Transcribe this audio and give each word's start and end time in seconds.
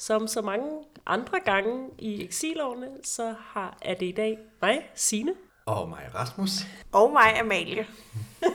Som 0.00 0.28
så 0.28 0.42
mange 0.42 0.68
andre 1.06 1.40
gange 1.44 1.88
i 1.98 2.24
Eksilårene, 2.24 2.86
så 3.04 3.34
har, 3.38 3.78
er 3.82 3.94
det 3.94 4.06
i 4.06 4.12
dag 4.12 4.38
mig, 4.62 4.90
Sine, 4.94 5.32
Og 5.66 5.88
mig, 5.88 6.10
Rasmus. 6.14 6.50
Og 6.92 7.12
mig, 7.12 7.40
Amalie. 7.40 7.86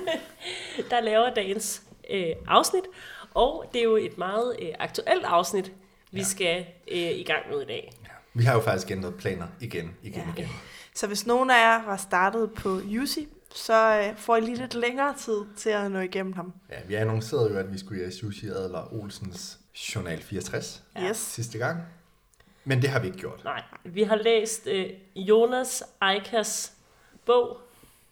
der 0.92 1.00
laver 1.02 1.34
dagens 1.34 1.82
øh, 2.10 2.32
afsnit. 2.48 2.84
Og 3.34 3.66
det 3.74 3.80
er 3.80 3.84
jo 3.84 3.96
et 3.96 4.18
meget 4.18 4.56
øh, 4.62 4.68
aktuelt 4.80 5.26
afsnit, 5.26 5.72
vi 6.12 6.20
ja. 6.20 6.24
skal 6.24 6.66
øh, 6.92 6.98
i 6.98 7.24
gang 7.24 7.50
med 7.52 7.62
i 7.62 7.66
dag. 7.66 7.94
Vi 8.34 8.44
har 8.44 8.54
jo 8.54 8.62
faktisk 8.62 8.92
ændret 8.92 9.16
planer 9.16 9.48
igen, 9.62 9.96
igen, 10.04 10.24
Ja. 10.38 10.42
igen. 10.42 10.50
Så 10.96 11.08
hvis 11.08 11.28
nogen 11.28 11.50
af 11.50 11.56
jer 11.56 11.86
var 11.86 11.98
startet 11.98 12.54
på 12.54 12.70
UC, 13.02 13.28
så 13.56 14.02
øh, 14.02 14.18
får 14.18 14.36
I 14.36 14.42
lige 14.42 14.58
lidt 14.58 14.74
længere 14.76 15.14
tid 15.18 15.42
til 15.58 15.70
at 15.70 15.92
nå 15.92 16.00
igennem 16.00 16.34
ham. 16.34 16.54
Ja, 16.70 16.76
vi 16.88 16.96
annoncerede 16.96 17.52
jo, 17.52 17.58
at 17.58 17.74
vi 17.74 17.78
skulle 17.78 18.08
i 18.08 18.12
Sushi 18.12 18.48
Adler 18.48 18.94
Olsens 18.94 19.60
Journal 19.76 20.22
64 20.22 20.84
Ja. 20.96 21.10
Yes. 21.10 21.18
sidste 21.18 21.58
gang. 21.58 21.80
Men 22.66 22.82
det 22.82 22.90
har 22.90 23.00
vi 23.00 23.08
ikke 23.08 23.20
gjort. 23.20 23.44
Nej, 23.44 23.64
vi 23.84 24.04
har 24.04 24.16
læst 24.16 24.68
øh, 24.68 24.90
Jonas 25.16 25.84
Eikas 26.12 26.74
bog 27.26 27.58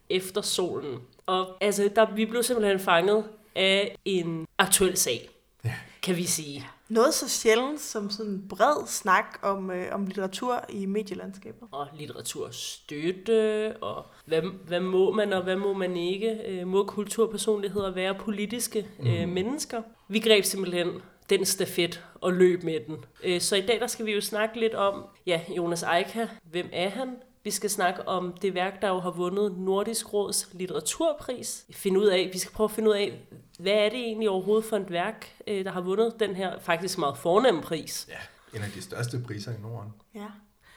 Efter 0.09 0.41
solen. 0.41 0.99
Og 1.25 1.57
altså, 1.61 1.89
der, 1.95 2.13
vi 2.15 2.25
blev 2.25 2.43
simpelthen 2.43 2.79
fanget 2.79 3.25
af 3.55 3.95
en 4.05 4.47
aktuel 4.57 4.97
sag, 4.97 5.29
Ja. 5.65 5.73
kan 6.01 6.17
vi 6.17 6.25
sige. 6.25 6.67
Noget 6.89 7.13
så 7.13 7.29
sjældent 7.29 7.81
som 7.81 8.09
sådan 8.09 8.31
en 8.31 8.47
bred 8.49 8.87
snak 8.87 9.25
om, 9.41 9.71
øh, 9.71 9.93
om 9.95 10.05
litteratur 10.05 10.65
i 10.69 10.85
medielandskabet. 10.85 11.67
Og 11.71 11.87
litteraturstøtte, 11.99 13.75
og 13.81 14.05
hvad, 14.25 14.41
hvad 14.67 14.79
må 14.79 15.11
man 15.11 15.33
og 15.33 15.43
hvad 15.43 15.55
må 15.55 15.73
man 15.73 15.97
ikke? 15.97 16.41
Øh, 16.47 16.67
må 16.67 16.83
kulturpersonligheder 16.85 17.91
være 17.91 18.15
politiske 18.15 18.87
øh, 18.99 19.29
mennesker? 19.29 19.81
Vi 20.07 20.19
greb 20.19 20.43
simpelthen 20.43 20.89
den 21.37 21.45
stafet 21.45 22.03
og 22.15 22.33
løb 22.33 22.63
med 22.63 22.79
den. 22.87 23.05
Øh, 23.23 23.41
så 23.41 23.55
i 23.55 23.61
dag 23.61 23.79
der 23.79 23.87
skal 23.87 24.05
vi 24.05 24.11
jo 24.11 24.21
snakke 24.21 24.59
lidt 24.59 24.73
om, 24.73 25.05
ja, 25.25 25.41
Jonas 25.57 25.83
Eika, 25.97 26.27
hvem 26.51 26.69
er 26.71 26.89
han? 26.89 27.15
Vi 27.43 27.51
skal 27.51 27.69
snakke 27.69 28.07
om 28.07 28.33
det 28.41 28.53
værk, 28.53 28.81
der 28.81 28.87
jo 28.87 28.99
har 28.99 29.11
vundet 29.11 29.57
Nordisk 29.57 30.13
Råds 30.13 30.49
litteraturpris. 30.53 31.65
Finde 31.71 31.99
ud 31.99 32.05
af, 32.05 32.29
vi 32.33 32.37
skal 32.37 32.51
prøve 32.51 32.65
at 32.65 32.71
finde 32.71 32.89
ud 32.89 32.95
af, 32.95 33.27
hvad 33.59 33.73
er 33.73 33.89
det 33.89 33.99
egentlig 33.99 34.29
overhovedet 34.29 34.65
for 34.65 34.77
et 34.77 34.91
værk, 34.91 35.35
øh, 35.47 35.65
der 35.65 35.71
har 35.71 35.81
vundet 35.81 36.13
den 36.19 36.35
her 36.35 36.59
faktisk 36.59 36.97
meget 36.97 37.17
fornemme 37.17 37.61
pris. 37.61 38.07
Ja, 38.09 38.57
en 38.57 38.63
af 38.63 38.71
de 38.71 38.81
største 38.81 39.19
priser 39.25 39.51
i 39.51 39.61
Norden. 39.61 39.93
Ja. 40.15 40.27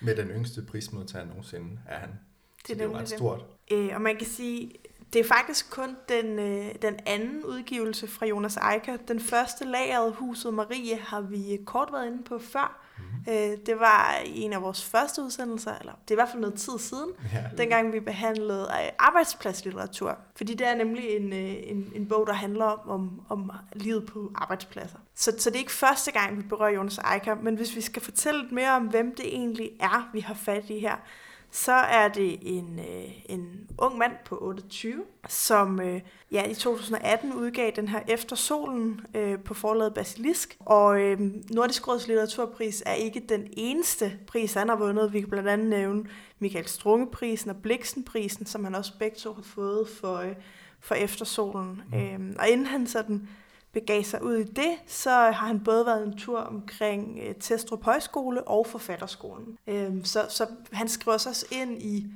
Med 0.00 0.16
den 0.16 0.28
yngste 0.28 0.62
prismodtager 0.62 1.24
nogensinde 1.24 1.78
er 1.88 1.98
han. 1.98 2.10
Det 2.66 2.70
er 2.70 2.74
det 2.74 2.80
er 2.80 2.88
jo 2.88 2.94
ret 2.94 3.00
det. 3.00 3.08
stort. 3.08 3.44
Øh, 3.70 3.88
og 3.94 4.00
man 4.00 4.16
kan 4.16 4.26
sige, 4.26 4.72
det 5.12 5.20
er 5.20 5.24
faktisk 5.24 5.70
kun 5.70 5.96
den, 6.08 6.38
øh, 6.38 6.74
den 6.82 6.94
anden 7.06 7.44
udgivelse 7.44 8.08
fra 8.08 8.26
Jonas 8.26 8.58
Eika. 8.72 8.96
Den 9.08 9.20
første 9.20 9.64
lageret, 9.64 10.14
Huset 10.14 10.54
Marie, 10.54 10.96
har 10.96 11.20
vi 11.20 11.58
kort 11.64 11.88
været 11.92 12.06
inde 12.06 12.22
på 12.22 12.38
før. 12.38 12.82
Mm. 12.98 13.32
Øh, 13.32 13.58
det 13.66 13.80
var 13.80 14.16
en 14.24 14.52
af 14.52 14.62
vores 14.62 14.84
første 14.84 15.22
udsendelser, 15.22 15.74
eller 15.80 15.92
det 15.92 16.10
er 16.10 16.14
i 16.14 16.20
hvert 16.20 16.28
fald 16.28 16.40
noget 16.40 16.54
tid 16.54 16.78
siden, 16.78 17.10
Ja. 17.32 17.44
dengang 17.58 17.92
vi 17.92 18.00
behandlede 18.00 18.62
øh, 18.62 18.88
arbejdspladslitteratur. 18.98 20.18
Fordi 20.36 20.54
det 20.54 20.66
er 20.66 20.74
nemlig 20.74 21.04
en, 21.16 21.32
øh, 21.32 21.54
en, 21.62 21.92
en 21.94 22.08
bog, 22.08 22.26
der 22.26 22.32
handler 22.32 22.64
om, 22.64 22.88
om, 22.88 23.20
om 23.28 23.50
livet 23.72 24.06
på 24.06 24.32
arbejdspladser. 24.34 24.98
Så, 25.14 25.32
så 25.38 25.50
det 25.50 25.56
er 25.56 25.60
ikke 25.60 25.72
første 25.72 26.12
gang, 26.12 26.36
vi 26.38 26.42
berører 26.42 26.70
Jonas 26.70 27.00
Eika, 27.14 27.34
men 27.34 27.54
hvis 27.54 27.76
vi 27.76 27.80
skal 27.80 28.02
fortælle 28.02 28.40
lidt 28.40 28.52
mere 28.52 28.70
om, 28.70 28.82
hvem 28.82 29.14
det 29.14 29.26
egentlig 29.26 29.70
er, 29.80 30.10
vi 30.12 30.20
har 30.20 30.34
fat 30.34 30.70
i 30.70 30.78
her, 30.78 30.96
så 31.56 31.72
er 31.72 32.08
det 32.08 32.38
en, 32.42 32.78
øh, 32.78 33.12
en 33.26 33.70
ung 33.78 33.98
mand 33.98 34.12
på 34.24 34.38
28, 34.40 35.02
som 35.28 35.80
øh, 35.80 36.00
ja, 36.32 36.44
i 36.44 36.54
2018 36.54 37.32
udgav 37.32 37.72
den 37.76 37.88
her 37.88 38.00
Efter 38.08 38.36
solen 38.36 39.00
øh, 39.14 39.38
på 39.38 39.54
forlaget 39.54 39.94
Basilisk. 39.94 40.56
Og 40.60 41.00
øh, 41.00 41.20
Nordisk 41.50 41.88
Råds 41.88 42.06
litteraturpris 42.06 42.82
er 42.86 42.92
ikke 42.92 43.22
den 43.28 43.48
eneste 43.52 44.18
pris, 44.26 44.54
han 44.54 44.68
har 44.68 44.76
vundet. 44.76 45.12
Vi 45.12 45.20
kan 45.20 45.30
blandt 45.30 45.48
andet 45.48 45.66
nævne 45.66 46.04
Michael 46.38 46.68
Strungeprisen 46.68 47.50
og 47.50 47.56
Bliksenprisen, 47.56 48.46
som 48.46 48.64
han 48.64 48.74
også 48.74 48.92
begge 48.98 49.16
to 49.16 49.32
har 49.32 49.42
fået 49.42 49.88
for, 49.88 50.16
øh, 50.16 50.34
for 50.80 50.94
Efter 50.94 51.24
solen. 51.24 51.82
Mm. 51.92 51.98
Øh, 51.98 52.36
og 52.38 52.48
inden 52.48 52.66
han 52.66 52.86
sådan 52.86 53.28
begav 53.80 54.02
sig 54.02 54.22
ud 54.22 54.36
i 54.36 54.44
det, 54.44 54.72
så 54.86 55.10
har 55.10 55.46
han 55.46 55.64
både 55.64 55.86
været 55.86 56.06
en 56.06 56.16
tur 56.16 56.38
omkring 56.38 57.18
øh, 57.22 57.34
Testrup 57.34 57.84
Højskole 57.84 58.48
og 58.48 58.66
Forfatterskolen. 58.66 59.58
Øh, 59.66 60.04
så, 60.04 60.26
så 60.28 60.46
han 60.72 60.88
skriver 60.88 61.16
sig 61.16 61.30
også 61.30 61.46
ind 61.52 61.82
i 61.82 62.06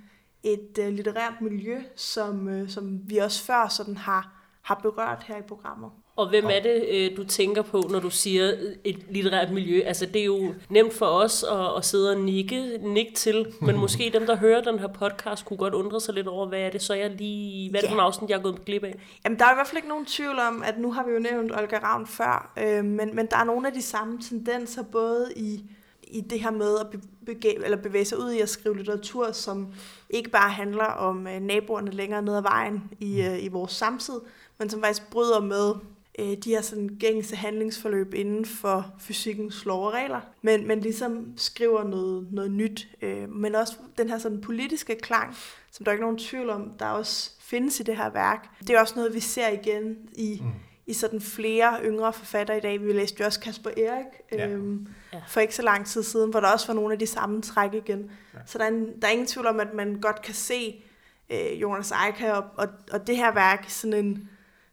et 0.42 0.78
øh, 0.78 0.88
litterært 0.88 1.40
miljø, 1.40 1.82
som, 1.96 2.48
øh, 2.48 2.68
som 2.68 3.00
vi 3.10 3.18
også 3.18 3.44
før 3.44 3.68
sådan 3.68 3.96
har, 3.96 4.32
har 4.62 4.74
berørt 4.74 5.22
her 5.22 5.36
i 5.36 5.42
programmet. 5.42 5.90
Og 6.20 6.28
hvem 6.28 6.44
er 6.44 6.60
det, 6.60 6.84
øh, 6.90 7.16
du 7.16 7.24
tænker 7.24 7.62
på, 7.62 7.88
når 7.90 8.00
du 8.00 8.10
siger 8.10 8.52
øh, 8.60 8.74
et 8.84 8.98
litterært 9.10 9.52
miljø? 9.52 9.82
Altså, 9.86 10.06
det 10.06 10.20
er 10.20 10.24
jo 10.24 10.54
nemt 10.68 10.92
for 10.92 11.06
os 11.06 11.44
at, 11.50 11.76
at 11.76 11.84
sidde 11.84 12.10
og 12.10 12.20
nikke, 12.20 12.78
nikke 12.78 13.12
til, 13.14 13.46
men 13.60 13.76
måske 13.84 14.10
dem, 14.14 14.26
der 14.26 14.36
hører 14.36 14.60
den 14.60 14.78
her 14.78 14.86
podcast, 14.86 15.44
kunne 15.44 15.56
godt 15.56 15.74
undre 15.74 16.00
sig 16.00 16.14
lidt 16.14 16.26
over, 16.26 16.46
hvad 16.46 16.60
er 16.60 16.70
det 16.70 16.82
så, 16.82 16.94
jeg 16.94 17.10
lige... 17.10 17.70
Hvad 17.70 17.80
er 17.80 17.82
det 17.82 17.90
for 17.90 17.96
en 17.96 18.00
afsnit, 18.00 18.30
jeg 18.30 18.36
er 18.36 18.42
gået 18.42 18.64
glip 18.64 18.84
af? 18.84 18.98
Jamen, 19.24 19.38
der 19.38 19.44
er 19.44 19.52
i 19.52 19.54
hvert 19.54 19.66
fald 19.66 19.76
ikke 19.76 19.88
nogen 19.88 20.06
tvivl 20.06 20.38
om, 20.38 20.62
at 20.66 20.78
nu 20.78 20.92
har 20.92 21.04
vi 21.04 21.12
jo 21.12 21.18
nævnt 21.18 21.52
Olga 21.52 21.78
Ravn 21.78 22.06
før, 22.06 22.52
øh, 22.58 22.84
men, 22.84 23.16
men 23.16 23.26
der 23.26 23.36
er 23.36 23.44
nogle 23.44 23.66
af 23.66 23.72
de 23.72 23.82
samme 23.82 24.18
tendenser, 24.22 24.82
både 24.82 25.32
i, 25.36 25.64
i 26.02 26.20
det 26.20 26.40
her 26.40 26.50
med 26.50 26.78
at 26.80 26.86
be, 26.90 27.00
bege, 27.26 27.64
eller 27.64 27.76
bevæge 27.76 28.04
sig 28.04 28.18
ud 28.18 28.32
i 28.32 28.40
at 28.40 28.48
skrive 28.48 28.76
litteratur, 28.76 29.32
som 29.32 29.68
ikke 30.10 30.30
bare 30.30 30.50
handler 30.50 30.84
om 30.84 31.26
øh, 31.26 31.40
naboerne 31.40 31.90
længere 31.90 32.22
ned 32.22 32.36
ad 32.36 32.42
vejen 32.42 32.82
i, 33.00 33.22
øh, 33.22 33.44
i 33.44 33.48
vores 33.48 33.72
samtid, 33.72 34.20
men 34.58 34.70
som 34.70 34.82
faktisk 34.82 35.10
bryder 35.10 35.40
med 35.40 35.74
øh, 36.18 36.36
de 36.44 36.50
her 36.50 36.60
sådan 36.62 36.96
gængse 37.00 37.36
handlingsforløb 37.36 38.14
inden 38.14 38.44
for 38.44 38.94
fysikkens 38.98 39.64
lov 39.64 39.86
og 39.86 39.92
regler, 39.92 40.20
men, 40.42 40.66
men 40.66 40.80
ligesom 40.80 41.32
skriver 41.36 41.84
noget, 41.84 42.28
noget 42.32 42.50
nyt, 42.50 42.88
øh, 43.02 43.28
men 43.28 43.54
også 43.54 43.76
den 43.98 44.08
her 44.08 44.18
sådan 44.18 44.40
politiske 44.40 44.94
klang, 45.02 45.36
som 45.70 45.84
der 45.84 45.90
er 45.90 45.94
ikke 45.94 46.02
nogen 46.04 46.18
tvivl 46.18 46.50
om, 46.50 46.70
der 46.78 46.86
også 46.86 47.30
findes 47.40 47.80
i 47.80 47.82
det 47.82 47.96
her 47.96 48.10
værk. 48.10 48.48
Det 48.60 48.70
er 48.70 48.80
også 48.80 48.94
noget, 48.96 49.14
vi 49.14 49.20
ser 49.20 49.48
igen 49.48 49.96
i, 50.12 50.38
mm. 50.42 50.48
i 50.86 50.92
sådan 50.92 51.20
flere 51.20 51.78
yngre 51.84 52.12
forfattere 52.12 52.56
i 52.56 52.60
dag. 52.60 52.80
Vi 52.84 52.92
læste 52.92 53.16
jo 53.20 53.24
også 53.26 53.40
Kasper 53.40 53.70
Erik 53.70 54.06
Ja. 54.32 54.48
øhm, 54.48 54.86
Ja. 55.12 55.16
ja. 55.16 55.22
for 55.28 55.40
ikke 55.40 55.54
så 55.54 55.62
lang 55.62 55.86
tid 55.86 56.02
siden, 56.02 56.30
hvor 56.30 56.40
der 56.40 56.48
også 56.48 56.66
var 56.66 56.74
nogle 56.74 56.92
af 56.92 56.98
de 56.98 57.06
samme 57.06 57.42
træk 57.42 57.74
igen. 57.74 58.10
Ja. 58.34 58.38
Så 58.46 58.58
der 58.58 58.64
er, 58.64 58.68
en, 58.68 58.86
der 59.02 59.08
er 59.08 59.12
ingen 59.12 59.26
tvivl 59.26 59.46
om, 59.46 59.60
at 59.60 59.74
man 59.74 60.00
godt 60.00 60.22
kan 60.22 60.34
se 60.34 60.84
øh, 61.30 61.60
Jonas 61.62 61.92
Eika 62.06 62.32
og, 62.32 62.44
og, 62.56 62.68
og 62.92 63.06
det 63.06 63.16
her 63.16 63.34
værk 63.34 63.64
sådan 63.68 64.04
en, 64.04 64.28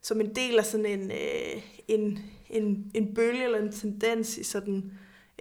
som 0.07 0.21
en 0.21 0.35
del 0.35 0.59
af 0.59 0.65
sådan 0.65 0.85
en, 0.85 1.11
øh, 1.11 1.61
en, 1.87 2.19
en, 2.49 2.91
en 2.93 3.15
bølge 3.15 3.43
eller 3.43 3.59
en 3.59 3.71
tendens 3.71 4.37
i 4.37 4.43
sådan, 4.43 4.91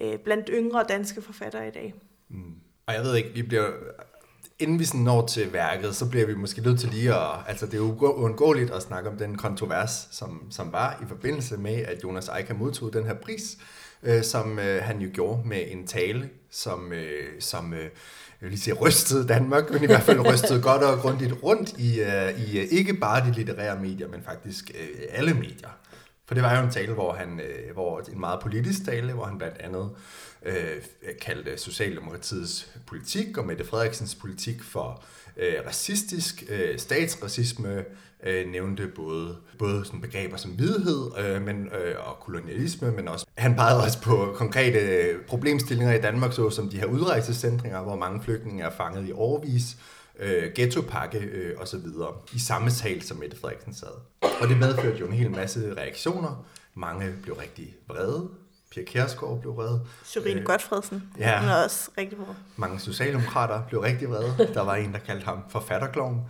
øh, 0.01 0.19
blandt 0.19 0.51
yngre 0.53 0.85
danske 0.89 1.23
forfattere 1.23 1.69
i 1.69 1.71
dag. 1.71 1.95
Mm. 2.29 2.55
Og 2.87 2.95
jeg 2.95 3.03
ved 3.03 3.17
ikke, 3.17 3.31
vi 3.35 3.43
bliver... 3.43 3.71
Inden 4.59 4.79
vi 4.79 4.85
sådan 4.85 5.01
når 5.01 5.27
til 5.27 5.53
værket, 5.53 5.97
så 5.97 6.11
bliver 6.11 6.27
vi 6.27 6.35
måske 6.35 6.61
nødt 6.61 6.81
til 6.81 6.89
lige 6.89 7.15
at... 7.15 7.39
Altså, 7.47 7.67
det 7.67 7.75
er 7.75 7.79
jo 7.79 7.97
uundgåeligt 8.01 8.71
at 8.71 8.83
snakke 8.83 9.11
om 9.11 9.19
den 9.19 9.37
kontrovers, 9.37 10.09
som, 10.11 10.47
som 10.51 10.73
var 10.73 11.01
i 11.03 11.07
forbindelse 11.09 11.57
med, 11.57 11.75
at 11.75 12.03
Jonas 12.05 12.31
Eika 12.39 12.55
modtog 12.55 12.93
den 12.93 13.05
her 13.05 13.15
pris, 13.15 13.59
øh, 14.03 14.23
som 14.23 14.59
øh, 14.59 14.83
han 14.83 15.01
jo 15.01 15.11
gjorde 15.13 15.49
med 15.49 15.63
en 15.69 15.87
tale, 15.87 16.31
som, 16.51 16.93
øh, 16.93 17.41
som 17.41 17.75
øh, 17.75 17.91
jeg 18.41 18.47
vil 18.47 18.51
lige 18.51 18.61
sige, 18.61 18.75
rystede 18.75 19.29
Danmark, 19.29 19.71
men 19.71 19.83
i 19.83 19.87
hvert 19.87 20.03
fald 20.03 20.21
rystede 20.21 20.63
godt 20.63 20.83
og 20.83 20.99
grundigt 20.99 21.33
rundt 21.43 21.75
i, 21.79 22.01
uh, 22.01 22.41
i 22.41 22.59
uh, 22.59 22.65
ikke 22.71 22.95
bare 22.95 23.27
de 23.27 23.33
litterære 23.33 23.81
medier, 23.81 24.09
men 24.09 24.23
faktisk 24.23 24.71
uh, 24.75 25.19
alle 25.19 25.35
medier. 25.35 25.79
For 26.27 26.35
det 26.35 26.43
var 26.43 26.59
jo 26.59 26.65
en 26.65 26.71
tale, 26.71 26.93
hvor 26.93 27.13
han, 27.13 27.41
uh, 27.41 27.73
hvor 27.73 28.01
en 28.13 28.21
meget 28.21 28.41
politisk 28.41 28.85
tale, 28.85 29.13
hvor 29.13 29.25
han 29.25 29.39
blandt 29.39 29.59
andet 29.59 29.91
øh, 30.47 30.83
kaldte 31.21 31.59
Socialdemokratiets 31.59 32.69
politik 32.87 33.39
og 33.39 33.47
Mette 33.47 33.65
Frederiksens 33.65 34.15
politik 34.15 34.63
for 34.63 35.05
øh, 35.37 35.55
racistisk, 35.67 36.45
øh, 36.49 36.79
statsracisme, 36.79 37.85
øh, 38.25 38.47
nævnte 38.51 38.87
både, 38.87 39.37
både 39.59 39.85
sådan 39.85 40.01
begreber 40.01 40.37
som 40.37 40.51
hvidhed 40.51 41.11
øh, 41.19 41.43
men, 41.43 41.57
øh, 41.67 41.95
og 41.99 42.17
kolonialisme, 42.21 42.91
men 42.93 43.09
også 43.09 43.27
han 43.39 43.55
pegede 43.57 43.83
også 43.83 44.03
på 44.03 44.35
konkrete 44.37 45.09
problemstillinger 45.29 45.95
i 45.95 46.01
Danmark, 46.01 46.33
såsom 46.33 46.69
de 46.69 46.79
her 46.79 46.87
udrejsecentringer, 46.87 47.83
hvor 47.83 47.97
mange 47.97 48.23
flygtninge 48.23 48.63
er 48.63 48.71
fanget 48.71 49.09
i 49.09 49.13
årvis, 49.13 49.77
øh, 50.19 50.53
ghettopakke 50.55 51.19
øh, 51.19 51.61
osv. 51.61 51.79
i 52.33 52.39
samme 52.39 52.71
sal, 52.71 53.03
som 53.03 53.17
Mette 53.17 53.37
Frederiksen 53.41 53.75
sad. 53.75 53.89
Og 54.41 54.49
det 54.49 54.57
medførte 54.59 54.99
jo 55.01 55.07
en 55.07 55.13
hel 55.13 55.31
masse 55.31 55.75
reaktioner. 55.77 56.45
Mange 56.75 57.13
blev 57.23 57.35
rigtig 57.35 57.75
vrede. 57.89 58.29
Pia 58.71 58.83
Kjærsgaard 58.85 59.41
blev 59.41 59.57
vred. 59.57 59.79
Sørine 60.05 60.41
Øh, 60.41 60.47
Godfredsen. 60.47 61.03
ja. 61.19 61.41
Hun 61.41 61.49
er 61.49 61.65
også 61.65 61.91
rigtig 61.99 62.19
bra. 62.19 62.35
Mange 62.57 62.81
socialdemokrater 62.81 63.63
blev 63.69 63.81
rigtig 63.81 64.09
vrede. 64.11 64.51
Der 64.55 64.61
var 64.61 64.75
en, 64.75 64.93
der 64.93 64.99
kaldte 64.99 65.25
ham 65.25 65.39
forfatterkloven. 65.51 66.21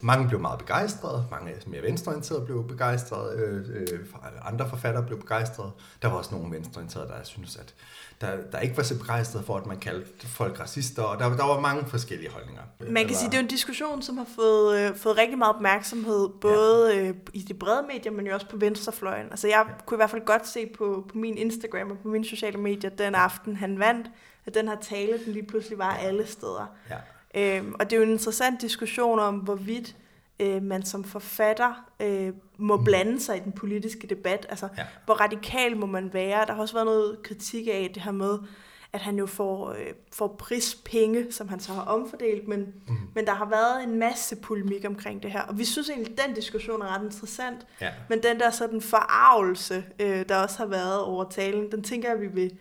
Mange 0.00 0.28
blev 0.28 0.40
meget 0.40 0.58
begejstrede. 0.58 1.24
Mange 1.30 1.52
mere 1.66 1.82
venstreorienterede 1.82 2.44
blev 2.44 2.68
begejstrede. 2.68 3.38
Øh, 3.38 3.82
øh, 3.92 4.06
andre 4.42 4.68
forfattere 4.68 5.02
blev 5.02 5.20
begejstrede. 5.20 5.70
Der 6.02 6.08
var 6.08 6.16
også 6.16 6.34
nogle 6.34 6.56
venstreorienterede, 6.56 7.08
der 7.08 7.14
synes, 7.24 7.56
at 7.56 7.74
der, 8.20 8.36
der 8.52 8.58
ikke 8.60 8.76
var 8.76 8.82
så 8.82 8.98
begejstrede 8.98 9.44
for, 9.44 9.56
at 9.56 9.66
man 9.66 9.78
kaldte 9.78 10.26
folk 10.26 10.60
racister. 10.60 11.02
Og 11.02 11.18
der, 11.18 11.36
der 11.36 11.44
var 11.44 11.60
mange 11.60 11.84
forskellige 11.86 12.30
holdninger. 12.30 12.62
Man 12.80 12.94
kan 13.04 13.08
var- 13.08 13.14
sige, 13.18 13.30
det 13.30 13.36
er 13.36 13.40
en 13.40 13.46
diskussion, 13.46 14.02
som 14.02 14.16
har 14.18 14.26
fået, 14.34 14.78
øh, 14.80 14.96
fået 14.96 15.16
rigtig 15.18 15.38
meget 15.38 15.54
opmærksomhed, 15.54 16.28
både 16.40 16.94
ja. 16.94 17.00
øh, 17.08 17.14
i 17.32 17.42
de 17.42 17.54
brede 17.54 17.86
medier, 17.92 18.12
men 18.12 18.26
jo 18.26 18.34
også 18.34 18.48
på 18.48 18.56
venstrefløjen. 18.56 19.26
Altså 19.30 19.48
jeg 19.48 19.64
Ja. 19.68 19.72
kunne 19.86 19.96
i 19.96 19.98
hvert 19.98 20.10
fald 20.10 20.24
godt 20.24 20.48
se 20.48 20.66
på, 20.78 21.04
på 21.12 21.18
min 21.18 21.38
Instagram 21.38 21.90
og 21.90 21.98
på 22.02 22.08
mine 22.08 22.24
sociale 22.24 22.58
medier, 22.58 22.90
den 22.90 23.14
aften 23.14 23.56
han 23.56 23.78
vandt, 23.78 24.06
at 24.46 24.54
den 24.54 24.68
her 24.68 24.76
tale, 24.80 25.24
den 25.24 25.32
lige 25.32 25.46
pludselig 25.46 25.78
var 25.78 25.94
alle 25.94 26.26
steder. 26.26 26.66
Ja. 26.90 26.96
Øhm, 27.36 27.74
og 27.80 27.90
det 27.90 27.92
er 27.92 28.00
jo 28.00 28.02
en 28.06 28.10
interessant 28.12 28.60
diskussion 28.60 29.18
om, 29.18 29.34
hvorvidt 29.34 29.96
øh, 30.40 30.62
man 30.62 30.84
som 30.84 31.04
forfatter 31.04 31.84
øh, 32.00 32.32
må 32.56 32.76
blande 32.76 33.20
sig 33.20 33.36
i 33.36 33.40
den 33.40 33.52
politiske 33.52 34.06
debat. 34.06 34.46
Altså, 34.48 34.68
Ja. 34.78 34.82
hvor 35.04 35.14
radikal 35.14 35.76
må 35.76 35.86
man 35.86 36.12
være? 36.12 36.46
Der 36.46 36.52
har 36.54 36.60
også 36.60 36.74
været 36.74 36.86
noget 36.86 37.22
kritik 37.22 37.68
af 37.72 37.90
det 37.94 38.02
her 38.02 38.12
med, 38.12 38.38
at 38.92 39.00
han 39.00 39.18
jo 39.18 39.26
får, 39.26 39.70
øh, 39.70 39.76
får 40.12 40.36
prispenge, 40.38 41.32
som 41.32 41.48
han 41.48 41.60
så 41.60 41.72
har 41.72 41.82
omfordelt, 41.82 42.48
men, 42.48 42.60
mm. 42.88 42.94
men 43.14 43.26
der 43.26 43.34
har 43.34 43.44
været 43.50 43.84
en 43.84 43.98
masse 43.98 44.36
polemik 44.36 44.84
omkring 44.86 45.22
det 45.22 45.30
her. 45.32 45.42
Og 45.42 45.58
vi 45.58 45.64
synes 45.64 45.90
egentlig, 45.90 46.12
at 46.18 46.26
den 46.26 46.34
diskussion 46.34 46.82
er 46.82 46.96
ret 46.98 47.04
interessant. 47.04 47.66
Ja. 47.80 47.90
Men 48.08 48.22
den 48.22 48.40
der 48.40 48.50
sådan 48.50 48.80
forarvelse, 48.80 49.84
øh, 50.00 50.24
der 50.28 50.36
også 50.36 50.58
har 50.58 50.66
været 50.66 51.00
over 51.00 51.24
talen, 51.28 51.70
den 51.70 51.82
tænker 51.82 52.10
jeg, 52.10 52.20
vi 52.20 52.26
vil 52.26 52.52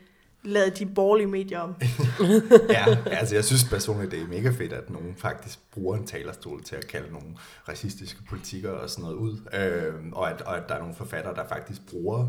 lade 0.46 0.70
de 0.70 0.86
borgerlige 0.86 1.28
medier 1.28 1.60
om. 1.60 1.76
ja, 2.70 2.98
altså 3.06 3.36
jeg 3.36 3.46
synes 3.46 3.64
personligt, 3.64 4.12
det 4.12 4.22
er 4.22 4.28
mega 4.28 4.50
fedt, 4.50 4.74
at 4.74 4.90
nogen 4.90 5.16
faktisk 5.18 5.60
bruger 5.72 5.98
en 5.98 6.08
talerstol 6.08 6.64
til 6.64 6.76
at 6.76 6.88
kalde 6.88 7.12
nogle 7.12 7.28
racistiske 7.70 8.20
politikker 8.30 8.72
og 8.72 8.90
sådan 8.90 9.04
noget 9.04 9.18
ud. 9.18 9.38
Øh, 9.54 9.94
og, 10.12 10.30
at, 10.30 10.42
og 10.42 10.58
at 10.58 10.70
der 10.70 10.76
er 10.76 10.80
nogle 10.80 10.96
forfattere, 10.96 11.36
der 11.36 11.48
faktisk 11.48 11.82
bruger 11.90 12.28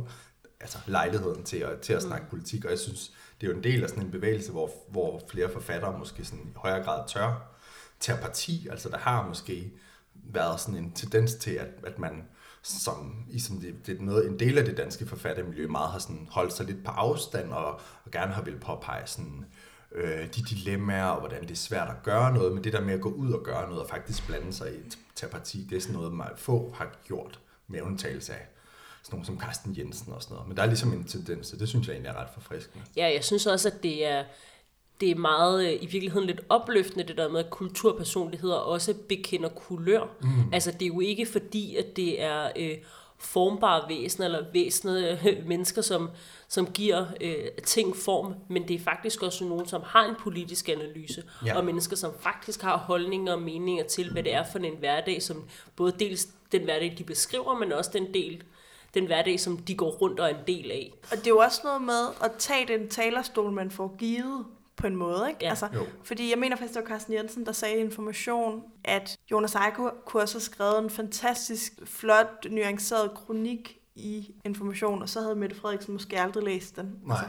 altså, 0.60 0.78
lejligheden 0.86 1.42
til 1.42 1.56
at, 1.56 1.80
til 1.80 1.92
at 1.92 2.02
snakke 2.02 2.26
politik. 2.30 2.64
Og 2.64 2.70
jeg 2.70 2.78
synes, 2.78 3.12
det 3.40 3.46
er 3.46 3.50
jo 3.50 3.56
en 3.56 3.64
del 3.64 3.82
af 3.82 3.88
sådan 3.88 4.04
en 4.04 4.10
bevægelse, 4.10 4.52
hvor, 4.52 4.70
hvor 4.88 5.22
flere 5.30 5.50
forfattere 5.52 5.98
måske 5.98 6.24
sådan 6.24 6.44
i 6.44 6.52
højere 6.56 6.84
grad 6.84 7.08
tør 7.08 7.52
tage 8.00 8.18
parti. 8.18 8.68
Altså 8.70 8.88
der 8.88 8.98
har 8.98 9.28
måske 9.28 9.72
været 10.14 10.60
sådan 10.60 10.76
en 10.76 10.92
tendens 10.92 11.34
til, 11.34 11.50
at, 11.50 11.68
at 11.86 11.98
man 11.98 12.22
som 12.66 13.24
i 13.30 13.38
det, 13.38 13.86
det 13.86 13.98
er 13.98 14.02
noget, 14.02 14.26
en 14.26 14.38
del 14.38 14.58
af 14.58 14.64
det 14.64 14.76
danske 14.76 15.06
forfattermiljø 15.06 15.66
meget 15.66 15.90
har 15.90 15.98
sådan 15.98 16.28
holdt 16.30 16.52
sig 16.52 16.66
lidt 16.66 16.84
på 16.84 16.90
afstand 16.90 17.52
og, 17.52 17.80
og 18.04 18.10
gerne 18.12 18.32
har 18.32 18.42
vil 18.42 18.58
påpege 18.60 19.06
sådan, 19.06 19.44
øh, 19.92 20.26
de 20.34 20.42
dilemmaer 20.42 21.06
og 21.06 21.20
hvordan 21.20 21.42
det 21.42 21.50
er 21.50 21.54
svært 21.54 21.88
at 21.88 22.02
gøre 22.02 22.34
noget, 22.34 22.54
men 22.54 22.64
det 22.64 22.72
der 22.72 22.80
med 22.80 22.94
at 22.94 23.00
gå 23.00 23.08
ud 23.08 23.32
og 23.32 23.44
gøre 23.44 23.66
noget 23.66 23.82
og 23.82 23.88
faktisk 23.88 24.26
blande 24.26 24.52
sig 24.52 24.72
i 24.74 24.76
et 24.76 24.98
tage 25.14 25.30
parti, 25.30 25.66
det 25.70 25.76
er 25.76 25.80
sådan 25.80 25.94
noget, 25.94 26.12
meget 26.12 26.38
få 26.38 26.74
har 26.78 26.96
gjort 27.04 27.40
med 27.68 27.82
undtagelse 27.82 28.32
af 28.32 28.46
sådan 29.02 29.16
nogen 29.16 29.26
som 29.26 29.40
Carsten 29.40 29.74
Jensen 29.78 30.12
og 30.12 30.22
sådan 30.22 30.34
noget. 30.34 30.48
Men 30.48 30.56
der 30.56 30.62
er 30.62 30.66
ligesom 30.66 30.92
en 30.92 31.04
tendens, 31.04 31.52
og 31.52 31.60
det 31.60 31.68
synes 31.68 31.86
jeg 31.86 31.94
egentlig 31.94 32.10
er 32.10 32.20
ret 32.20 32.30
forfriskende. 32.34 32.84
Ja, 32.96 33.12
jeg 33.14 33.24
synes 33.24 33.46
også, 33.46 33.68
at 33.68 33.82
det 33.82 34.06
er, 34.06 34.24
det 35.00 35.10
er 35.10 35.14
meget 35.14 35.66
øh, 35.66 35.72
i 35.72 35.87
virkeligheden 35.87 36.26
lidt 36.26 36.40
opløftende, 36.48 37.04
det 37.04 37.16
der 37.16 37.28
med, 37.28 37.40
at 37.40 37.50
kulturpersonligheder 37.50 38.54
også 38.54 38.94
bekender 39.08 39.48
kulør. 39.48 40.16
Mm. 40.22 40.28
Altså, 40.52 40.70
det 40.70 40.82
er 40.82 40.87
jo 40.87 41.00
ikke 41.00 41.26
fordi, 41.26 41.76
at 41.76 41.96
det 41.96 42.22
er 42.22 42.50
øh, 42.56 42.76
formbare 43.19 43.88
væsener, 43.88 44.26
eller 44.26 44.44
væsener, 44.52 45.19
øh, 45.26 45.46
mennesker, 45.46 45.82
som, 45.82 46.10
som 46.48 46.66
giver 46.66 47.06
øh, 47.20 47.48
ting 47.64 47.96
form, 47.96 48.34
men 48.48 48.69
det 48.69 48.75
er 48.75 48.81
faktisk 48.84 49.22
også 49.22 49.44
nogen, 49.44 49.66
som 49.66 49.82
har 49.84 50.08
en 50.08 50.14
politisk 50.20 50.69
analyse, 50.69 51.22
ja. 51.46 51.56
og 51.56 51.64
mennesker, 51.64 51.96
som 51.96 52.12
faktisk 52.20 52.62
har 52.62 52.76
holdninger 52.76 53.32
og 53.32 53.42
meninger 53.42 53.84
til, 53.84 54.12
hvad 54.12 54.22
det 54.22 54.34
er 54.34 54.44
for 54.52 54.58
en 54.58 54.76
hverdag, 54.78 55.22
som 55.22 55.44
både 55.76 55.92
dels 55.99 56.28
den 56.52 56.62
hverdag, 56.62 56.94
de 56.99 57.04
beskriver, 57.04 57.58
men 57.58 57.72
også 57.72 57.90
den 57.92 58.14
del, 58.14 58.42
den 58.94 59.06
hverdag, 59.06 59.40
som 59.40 59.56
de 59.56 59.75
går 59.75 59.90
rundt 59.90 60.20
og 60.20 60.31
er 60.31 60.34
en 60.34 60.44
del 60.46 60.70
af. 60.70 60.92
Og 61.10 61.16
det 61.16 61.26
er 61.26 61.31
jo 61.31 61.38
også 61.38 61.60
noget 61.64 61.82
med 61.82 62.06
at 62.25 62.31
tage 62.38 62.66
den 62.66 62.88
talerstol, 62.88 63.52
man 63.52 63.70
får 63.70 63.96
givet 63.99 64.44
på 64.76 64.87
en 64.87 64.96
måde. 64.96 65.25
Ikke? 65.28 65.38
Ja. 65.43 65.49
Altså, 65.50 65.69
Jo. 65.75 65.87
fordi 66.05 66.31
jeg 66.31 66.38
mener 66.38 66.56
faktisk, 66.56 66.75
det 66.75 66.82
var 66.82 66.88
Carsten 66.88 67.12
Jensen, 67.14 67.46
der 67.46 67.52
sagde 67.52 67.76
i 67.76 67.81
information, 67.81 68.62
at 68.84 69.17
Jonas 69.31 69.55
Eiko 69.55 69.90
kunne 70.06 70.23
også 70.23 70.34
have 70.34 70.40
skrevet 70.43 70.78
en 70.78 70.90
fantastisk, 70.90 71.73
flot, 71.87 72.46
nuanceret 72.50 73.11
kronik 73.14 73.78
i 73.94 74.34
information, 74.44 75.02
og 75.02 75.08
så 75.08 75.20
havde 75.20 75.37
Mette 75.37 75.56
Frederiksen 75.56 75.93
måske 75.93 76.20
aldrig 76.20 76.44
læst 76.44 76.76
den. 76.76 76.99
Nej. 77.06 77.25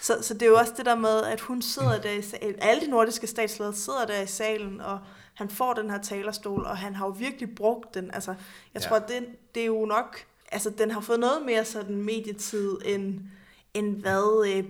Så, 0.00 0.18
så 0.22 0.34
det 0.34 0.42
er 0.42 0.46
jo 0.46 0.56
også 0.56 0.72
det 0.76 0.86
der 0.86 0.94
med, 0.94 1.22
at 1.22 1.40
hun 1.40 1.62
sidder 1.62 2.00
der 2.00 2.10
i 2.10 2.22
salen, 2.22 2.54
alle 2.58 2.84
de 2.86 2.90
nordiske 2.90 3.26
statsledere 3.26 3.74
sidder 3.74 4.06
der 4.06 4.20
i 4.22 4.26
salen, 4.26 4.80
og 4.80 4.98
han 5.34 5.48
får 5.50 5.72
den 5.72 5.90
her 5.90 5.98
talerstol, 6.02 6.64
og 6.64 6.76
han 6.76 6.94
har 6.94 7.06
jo 7.06 7.12
virkelig 7.12 7.54
brugt 7.54 7.94
den. 7.94 8.10
Altså, 8.14 8.30
jeg 8.74 8.82
Ja. 8.82 8.88
tror, 8.88 8.96
at 8.96 9.08
det, 9.08 9.26
det 9.54 9.62
er 9.62 9.66
jo 9.66 9.84
nok, 9.84 10.16
altså 10.52 10.70
den 10.70 10.90
har 10.90 11.00
fået 11.00 11.20
noget 11.20 11.42
mere 11.46 11.64
sådan 11.64 11.96
medietid, 12.02 12.78
end, 12.84 13.20
end 13.74 13.96
hvad 14.00 14.52
øh, 14.56 14.64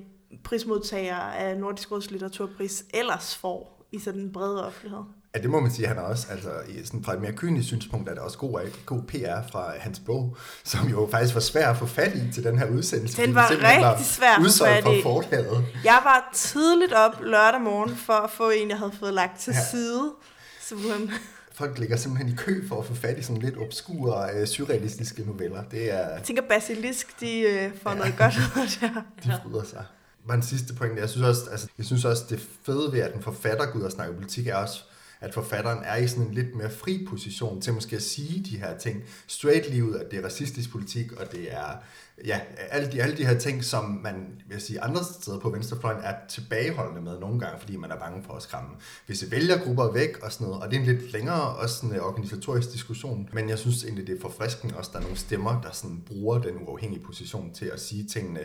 prismodtager 0.45 1.17
af 1.17 1.57
Nordisk 1.59 1.91
Råds 1.93 2.11
litteraturpris 2.11 2.85
ellers 2.95 3.37
får 3.37 3.87
i 3.93 3.99
sådan 3.99 4.21
en 4.21 4.33
bred 4.33 4.55
offentlighed. 4.59 5.01
Ja, 5.35 5.41
det 5.41 5.51
må 5.51 5.61
man 5.61 5.71
sige, 5.71 5.89
han 5.89 5.97
er 5.97 6.03
også, 6.03 6.27
altså 6.31 6.51
i 6.69 6.85
sådan 6.85 7.05
fra 7.05 7.15
et 7.15 7.21
mere 7.21 7.33
kynisk 7.33 7.67
synspunkt, 7.69 8.09
er 8.09 8.13
det 8.15 8.23
også 8.23 8.39
god, 8.39 8.61
god 8.87 9.03
PR 9.03 9.51
fra 9.53 9.73
hans 9.79 10.01
bog, 10.07 10.37
som 10.65 10.89
jo 10.89 11.09
faktisk 11.11 11.35
var 11.35 11.41
svær 11.41 11.71
at 11.71 11.77
få 11.77 11.87
fat 11.87 12.15
i 12.15 12.33
til 12.33 12.45
den 12.45 12.59
her 12.59 12.67
udsendelse. 12.67 13.23
Den 13.23 13.35
var 13.35 13.49
simpelthen 13.49 13.85
rigtig 13.91 14.07
svær 14.07 14.31
at 14.33 14.43
få 14.59 14.65
fat 14.65 14.95
i. 14.99 15.03
forlaget. 15.03 15.65
Jeg 15.85 16.01
var 16.05 16.31
tidligt 16.35 16.93
op 16.93 17.13
lørdag 17.21 17.61
morgen 17.61 17.97
for 17.97 18.13
at 18.13 18.31
få 18.31 18.51
en, 18.51 18.69
jeg 18.71 18.79
havde 18.79 18.93
fået 18.99 19.15
lagt 19.15 19.41
til 19.41 19.53
Ja. 19.53 19.65
side. 19.71 20.13
Så 20.61 20.75
hun, 20.75 21.11
Folk 21.55 21.79
ligger 21.79 21.97
simpelthen 21.97 22.33
i 22.33 22.37
kø 22.37 22.69
for 22.69 22.79
at 22.81 22.87
få 22.87 22.95
fat 22.95 23.19
i 23.19 23.23
sådan 23.23 23.43
lidt 23.43 23.59
obskure, 23.59 24.29
øh, 24.35 24.47
surrealistiske 24.47 25.23
noveller. 25.27 25.63
Det 25.71 25.93
er, 25.93 26.09
jeg 26.15 26.23
tænker, 26.25 26.43
Basilisk, 26.49 27.21
de 27.21 27.41
øh, 27.41 27.71
får 27.83 27.95
noget 27.95 28.15
godt 28.19 28.35
ud 28.37 28.61
af 28.63 28.69
det 28.69 28.79
her. 28.81 29.03
de 29.25 29.41
fryder 29.45 29.65
sig. 29.65 29.85
Bare 30.27 30.37
en 30.37 30.43
sidste 30.43 30.75
point. 30.75 30.99
Jeg 30.99 31.09
synes, 31.11 31.27
også, 31.27 31.51
altså, 31.51 31.69
jeg 31.79 31.87
synes 31.87 32.05
også, 32.05 32.25
det 32.31 32.49
fede 32.63 32.93
ved, 32.93 33.01
at 33.01 33.15
en 33.15 33.23
forfatter 33.23 33.67
går 33.67 33.79
ud 33.79 33.85
og 33.85 33.93
snakker 33.93 34.15
politik, 34.15 34.47
er 34.47 34.57
også, 34.57 34.83
at 35.21 35.35
forfatteren 35.35 35.79
er 35.85 35.97
i 35.97 36.09
sådan 36.09 36.25
en 36.25 36.35
lidt 36.35 36.55
mere 36.55 36.71
fri 36.71 37.07
position 37.09 37.61
til 37.61 37.73
måske 37.73 37.97
at 37.97 38.03
sige 38.03 38.45
de 38.51 38.59
her 38.59 38.79
ting 38.79 39.05
straight 39.27 39.71
lige 39.71 39.85
ud, 39.85 39.95
at 39.95 40.11
det 40.11 40.19
er 40.19 40.25
racistisk 40.25 40.71
politik, 40.71 41.13
og 41.13 41.33
det 41.33 41.53
er 41.53 41.77
ja, 42.25 42.41
alle 42.71 42.93
de, 42.93 43.03
alle 43.03 43.17
de 43.17 43.27
her 43.27 43.39
ting, 43.39 43.65
som 43.65 43.85
man 43.85 44.43
vil 44.49 44.61
sige 44.61 44.81
andre 44.81 45.05
steder 45.21 45.39
på 45.39 45.51
venstrefløjen 45.51 46.01
er 46.03 46.15
tilbageholdende 46.29 47.01
med 47.03 47.19
nogle 47.19 47.41
gange, 47.41 47.61
fordi 47.61 47.77
man 47.77 47.91
er 47.91 47.99
bange 47.99 48.25
for 48.25 48.33
at 48.33 48.43
skræmme 48.43 48.71
visse 49.07 49.31
vælgergrupper 49.31 49.93
væk 49.93 50.19
og 50.23 50.33
sådan 50.33 50.47
noget. 50.47 50.63
Og 50.63 50.71
det 50.71 50.77
er 50.77 50.81
en 50.81 50.87
lidt 50.87 51.13
længere 51.13 51.57
også 51.57 51.75
sådan 51.75 51.93
en 51.93 52.01
organisatorisk 52.01 52.73
diskussion, 52.73 53.29
men 53.33 53.49
jeg 53.49 53.59
synes 53.59 53.85
egentlig, 53.85 54.07
det 54.07 54.17
er 54.17 54.21
forfriskende 54.21 54.77
også, 54.77 54.89
at 54.89 54.93
der 54.93 54.99
er 54.99 55.03
nogle 55.03 55.19
stemmer, 55.19 55.61
der 55.61 55.71
sådan 55.73 56.03
bruger 56.07 56.39
den 56.39 56.69
uafhængige 56.69 57.03
position 57.03 57.55
til 57.55 57.67
at 57.67 57.81
sige 57.81 58.05
tingene, 58.05 58.41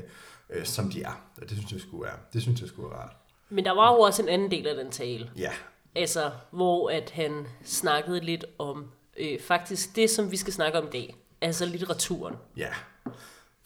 øh, 0.49 0.65
som 0.65 0.91
de 0.91 1.03
er. 1.03 1.21
Og 1.41 1.49
det 1.49 1.57
synes 1.57 1.71
jeg 1.71 1.81
skulle 1.81 2.03
være, 2.03 2.17
det 2.33 2.41
synes 2.41 2.61
jeg 2.61 2.69
skulle 2.69 2.89
være 2.89 2.99
rart. 2.99 3.15
Men 3.49 3.65
der 3.65 3.71
var 3.71 3.93
jo 3.93 3.99
også 3.99 4.21
en 4.23 4.29
anden 4.29 4.51
del 4.51 4.67
af 4.67 4.75
den 4.75 4.91
tale. 4.91 5.31
Ja, 5.37 5.51
Altså, 5.95 6.31
hvor 6.51 6.89
at 6.89 7.09
han 7.09 7.47
snakkede 7.63 8.19
lidt 8.19 8.45
om 8.57 8.91
øh, 9.17 9.39
faktisk 9.39 9.95
det, 9.95 10.09
som 10.09 10.31
vi 10.31 10.37
skal 10.37 10.53
snakke 10.53 10.77
om 10.77 10.87
i 10.87 10.89
dag. 10.89 11.15
Altså 11.41 11.65
litteraturen. 11.65 12.35
Ja, 12.57 12.69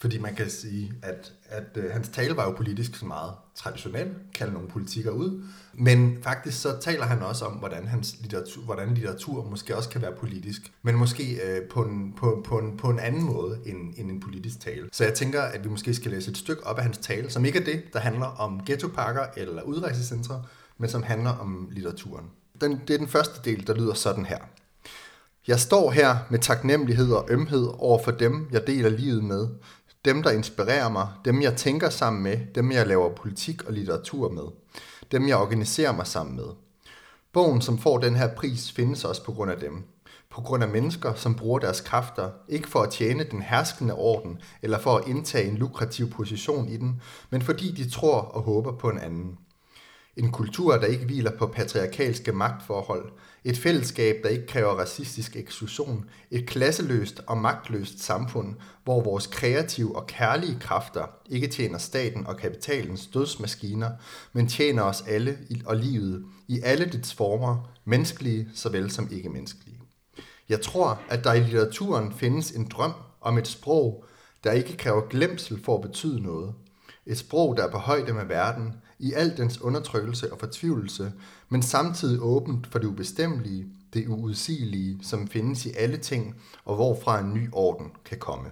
fordi 0.01 0.17
man 0.17 0.35
kan 0.35 0.49
sige, 0.49 0.93
at, 1.01 1.33
at 1.49 1.63
øh, 1.75 1.91
hans 1.91 2.09
tale 2.09 2.37
var 2.37 2.43
jo 2.43 2.51
politisk 2.51 2.95
så 2.95 3.05
meget 3.05 3.33
traditionel, 3.55 4.15
kalde 4.33 4.53
nogle 4.53 4.67
politikere 4.67 5.13
ud, 5.13 5.43
men 5.73 6.17
faktisk 6.23 6.61
så 6.61 6.77
taler 6.81 7.05
han 7.05 7.21
også 7.21 7.45
om, 7.45 7.53
hvordan, 7.53 7.87
hans 7.87 8.15
litteratur, 8.21 8.61
hvordan 8.61 8.93
litteratur 8.93 9.49
måske 9.49 9.77
også 9.77 9.89
kan 9.89 10.01
være 10.01 10.11
politisk, 10.19 10.61
men 10.81 10.95
måske 10.95 11.33
øh, 11.33 11.69
på, 11.69 11.81
en, 11.81 12.13
på, 12.17 12.43
på, 12.45 12.57
en, 12.57 12.77
på 12.77 12.89
en 12.89 12.99
anden 12.99 13.23
måde 13.23 13.59
end, 13.65 13.93
end 13.97 14.11
en 14.11 14.19
politisk 14.19 14.59
tale. 14.59 14.89
Så 14.91 15.03
jeg 15.03 15.13
tænker, 15.13 15.41
at 15.41 15.63
vi 15.63 15.69
måske 15.69 15.93
skal 15.93 16.11
læse 16.11 16.31
et 16.31 16.37
stykke 16.37 16.67
op 16.67 16.77
af 16.77 16.83
hans 16.83 16.97
tale, 16.97 17.29
som 17.29 17.45
ikke 17.45 17.59
er 17.59 17.63
det, 17.63 17.83
der 17.93 17.99
handler 17.99 18.25
om 18.25 18.61
ghettoparker 18.65 19.25
eller 19.37 19.61
udrejsecentre, 19.61 20.43
men 20.77 20.89
som 20.89 21.03
handler 21.03 21.31
om 21.31 21.69
litteraturen. 21.71 22.25
Den, 22.61 22.81
det 22.87 22.93
er 22.93 22.97
den 22.97 23.07
første 23.07 23.49
del, 23.49 23.67
der 23.67 23.75
lyder 23.75 23.93
sådan 23.93 24.25
her. 24.25 24.37
Jeg 25.47 25.59
står 25.59 25.91
her 25.91 26.17
med 26.29 26.39
taknemmelighed 26.39 27.11
og 27.11 27.25
ømhed 27.29 27.67
over 27.77 28.03
for 28.03 28.11
dem, 28.11 28.47
jeg 28.51 28.67
deler 28.67 28.89
livet 28.89 29.23
med. 29.23 29.47
Dem, 30.05 30.23
der 30.23 30.31
inspirerer 30.31 30.89
mig. 30.89 31.07
Dem, 31.25 31.41
jeg 31.41 31.57
tænker 31.57 31.89
sammen 31.89 32.23
med. 32.23 32.37
Dem, 32.55 32.71
jeg 32.71 32.87
laver 32.87 33.15
politik 33.15 33.63
og 33.63 33.73
litteratur 33.73 34.29
med. 34.29 34.43
Dem, 35.11 35.27
jeg 35.27 35.37
organiserer 35.37 35.91
mig 35.91 36.07
sammen 36.07 36.35
med. 36.35 36.45
Bogen, 37.33 37.61
som 37.61 37.77
får 37.77 37.97
den 37.97 38.15
her 38.15 38.35
pris, 38.35 38.71
findes 38.71 39.05
også 39.05 39.23
på 39.23 39.31
grund 39.31 39.51
af 39.51 39.57
dem. 39.57 39.83
På 40.29 40.41
grund 40.41 40.63
af 40.63 40.69
mennesker, 40.69 41.13
som 41.13 41.35
bruger 41.35 41.59
deres 41.59 41.81
kræfter, 41.81 42.29
ikke 42.49 42.67
for 42.67 42.79
at 42.79 42.89
tjene 42.89 43.23
den 43.23 43.41
herskende 43.41 43.93
orden, 43.93 44.39
eller 44.61 44.79
for 44.79 44.97
at 44.97 45.07
indtage 45.07 45.47
en 45.47 45.57
lukrativ 45.57 46.09
position 46.09 46.69
i 46.69 46.77
den, 46.77 47.01
men 47.29 47.41
fordi 47.41 47.71
de 47.71 47.89
tror 47.89 48.17
og 48.21 48.41
håber 48.41 48.71
på 48.71 48.89
en 48.89 48.99
anden. 48.99 49.37
En 50.17 50.31
kultur, 50.31 50.77
der 50.77 50.87
ikke 50.87 51.05
hviler 51.05 51.31
på 51.37 51.47
patriarkalske 51.47 52.31
magtforhold. 52.31 53.11
Et 53.43 53.57
fællesskab, 53.57 54.15
der 54.23 54.29
ikke 54.29 54.47
kræver 54.47 54.79
racistisk 54.79 55.35
eksklusion. 55.35 56.05
Et 56.31 56.47
klasseløst 56.47 57.21
og 57.27 57.37
magtløst 57.37 58.03
samfund, 58.03 58.55
hvor 58.83 59.01
vores 59.01 59.27
kreative 59.27 59.95
og 59.95 60.07
kærlige 60.07 60.59
kræfter 60.59 61.05
ikke 61.29 61.47
tjener 61.47 61.77
staten 61.77 62.27
og 62.27 62.37
kapitalens 62.37 63.07
dødsmaskiner, 63.07 63.89
men 64.33 64.47
tjener 64.47 64.83
os 64.83 65.03
alle 65.07 65.37
og 65.65 65.75
livet 65.75 66.25
i 66.47 66.61
alle 66.63 66.85
dets 66.85 67.13
former, 67.13 67.69
menneskelige 67.85 68.49
såvel 68.55 68.91
som 68.91 69.07
ikke-menneskelige. 69.11 69.79
Jeg 70.49 70.61
tror, 70.61 70.99
at 71.09 71.23
der 71.23 71.33
i 71.33 71.39
litteraturen 71.39 72.13
findes 72.13 72.51
en 72.51 72.67
drøm 72.67 72.93
om 73.21 73.37
et 73.37 73.47
sprog, 73.47 74.05
der 74.43 74.51
ikke 74.51 74.77
kræver 74.77 75.01
glemsel 75.09 75.63
for 75.63 75.75
at 75.75 75.81
betyde 75.81 76.23
noget. 76.23 76.53
Et 77.05 77.17
sprog, 77.17 77.57
der 77.57 77.67
er 77.67 77.71
på 77.71 77.77
højde 77.77 78.13
med 78.13 78.25
verden, 78.25 78.73
i 79.01 79.13
al 79.13 79.37
dens 79.37 79.61
undertrykkelse 79.61 80.33
og 80.33 80.39
fortvivlelse, 80.39 81.11
men 81.49 81.61
samtidig 81.61 82.21
åbent 82.21 82.67
for 82.67 82.79
det 82.79 82.87
ubestemmelige, 82.87 83.65
det 83.93 84.07
uudsigelige, 84.07 84.99
som 85.03 85.27
findes 85.27 85.65
i 85.65 85.69
alle 85.77 85.97
ting, 85.97 86.35
og 86.65 86.75
hvorfra 86.75 87.19
en 87.19 87.33
ny 87.33 87.49
orden 87.51 87.91
kan 88.05 88.17
komme. 88.19 88.49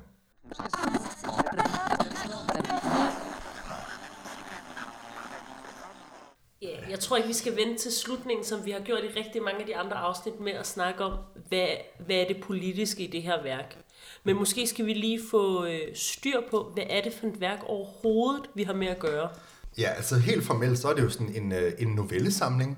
Ja, 6.61 6.89
jeg 6.89 6.99
tror 6.99 7.17
ikke, 7.17 7.27
vi 7.27 7.33
skal 7.33 7.55
vente 7.55 7.77
til 7.77 7.91
slutningen, 7.91 8.45
som 8.45 8.65
vi 8.65 8.71
har 8.71 8.79
gjort 8.79 9.03
i 9.03 9.19
rigtig 9.19 9.43
mange 9.43 9.59
af 9.59 9.65
de 9.65 9.75
andre 9.75 9.95
afsnit 9.95 10.39
med 10.39 10.51
at 10.51 10.67
snakke 10.67 11.03
om, 11.03 11.19
hvad, 11.47 11.67
hvad 12.05 12.15
er 12.15 12.27
det 12.27 12.43
politiske 12.43 13.03
i 13.03 13.07
det 13.07 13.23
her 13.23 13.43
værk. 13.43 13.77
Men 14.23 14.35
måske 14.35 14.67
skal 14.67 14.85
vi 14.85 14.93
lige 14.93 15.19
få 15.31 15.65
øh, 15.65 15.95
styr 15.95 16.41
på, 16.51 16.71
hvad 16.73 16.83
er 16.89 17.01
det 17.01 17.13
for 17.13 17.27
et 17.27 17.41
værk 17.41 17.59
overhovedet, 17.67 18.49
vi 18.55 18.63
har 18.63 18.73
med 18.73 18.87
at 18.87 18.99
gøre. 18.99 19.29
Ja, 19.77 19.89
altså 19.89 20.17
helt 20.17 20.45
formelt, 20.45 20.79
så 20.79 20.87
er 20.87 20.93
det 20.93 21.03
jo 21.03 21.09
sådan 21.09 21.35
en, 21.35 21.51
øh, 21.51 21.73
en 21.79 21.87
novellesamling, 21.87 22.77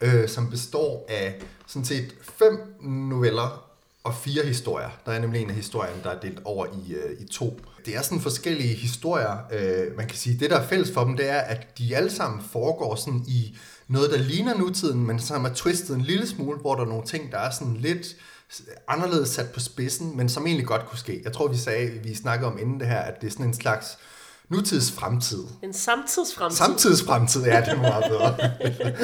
øh, 0.00 0.28
som 0.28 0.50
består 0.50 1.06
af 1.08 1.40
sådan 1.66 1.84
set 1.84 2.14
fem 2.38 2.58
noveller 2.82 3.64
og 4.04 4.14
fire 4.14 4.46
historier. 4.46 4.90
Der 5.06 5.12
er 5.12 5.18
nemlig 5.18 5.42
en 5.42 5.50
af 5.50 5.56
historierne, 5.56 6.02
der 6.02 6.10
er 6.10 6.20
delt 6.20 6.40
over 6.44 6.66
i, 6.66 6.94
øh, 6.94 7.20
i 7.20 7.26
to. 7.26 7.60
Det 7.86 7.96
er 7.96 8.02
sådan 8.02 8.20
forskellige 8.20 8.74
historier. 8.74 9.36
Øh, 9.52 9.96
man 9.96 10.06
kan 10.06 10.16
sige, 10.16 10.38
det 10.40 10.50
der 10.50 10.56
er 10.60 10.66
fælles 10.66 10.92
for 10.92 11.04
dem, 11.04 11.16
det 11.16 11.30
er, 11.30 11.38
at 11.38 11.78
de 11.78 11.96
alle 11.96 12.10
sammen 12.10 12.42
foregår 12.52 12.94
sådan 12.94 13.24
i 13.28 13.56
noget, 13.88 14.10
der 14.10 14.18
ligner 14.18 14.58
nutiden, 14.58 15.06
men 15.06 15.18
som 15.18 15.44
er 15.44 15.50
twistet 15.54 15.96
en 15.96 16.02
lille 16.02 16.26
smule, 16.26 16.58
hvor 16.58 16.74
der 16.74 16.82
er 16.82 16.88
nogle 16.88 17.06
ting, 17.06 17.32
der 17.32 17.38
er 17.38 17.50
sådan 17.50 17.76
lidt 17.76 18.16
anderledes 18.88 19.28
sat 19.28 19.50
på 19.54 19.60
spidsen, 19.60 20.16
men 20.16 20.28
som 20.28 20.46
egentlig 20.46 20.66
godt 20.66 20.86
kunne 20.86 20.98
ske. 20.98 21.20
Jeg 21.24 21.32
tror, 21.32 21.48
vi 21.48 21.56
sagde, 21.56 21.90
vi 21.90 22.14
snakkede 22.14 22.52
om 22.52 22.58
inden 22.58 22.80
det 22.80 22.88
her, 22.88 22.98
at 22.98 23.20
det 23.20 23.26
er 23.26 23.30
sådan 23.30 23.46
en 23.46 23.54
slags 23.54 23.98
nutids 24.48 24.92
fremtid. 24.92 25.44
En 25.62 25.72
samtidsfremtid. 25.72 26.56
Samtidsfremtid, 26.56 27.44
ja, 27.44 27.60
det 27.60 27.68
er 27.68 27.76
meget 27.76 28.04
bedre. 28.08 28.36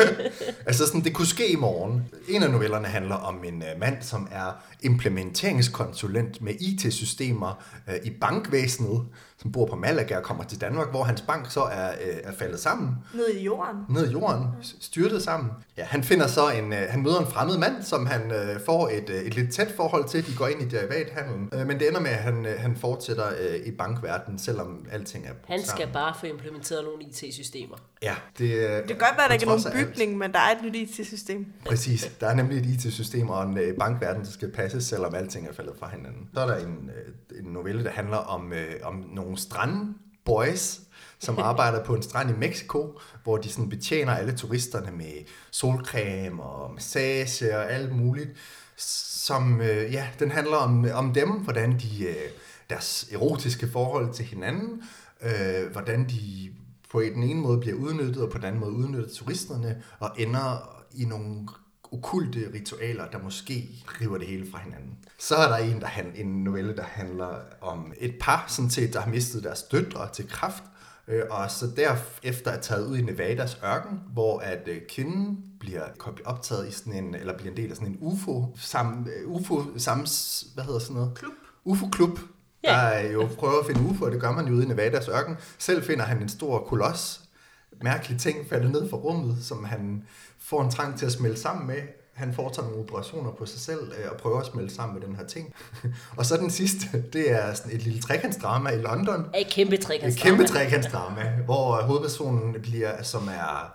altså 0.68 0.86
sådan, 0.86 1.04
det 1.04 1.14
kunne 1.14 1.26
ske 1.26 1.52
i 1.52 1.56
morgen. 1.56 2.04
En 2.28 2.42
af 2.42 2.50
novellerne 2.50 2.86
handler 2.86 3.14
om 3.14 3.44
en 3.44 3.54
uh, 3.54 3.80
mand, 3.80 4.02
som 4.02 4.28
er 4.30 4.64
implementeringskonsulent 4.82 6.42
med 6.42 6.54
IT-systemer 6.60 7.62
uh, 7.88 7.94
i 8.04 8.10
bankvæsenet, 8.10 9.06
som 9.40 9.52
bor 9.52 9.66
på 9.66 9.76
Malaga 9.76 10.16
og 10.16 10.22
kommer 10.22 10.44
til 10.44 10.60
Danmark, 10.60 10.90
hvor 10.90 11.02
hans 11.04 11.20
bank 11.20 11.50
så 11.50 11.60
er, 11.62 11.88
uh, 11.90 12.30
er 12.30 12.32
faldet 12.38 12.60
sammen. 12.60 12.94
Ned 13.14 13.28
i 13.28 13.44
jorden. 13.44 13.76
Ned 13.88 14.08
i 14.08 14.12
jorden, 14.12 14.44
styrtet 14.80 15.22
sammen. 15.22 15.50
Ja, 15.76 15.84
han 15.84 16.04
finder 16.04 16.26
så 16.26 16.50
en, 16.50 16.72
uh, 16.72 16.78
han 16.88 17.02
møder 17.02 17.20
en 17.20 17.26
fremmed 17.26 17.58
mand, 17.58 17.82
som 17.82 18.06
han 18.06 18.22
uh, 18.30 18.60
får 18.66 18.88
et, 18.88 19.10
uh, 19.10 19.14
et 19.14 19.34
lidt 19.34 19.52
tæt 19.52 19.72
forhold 19.76 20.08
til. 20.08 20.26
De 20.26 20.34
går 20.36 20.46
ind 20.48 20.62
i 20.62 20.68
derivathandlen, 20.68 21.48
uh, 21.60 21.66
men 21.66 21.78
det 21.78 21.88
ender 21.88 22.00
med, 22.00 22.10
at 22.10 22.16
han, 22.16 22.38
uh, 22.38 22.52
han 22.58 22.76
fortsætter 22.76 23.26
uh, 23.28 23.66
i 23.66 23.70
bankverdenen, 23.70 24.38
selvom 24.38 24.86
alting 24.92 25.26
er 25.26 25.30
Han 25.44 25.60
skal 25.62 25.68
sammen. 25.78 25.92
bare 25.92 26.14
få 26.20 26.26
implementeret 26.26 26.84
nogle 26.84 27.02
IT-systemer. 27.02 27.76
Ja, 28.02 28.14
det, 28.38 28.44
uh, 28.44 28.60
Det 28.60 28.86
kan 28.86 28.98
godt 28.98 29.16
være, 29.16 29.24
at 29.24 29.28
der 29.28 29.32
ikke 29.32 29.46
er 29.46 29.72
nogen 29.74 29.86
bygning, 29.86 30.18
men 30.18 30.32
der 30.32 30.38
er 30.38 30.56
et 30.56 30.64
nyt 30.64 30.76
IT-system. 30.76 31.46
Præcis. 31.66 32.12
Der 32.20 32.26
er 32.26 32.34
nemlig 32.34 32.58
et 32.58 32.66
IT-system 32.84 33.30
og 33.30 33.42
en 33.42 33.58
uh, 33.58 33.76
bankverden, 33.78 34.24
der 34.24 34.30
skal 34.30 34.50
passes, 34.52 34.84
selvom 34.84 35.14
alting 35.14 35.48
er 35.48 35.52
faldet 35.52 35.74
fra 35.78 35.88
hinanden. 35.88 36.28
Så 36.34 36.40
er 36.40 36.46
der 36.46 36.56
en, 36.56 36.90
uh, 37.30 37.38
en 37.38 37.52
novelle, 37.52 37.84
der 37.84 37.90
handler 37.90 38.16
om, 38.16 38.52
uh, 38.52 38.88
om 38.88 39.04
nogle 39.14 39.29
strandboys, 39.36 40.80
som 41.18 41.38
arbejder 41.50 41.84
på 41.84 41.94
en 41.94 42.02
strand 42.02 42.30
i 42.30 42.38
Mexico, 42.38 42.98
hvor 43.24 43.36
de 43.36 43.48
sådan 43.48 43.68
betjener 43.68 44.12
alle 44.12 44.36
turisterne 44.36 44.90
med 44.90 45.24
solcreme 45.50 46.42
og 46.42 46.74
massage 46.74 47.56
og 47.56 47.72
alt 47.72 47.96
muligt. 47.96 48.30
Som, 48.76 49.60
øh, 49.60 49.92
ja, 49.92 50.08
den 50.18 50.30
handler 50.30 50.56
om, 50.56 50.86
om 50.94 51.14
dem, 51.14 51.30
hvordan 51.30 51.78
de, 51.78 52.04
øh, 52.04 52.30
deres 52.70 53.08
erotiske 53.12 53.68
forhold 53.68 54.12
til 54.14 54.24
hinanden, 54.24 54.82
øh, 55.22 55.72
hvordan 55.72 56.08
de 56.08 56.50
på 56.90 57.00
den 57.00 57.22
ene 57.22 57.40
måde 57.40 57.58
bliver 57.58 57.76
udnyttet, 57.76 58.22
og 58.22 58.30
på 58.30 58.38
den 58.38 58.46
anden 58.46 58.60
måde 58.60 58.72
udnytter 58.72 59.08
turisterne, 59.14 59.82
og 59.98 60.10
ender 60.18 60.76
i 60.94 61.04
nogle 61.04 61.48
okulte 61.92 62.50
ritualer, 62.54 63.06
der 63.08 63.18
måske 63.18 63.68
river 64.00 64.18
det 64.18 64.26
hele 64.26 64.50
fra 64.50 64.58
hinanden. 64.58 64.98
Så 65.18 65.36
er 65.36 65.48
der 65.48 65.56
en, 65.56 65.80
der 65.80 65.86
han, 65.86 66.12
en 66.14 66.44
novelle, 66.44 66.76
der 66.76 66.82
handler 66.82 67.34
om 67.60 67.92
et 67.98 68.14
par, 68.20 68.44
sådan 68.48 68.70
set, 68.70 68.92
der 68.92 69.00
har 69.00 69.10
mistet 69.10 69.44
deres 69.44 69.62
døtre 69.62 70.08
til 70.12 70.28
kraft, 70.28 70.62
øh, 71.08 71.22
og 71.30 71.50
så 71.50 71.66
derefter 71.76 72.50
er 72.50 72.60
taget 72.60 72.86
ud 72.86 72.96
i 72.96 73.02
Nevadas 73.02 73.58
ørken, 73.64 74.00
hvor 74.12 74.38
at 74.38 74.68
øh, 74.68 74.80
kvinden 74.88 75.38
bliver 75.60 75.84
optaget 76.24 76.68
i 76.68 76.72
sådan 76.72 76.92
en, 77.04 77.14
eller 77.14 77.36
bliver 77.36 77.50
en 77.50 77.56
del 77.56 77.70
af 77.70 77.76
sådan 77.76 77.88
en 77.92 77.98
UFO, 78.00 78.56
sam, 78.56 79.08
UFO 79.26 79.64
sams, 79.76 80.44
hvad 80.54 80.64
hedder 80.64 80.78
sådan 80.78 80.96
noget? 80.96 81.14
Klub. 81.14 81.32
UFO-klub, 81.64 82.18
Ja. 82.64 82.70
der 82.70 83.00
jo 83.10 83.28
prøver 83.38 83.60
at 83.60 83.66
finde 83.66 83.90
UFO, 83.90 84.04
og 84.04 84.10
det 84.12 84.20
gør 84.20 84.32
man 84.32 84.46
jo 84.48 84.54
ude 84.54 84.64
i 84.64 84.68
Nevadas 84.68 85.08
ørken. 85.08 85.36
Selv 85.58 85.82
finder 85.82 86.04
han 86.04 86.22
en 86.22 86.28
stor 86.28 86.58
koloss, 86.58 87.20
mærkelig 87.82 88.18
ting 88.20 88.48
faldet 88.48 88.70
ned 88.70 88.90
fra 88.90 88.96
rummet, 88.96 89.44
som 89.44 89.64
han 89.64 90.02
får 90.50 90.62
en 90.62 90.70
trang 90.70 90.98
til 90.98 91.06
at 91.06 91.12
smelte 91.12 91.40
sammen 91.40 91.66
med. 91.66 91.82
Han 92.12 92.34
foretager 92.34 92.68
nogle 92.68 92.82
operationer 92.82 93.32
på 93.32 93.46
sig 93.46 93.60
selv 93.60 93.92
øh, 93.98 94.10
og 94.10 94.16
prøver 94.16 94.40
at 94.40 94.46
smelte 94.46 94.74
sammen 94.74 94.98
med 94.98 95.08
den 95.08 95.16
her 95.16 95.26
ting. 95.26 95.54
og 96.18 96.26
så 96.26 96.36
den 96.36 96.50
sidste, 96.50 97.04
det 97.12 97.30
er 97.30 97.54
sådan 97.54 97.72
et 97.72 97.82
lille 97.82 98.00
trekantsdrama 98.00 98.70
i 98.70 98.76
London. 98.76 99.26
Et 99.36 99.46
kæmpe 99.50 99.74
Et 99.74 99.80
trekantsdrama. 99.80 100.36
kæmpe 100.36 100.52
trekantsdrama, 100.52 101.38
hvor 101.44 101.82
hovedpersonen 101.82 102.62
bliver, 102.62 103.02
som 103.02 103.28
er 103.28 103.74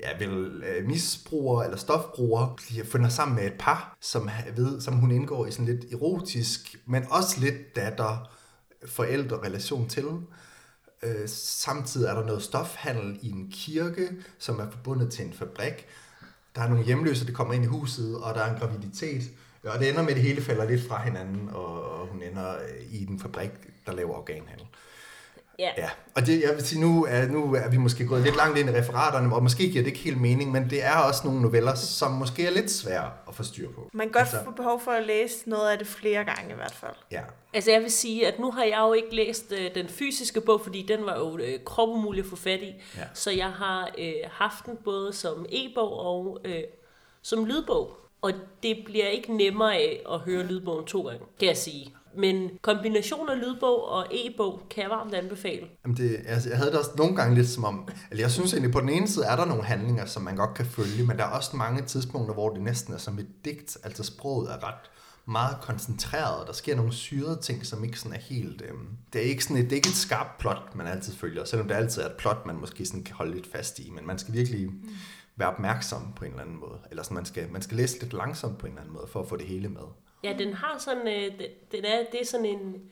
ja, 0.00 0.26
vel 0.26 0.64
øh, 0.64 0.86
misbruger 0.86 1.62
eller 1.62 1.76
stofbruger, 1.76 2.54
bliver 2.56 2.84
fundet 2.84 3.12
sammen 3.12 3.36
med 3.36 3.46
et 3.46 3.54
par, 3.58 3.96
som, 4.00 4.30
ved, 4.56 4.80
som 4.80 4.94
hun 4.94 5.10
indgår 5.10 5.46
i 5.46 5.50
sådan 5.50 5.66
lidt 5.66 5.92
erotisk, 5.92 6.76
men 6.86 7.06
også 7.10 7.40
lidt 7.40 7.76
datter 7.76 8.30
forældre 8.86 9.36
relation 9.36 9.88
til. 9.88 10.06
Øh, 11.02 11.28
samtidig 11.28 12.08
er 12.08 12.14
der 12.14 12.26
noget 12.26 12.42
stofhandel 12.42 13.18
i 13.22 13.30
en 13.30 13.50
kirke, 13.50 14.08
som 14.38 14.60
er 14.60 14.70
forbundet 14.70 15.12
til 15.12 15.26
en 15.26 15.32
fabrik. 15.32 15.86
Der 16.54 16.62
er 16.62 16.68
nogle 16.68 16.84
hjemløse, 16.84 17.26
der 17.26 17.32
kommer 17.32 17.54
ind 17.54 17.64
i 17.64 17.66
huset, 17.66 18.16
og 18.16 18.34
der 18.34 18.40
er 18.40 18.54
en 18.54 18.60
graviditet. 18.60 19.22
Øh, 19.64 19.72
og 19.72 19.78
det 19.78 19.88
ender 19.88 20.02
med, 20.02 20.10
at 20.10 20.16
det 20.16 20.24
hele 20.24 20.42
falder 20.42 20.64
lidt 20.64 20.88
fra 20.88 21.02
hinanden, 21.02 21.48
og, 21.48 22.00
og 22.00 22.06
hun 22.06 22.22
ender 22.22 22.52
øh, 22.52 23.00
i 23.00 23.04
den 23.04 23.18
fabrik, 23.18 23.50
der 23.86 23.92
laver 23.92 24.14
organhandel. 24.14 24.66
Ja. 25.58 25.70
Ja, 25.78 25.88
og 26.14 26.26
det, 26.26 26.42
jeg 26.42 26.50
vil 26.54 26.66
sige, 26.66 26.80
nu 26.80 27.04
er, 27.08 27.26
nu 27.26 27.54
er 27.54 27.68
vi 27.68 27.76
måske 27.76 28.06
gået 28.06 28.22
lidt 28.22 28.36
langt 28.36 28.58
ind 28.58 28.68
i 28.70 28.72
referaterne, 28.72 29.34
og 29.34 29.42
måske 29.42 29.62
giver 29.70 29.82
det 29.84 29.86
ikke 29.90 29.98
helt 29.98 30.20
mening, 30.20 30.52
men 30.52 30.70
det 30.70 30.84
er 30.84 30.96
også 30.96 31.20
nogle 31.24 31.42
noveller, 31.42 31.74
som 31.74 32.10
måske 32.12 32.46
er 32.46 32.50
lidt 32.50 32.70
svære 32.70 33.10
at 33.28 33.34
få 33.34 33.42
styr 33.42 33.68
på. 33.72 33.90
Man 33.92 34.06
kan 34.06 34.12
godt 34.12 34.20
Altså- 34.22 34.44
få 34.44 34.50
behov 34.50 34.80
for 34.80 34.90
at 34.90 35.06
læse 35.06 35.48
noget 35.50 35.70
af 35.70 35.78
det 35.78 35.86
flere 35.86 36.24
gange 36.24 36.50
i 36.52 36.54
hvert 36.54 36.74
fald. 36.74 36.94
Ja, 37.10 37.20
Altså 37.54 37.70
jeg 37.70 37.80
vil 37.80 37.90
sige, 37.90 38.26
at 38.26 38.38
nu 38.38 38.50
har 38.50 38.64
jeg 38.64 38.78
jo 38.78 38.92
ikke 38.92 39.14
læst 39.16 39.52
øh, 39.52 39.74
den 39.74 39.88
fysiske 39.88 40.40
bog, 40.40 40.60
fordi 40.60 40.82
den 40.88 41.06
var 41.06 41.18
jo 41.18 41.38
øh, 41.38 41.64
kropumulig 41.64 42.20
at 42.24 42.26
få 42.30 42.36
fat 42.36 42.60
i. 42.62 42.74
Ja. 42.96 43.02
Så 43.14 43.30
jeg 43.30 43.50
har 43.50 43.90
øh, 43.98 44.12
haft 44.30 44.66
den 44.66 44.76
både 44.84 45.12
som 45.12 45.46
e-bog 45.48 45.92
og 45.98 46.38
øh, 46.44 46.62
som 47.22 47.44
lydbog. 47.44 47.96
Og 48.22 48.32
det 48.62 48.82
bliver 48.86 49.06
ikke 49.06 49.36
nemmere 49.36 49.74
af 49.76 50.02
at 50.12 50.18
høre 50.20 50.42
lydbogen 50.42 50.84
to 50.86 51.02
gange, 51.02 51.24
kan 51.38 51.48
jeg 51.48 51.56
sige. 51.56 51.94
Men 52.16 52.50
kombination 52.62 53.28
af 53.28 53.40
lydbog 53.40 53.88
og 53.88 54.06
e-bog 54.10 54.62
kan 54.70 54.82
jeg 54.82 54.90
varmt 54.90 55.14
anbefale. 55.14 55.66
Jamen 55.84 55.96
det, 55.96 56.16
altså, 56.26 56.48
jeg 56.48 56.58
havde 56.58 56.70
det 56.70 56.78
også 56.78 56.90
nogle 56.96 57.16
gange 57.16 57.34
lidt 57.34 57.48
som 57.48 57.64
om, 57.64 57.88
eller 58.10 58.22
jeg 58.22 58.30
synes 58.30 58.52
egentlig, 58.52 58.72
på 58.72 58.80
den 58.80 58.88
ene 58.88 59.08
side 59.08 59.24
er 59.24 59.36
der 59.36 59.44
nogle 59.44 59.64
handlinger, 59.64 60.06
som 60.06 60.22
man 60.22 60.36
godt 60.36 60.54
kan 60.54 60.66
følge, 60.66 61.06
men 61.06 61.16
der 61.16 61.24
er 61.24 61.30
også 61.30 61.56
mange 61.56 61.82
tidspunkter, 61.82 62.34
hvor 62.34 62.48
det 62.48 62.62
næsten 62.62 62.94
er 62.94 62.98
som 62.98 63.18
et 63.18 63.28
digt, 63.44 63.76
altså 63.84 64.02
sproget 64.02 64.50
er 64.50 64.68
ret 64.68 64.90
meget 65.26 65.56
koncentreret, 65.60 66.46
der 66.46 66.52
sker 66.52 66.76
nogle 66.76 66.92
syrede 66.92 67.38
ting, 67.42 67.66
som 67.66 67.84
ikke 67.84 67.98
sådan 67.98 68.16
er 68.16 68.20
helt, 68.20 68.62
øhm, 68.62 68.88
det 69.12 69.20
er 69.20 69.24
ikke 69.24 69.44
sådan 69.44 69.56
et, 69.56 69.64
det 69.64 69.72
er 69.72 69.76
ikke 69.76 69.88
et 69.88 69.94
skarpt 69.94 70.38
plot, 70.38 70.74
man 70.74 70.86
altid 70.86 71.12
følger, 71.12 71.44
selvom 71.44 71.68
det 71.68 71.74
altid 71.74 72.02
er 72.02 72.06
et 72.06 72.16
plot, 72.18 72.46
man 72.46 72.56
måske 72.56 72.86
sådan 72.86 73.04
kan 73.04 73.14
holde 73.14 73.34
lidt 73.34 73.52
fast 73.52 73.78
i, 73.78 73.90
men 73.90 74.06
man 74.06 74.18
skal 74.18 74.34
virkelig 74.34 74.70
være 75.36 75.48
opmærksom 75.48 76.12
på 76.16 76.24
en 76.24 76.30
eller 76.30 76.42
anden 76.42 76.60
måde, 76.60 76.78
eller 76.90 77.02
sådan, 77.02 77.14
man 77.14 77.24
skal, 77.24 77.52
man 77.52 77.62
skal 77.62 77.76
læse 77.76 78.00
lidt 78.00 78.12
langsomt 78.12 78.58
på 78.58 78.66
en 78.66 78.72
eller 78.72 78.82
anden 78.82 78.94
måde, 78.94 79.06
for 79.06 79.20
at 79.20 79.28
få 79.28 79.36
det 79.36 79.46
hele 79.46 79.68
med. 79.68 79.82
Ja, 80.24 80.34
den 80.38 80.54
har 80.54 80.78
sådan, 80.78 81.08
øh, 81.08 81.38
den- 81.72 81.84
er, 81.84 82.04
det 82.12 82.20
er 82.20 82.26
sådan 82.26 82.46
en 82.46 82.82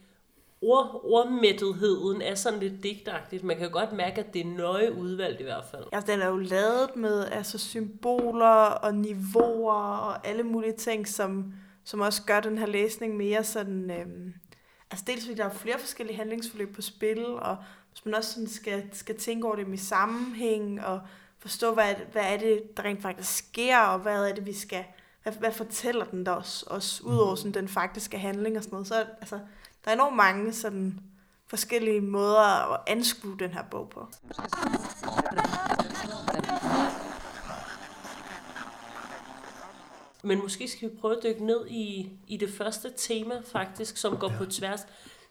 ord, 0.62 1.00
ordmættetheden 1.04 2.22
er 2.22 2.34
sådan 2.34 2.60
lidt 2.60 2.82
digtagtigt. 2.82 3.44
Man 3.44 3.56
kan 3.58 3.70
godt 3.70 3.92
mærke, 3.92 4.20
at 4.20 4.34
det 4.34 4.40
er 4.40 4.44
nøje 4.56 4.94
udvalgt 4.94 5.40
i 5.40 5.44
hvert 5.44 5.64
fald. 5.70 5.84
Ja, 5.92 6.00
den 6.00 6.20
er 6.20 6.26
jo 6.26 6.36
lavet 6.36 6.96
med 6.96 7.26
altså, 7.26 7.58
symboler 7.58 8.46
og 8.64 8.94
niveauer 8.94 9.74
og 9.96 10.26
alle 10.26 10.42
mulige 10.42 10.72
ting, 10.76 11.08
som, 11.08 11.52
som 11.84 12.00
også 12.00 12.22
gør 12.22 12.40
den 12.40 12.58
her 12.58 12.66
læsning 12.66 13.16
mere 13.16 13.44
sådan... 13.44 13.90
Øh, 13.90 14.06
altså 14.90 15.04
dels 15.06 15.24
fordi 15.24 15.34
der 15.36 15.44
er 15.44 15.52
flere 15.54 15.78
forskellige 15.78 16.16
handlingsforløb 16.16 16.74
på 16.74 16.82
spil, 16.82 17.26
og 17.26 17.56
hvis 17.90 18.04
man 18.04 18.14
også 18.14 18.32
sådan 18.32 18.48
skal, 18.48 18.82
skal 18.92 19.16
tænke 19.18 19.46
over 19.46 19.56
dem 19.56 19.72
i 19.72 19.76
sammenhæng, 19.76 20.84
og 20.84 21.00
forstå, 21.38 21.74
hvad, 21.74 21.94
hvad 22.12 22.22
er 22.22 22.36
det, 22.36 22.76
der 22.76 22.82
rent 22.82 23.02
faktisk 23.02 23.36
sker, 23.36 23.78
og 23.78 23.98
hvad 23.98 24.28
er 24.30 24.34
det, 24.34 24.46
vi 24.46 24.52
skal, 24.52 24.84
hvad, 25.22 25.32
hvad 25.32 25.52
fortæller 25.52 26.04
den 26.04 26.26
der 26.26 26.32
os, 26.32 26.64
os 26.66 27.00
ud 27.00 27.18
over 27.18 27.34
sådan, 27.34 27.54
den 27.54 27.68
faktiske 27.68 28.18
handling 28.18 28.56
og 28.56 28.62
sådan 28.62 28.74
noget. 28.74 28.86
Så 28.86 29.06
altså, 29.20 29.38
der 29.84 29.90
er 29.90 29.94
enormt 29.94 30.16
mange 30.16 30.52
sådan, 30.52 31.00
forskellige 31.46 32.00
måder 32.00 32.72
at 32.74 32.80
anskue 32.86 33.36
den 33.38 33.50
her 33.50 33.62
bog 33.70 33.90
på. 33.90 34.08
Men 40.22 40.38
måske 40.38 40.68
skal 40.68 40.90
vi 40.90 40.96
prøve 41.00 41.16
at 41.16 41.22
dykke 41.22 41.46
ned 41.46 41.66
i, 41.68 42.10
i 42.26 42.36
det 42.36 42.50
første 42.50 42.92
tema 42.96 43.34
faktisk, 43.52 43.96
som 43.96 44.16
går 44.16 44.32
på 44.38 44.44
tværs. 44.44 44.86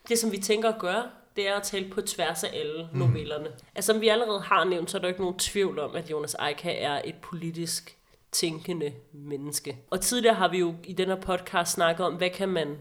Det, 0.10 0.20
som 0.20 0.32
vi 0.32 0.38
tænker 0.38 0.70
at 0.70 0.80
gøre, 0.80 1.04
det 1.36 1.48
er 1.48 1.56
at 1.56 1.64
tale 1.64 1.90
på 1.90 2.02
tværs 2.02 2.44
af 2.44 2.50
alle 2.54 2.90
novellerne. 2.94 3.48
Altså, 3.76 3.94
som 3.94 4.02
vi 4.02 4.08
allerede 4.08 4.42
har 4.42 4.64
nævnt, 4.64 4.92
så 4.92 4.98
er 4.98 5.02
der 5.02 5.08
ikke 5.08 5.22
nogen 5.22 5.40
tvivl 5.40 5.80
om, 5.80 5.96
at 5.96 6.12
Jonas 6.12 6.36
Eika 6.50 6.72
er 6.82 7.02
et 7.06 7.16
politisk 7.16 7.99
tænkende 8.32 8.92
menneske. 9.14 9.78
Og 9.90 10.02
tidligere 10.02 10.36
har 10.36 10.48
vi 10.48 10.58
jo 10.60 10.74
i 10.84 10.94
den 10.94 11.08
her 11.08 11.16
podcast 11.16 11.72
snakket 11.74 12.06
om, 12.06 12.14
hvad 12.14 12.30
kan 12.30 12.50
man, 12.50 12.76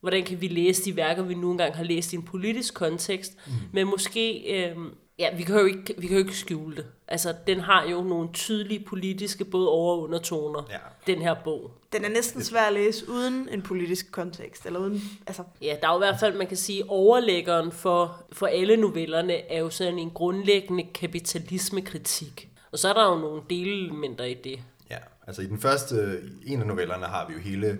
hvordan 0.00 0.24
kan 0.24 0.40
vi 0.40 0.48
læse 0.48 0.84
de 0.84 0.96
værker, 0.96 1.22
vi 1.22 1.34
nu 1.34 1.50
engang 1.50 1.74
har 1.76 1.84
læst 1.84 2.12
i 2.12 2.16
en 2.16 2.22
politisk 2.22 2.74
kontekst, 2.74 3.36
mm. 3.46 3.52
men 3.72 3.86
måske, 3.86 4.54
øh, 4.54 4.76
ja, 5.18 5.36
vi 5.36 5.42
kan, 5.42 5.58
jo 5.58 5.64
ikke, 5.64 5.94
vi 5.98 6.06
kan 6.06 6.16
jo 6.16 6.22
ikke 6.22 6.36
skjule 6.36 6.76
det. 6.76 6.86
Altså, 7.08 7.34
den 7.46 7.60
har 7.60 7.88
jo 7.90 8.02
nogle 8.02 8.28
tydelige 8.32 8.80
politiske, 8.84 9.44
både 9.44 9.68
over- 9.68 9.92
og 9.96 10.02
undertoner, 10.02 10.62
Ja. 10.70 10.78
den 11.12 11.22
her 11.22 11.34
bog. 11.44 11.70
Den 11.92 12.04
er 12.04 12.08
næsten 12.08 12.42
svær 12.42 12.60
at 12.62 12.72
læse 12.72 13.08
uden 13.10 13.48
en 13.52 13.62
politisk 13.62 14.12
kontekst, 14.12 14.66
eller 14.66 14.80
uden, 14.80 15.02
altså, 15.26 15.42
Ja, 15.62 15.76
der 15.82 15.88
er 15.88 15.92
jo 15.92 15.98
i 15.98 16.06
hvert 16.06 16.20
fald, 16.20 16.36
man 16.36 16.46
kan 16.46 16.56
sige, 16.56 16.90
overlæggeren 16.90 17.72
for, 17.72 18.24
for 18.32 18.46
alle 18.46 18.76
novellerne 18.76 19.32
er 19.52 19.58
jo 19.58 19.70
sådan 19.70 19.98
en 19.98 20.10
grundlæggende 20.10 20.86
kapitalismekritik. 20.94 22.48
Og 22.76 22.80
så 22.80 22.88
er 22.88 22.92
der 22.92 23.10
jo 23.10 23.18
nogle 23.18 23.42
delelementer 23.50 24.24
i 24.24 24.34
det. 24.44 24.58
Ja, 24.90 24.98
altså 25.26 25.42
i 25.42 25.46
den 25.46 25.60
første, 25.60 26.20
en 26.46 26.60
af 26.60 26.66
novellerne 26.66 27.06
har 27.06 27.26
vi 27.28 27.34
jo 27.34 27.40
hele 27.40 27.78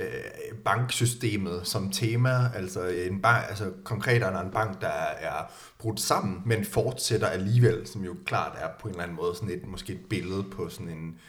øh, 0.00 0.58
banksystemet 0.64 1.66
som 1.66 1.90
tema. 1.90 2.50
Altså, 2.54 2.86
en 2.86 3.22
bank, 3.22 3.44
altså 3.48 3.72
konkret 3.84 4.22
er 4.22 4.30
der 4.30 4.40
en 4.40 4.50
bank, 4.50 4.80
der 4.80 4.88
er 5.18 5.52
brudt 5.78 6.00
sammen, 6.00 6.42
men 6.46 6.64
fortsætter 6.64 7.26
alligevel, 7.26 7.86
som 7.86 8.04
jo 8.04 8.16
klart 8.26 8.52
er 8.58 8.68
på 8.80 8.88
en 8.88 8.94
eller 8.94 9.02
anden 9.02 9.16
måde 9.16 9.34
sådan 9.34 9.50
et, 9.50 9.66
måske 9.66 9.92
et 9.92 10.04
billede 10.10 10.42
på 10.42 10.68
sådan 10.68 10.88
en 10.88 11.20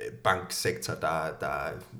øh, 0.00 0.12
banksektor, 0.12 0.94
der, 0.94 1.30
der, 1.40 1.50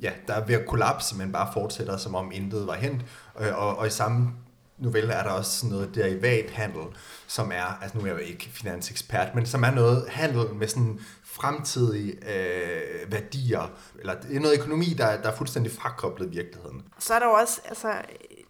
ja, 0.02 0.12
der 0.28 0.34
er 0.34 0.44
ved 0.44 0.54
at 0.54 0.66
kollapse, 0.66 1.16
men 1.16 1.32
bare 1.32 1.52
fortsætter, 1.52 1.96
som 1.96 2.14
om 2.14 2.32
intet 2.34 2.66
var 2.66 2.74
hent. 2.74 3.04
Og, 3.34 3.48
og, 3.48 3.76
og 3.76 3.86
i 3.86 3.90
samme 3.90 4.32
novelle 4.78 5.12
er 5.12 5.22
der 5.22 5.30
også 5.30 5.66
noget 5.66 5.94
derivathandel, 5.94 6.84
som 7.26 7.52
er, 7.52 7.82
altså 7.82 7.98
nu 7.98 8.04
er 8.04 8.06
jeg 8.06 8.14
jo 8.14 8.20
ikke 8.20 8.48
finansekspert, 8.52 9.34
men 9.34 9.46
som 9.46 9.62
er 9.62 9.70
noget 9.70 10.08
handel 10.08 10.54
med 10.54 10.68
sådan 10.68 11.00
fremtidige 11.24 12.12
øh, 12.12 13.12
værdier, 13.12 13.70
eller 13.98 14.14
det 14.20 14.36
er 14.36 14.40
noget 14.40 14.58
økonomi, 14.58 14.84
der, 14.98 15.22
der 15.22 15.30
er 15.30 15.36
fuldstændig 15.36 15.72
frakoblet 15.72 16.32
virkeligheden. 16.32 16.82
Så 16.98 17.14
er 17.14 17.18
der 17.18 17.26
jo 17.26 17.32
også 17.32 17.60
altså, 17.64 17.92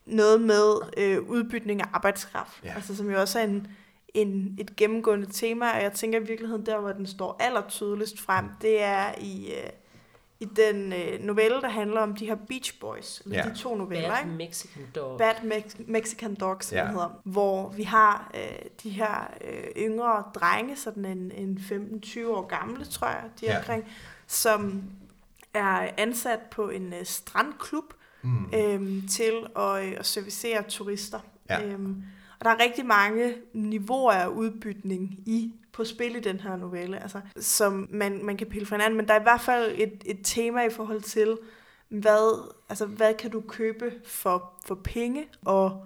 noget 0.06 0.40
med 0.40 0.74
øh, 0.96 1.22
udbytning 1.22 1.80
af 1.80 1.86
arbejdskraft, 1.92 2.52
Ja. 2.64 2.72
altså, 2.74 2.96
som 2.96 3.10
jo 3.10 3.20
også 3.20 3.38
er 3.38 3.44
en, 3.44 3.66
en, 4.14 4.56
et 4.58 4.76
gennemgående 4.76 5.26
tema, 5.32 5.70
og 5.76 5.82
jeg 5.82 5.92
tænker 5.92 6.20
i 6.20 6.24
virkeligheden, 6.24 6.66
der 6.66 6.78
hvor 6.80 6.92
den 6.92 7.06
står 7.06 7.36
allertydeligst 7.40 8.20
frem, 8.20 8.44
det 8.62 8.82
er 8.82 9.14
i, 9.20 9.52
øh, 9.52 9.70
i 10.40 10.44
den 10.44 10.92
øh, 10.92 11.20
novelle, 11.20 11.60
der 11.60 11.68
handler 11.68 12.00
om 12.00 12.14
de 12.16 12.26
her 12.26 12.34
Beach 12.48 12.78
Boys, 12.80 13.20
eller 13.24 13.38
Ja. 13.38 13.48
de 13.50 13.54
to 13.58 13.74
noveller, 13.74 14.08
Bad 14.10 14.18
ikke? 14.24 14.36
Mexican 14.36 14.82
Dog. 14.94 15.18
Bad 15.18 15.34
Mex- 15.34 15.82
Mexican 15.92 16.34
Dogs, 16.34 16.66
som 16.66 16.76
Ja. 16.78 16.86
hedder, 16.86 17.20
hvor 17.24 17.68
vi 17.70 17.82
har 17.82 18.30
øh, 18.34 18.58
de 18.82 18.90
her 18.90 19.30
øh, 19.44 19.64
yngre 19.84 20.24
drenge, 20.34 20.76
sådan 20.76 21.04
en, 21.04 21.32
en 21.34 21.58
15-20 22.04 22.26
år 22.28 22.46
gamle, 22.46 22.84
tror 22.84 23.06
jeg, 23.08 23.22
de 23.40 23.46
er 23.46 23.52
Ja. 23.52 23.58
omkring, 23.58 23.84
som 24.26 24.82
er 25.54 25.88
ansat 25.96 26.40
på 26.50 26.68
en 26.68 26.92
øh, 26.92 27.04
strandklub 27.04 27.84
Mm. 28.22 28.46
øhm, 28.54 29.08
til 29.08 29.32
at, 29.56 29.84
øh, 29.86 29.92
at 29.98 30.06
servicere 30.06 30.62
turister. 30.62 31.20
Ja. 31.50 31.62
Øhm, 31.64 32.02
og 32.38 32.44
der 32.44 32.50
er 32.50 32.62
rigtig 32.62 32.86
mange 32.86 33.34
niveauer 33.52 34.12
af 34.12 34.26
udbytning 34.26 35.18
i 35.26 35.54
på 35.72 35.84
spil 35.84 36.16
i 36.16 36.20
den 36.20 36.40
her 36.40 36.56
novelle, 36.56 37.02
altså, 37.02 37.20
som 37.40 37.88
man, 37.90 38.24
man 38.24 38.36
kan 38.36 38.46
pille 38.46 38.66
fra 38.66 38.76
hinanden, 38.76 38.96
men 38.96 39.08
der 39.08 39.14
er 39.14 39.20
i 39.20 39.22
hvert 39.22 39.40
fald 39.40 39.74
et, 39.74 40.02
et 40.06 40.18
tema 40.24 40.66
i 40.66 40.70
forhold 40.70 41.00
til, 41.00 41.38
hvad, 41.88 42.52
altså, 42.68 42.86
hvad 42.86 43.14
kan 43.14 43.30
du 43.30 43.40
købe 43.40 43.92
for, 44.04 44.52
for 44.64 44.74
penge, 44.74 45.28
og 45.44 45.84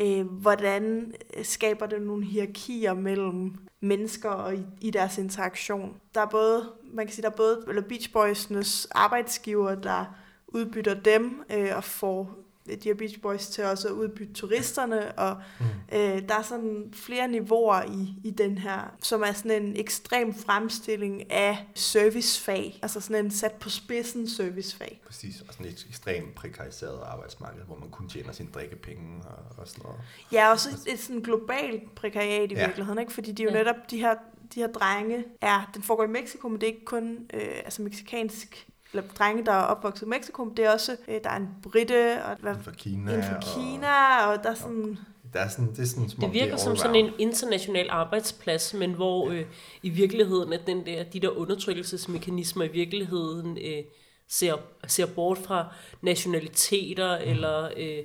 øh, 0.00 0.26
hvordan 0.26 1.14
skaber 1.42 1.86
det 1.86 2.02
nogle 2.02 2.24
hierarkier 2.24 2.94
mellem 2.94 3.54
mennesker 3.80 4.30
og 4.30 4.54
i, 4.54 4.66
i 4.80 4.90
deres 4.90 5.18
interaktion. 5.18 5.96
Der 6.14 6.20
er 6.20 6.26
både, 6.26 6.72
man 6.92 7.06
kan 7.06 7.14
sige, 7.14 7.22
der 7.22 7.30
er 7.30 7.36
både 7.36 7.64
eller 7.68 7.82
Beach 7.82 8.10
Boys'nes 8.16 8.88
arbejdsgiver, 8.90 9.74
der 9.74 10.04
udbytter 10.48 10.94
dem 10.94 11.42
øh, 11.50 11.76
og 11.76 11.84
får 11.84 12.38
de 12.76 12.88
her 12.88 12.94
Beach 12.94 13.20
Boys 13.20 13.46
til 13.46 13.64
også 13.64 13.88
at 13.88 13.92
udbytte 13.92 14.32
turisterne, 14.32 15.18
og 15.18 15.36
Mm. 15.60 15.66
øh, 15.98 16.28
der 16.28 16.34
er 16.38 16.42
sådan 16.42 16.84
flere 16.92 17.28
niveauer 17.28 17.82
i, 17.82 18.14
i 18.28 18.30
den 18.30 18.58
her, 18.58 18.94
som 19.02 19.22
er 19.22 19.32
sådan 19.32 19.62
en 19.62 19.76
ekstrem 19.76 20.34
fremstilling 20.34 21.32
af 21.32 21.66
servicefag, 21.74 22.78
altså 22.82 23.00
sådan 23.00 23.24
en 23.24 23.30
sat 23.30 23.52
på 23.52 23.70
spidsen 23.70 24.28
servicefag. 24.28 25.00
Præcis, 25.06 25.40
og 25.48 25.52
sådan 25.54 25.66
et 25.66 25.86
ekstremt 25.88 26.34
prekariseret 26.34 27.00
arbejdsmarked, 27.04 27.62
hvor 27.66 27.76
man 27.76 27.90
kun 27.90 28.08
tjener 28.08 28.32
sine 28.32 28.48
drikkepenge 28.54 29.22
og, 29.24 29.38
og 29.58 29.68
sådan 29.68 29.82
noget. 29.82 29.98
Ja, 30.32 30.50
og 30.50 30.60
så 30.60 30.68
et, 30.68 30.92
et 30.92 30.98
sådan 31.00 31.20
globalt 31.22 31.94
prekariat 31.94 32.52
i 32.52 32.54
Ja. 32.54 32.66
virkeligheden, 32.66 32.98
ikke? 33.00 33.12
fordi 33.12 33.32
de 33.32 33.42
er 33.42 33.44
jo 33.44 33.52
ja. 33.52 33.58
netop 33.58 33.90
de 33.90 33.98
her, 33.98 34.14
de 34.54 34.60
her 34.60 34.66
drenge, 34.72 35.24
er, 35.40 35.70
den 35.74 35.82
foregår 35.82 36.04
i 36.04 36.08
Mexico, 36.08 36.48
men 36.48 36.60
det 36.60 36.62
er 36.68 36.72
ikke 36.72 36.84
kun 36.84 37.18
øh, 37.34 37.40
altså 37.64 37.82
meksikansk 37.82 38.66
eller 38.92 39.08
drenge, 39.18 39.44
der 39.44 39.52
er 39.52 39.62
opvokset 39.62 40.06
i 40.06 40.08
Mexico, 40.08 40.44
men 40.44 40.56
det 40.56 40.64
er 40.64 40.70
også, 40.70 40.96
øh, 41.08 41.20
der 41.24 41.30
er 41.30 41.36
en 41.36 41.48
britte, 41.62 42.24
og 42.24 42.36
hvad, 42.40 42.52
Inden 42.52 42.64
for 42.64 42.70
Kina. 42.70 43.14
en 43.14 43.22
fra 43.22 43.36
og, 43.36 43.42
Kina, 43.42 44.26
og 44.26 44.42
der 44.42 44.50
er 44.50 44.54
sådan, 44.54 44.98
Der 45.32 45.40
er 45.40 45.48
sådan, 45.48 45.70
det 45.70 45.78
er 45.78 45.86
sådan, 45.86 46.08
som 46.08 46.24
om 46.24 46.30
Det 46.30 46.40
virker 46.40 46.52
er 46.52 46.56
som 46.56 46.76
sådan 46.76 46.96
en 46.96 47.10
international 47.18 47.86
arbejdsplads, 47.90 48.74
men 48.74 48.92
hvor 48.92 49.30
øh, 49.30 49.44
i 49.82 49.88
virkeligheden 49.88 50.52
at 50.52 50.60
den 50.66 50.86
der, 50.86 51.04
de 51.04 51.20
der 51.20 51.28
undertrykkelsesmekanismer 51.28 52.64
i 52.64 52.68
virkeligheden 52.68 53.58
øh, 53.58 53.84
ser, 54.28 54.54
ser 54.86 55.06
bort 55.06 55.38
fra 55.38 55.66
nationaliteter 56.02 57.18
mm. 57.18 57.30
eller 57.30 57.68
øh, 57.76 57.98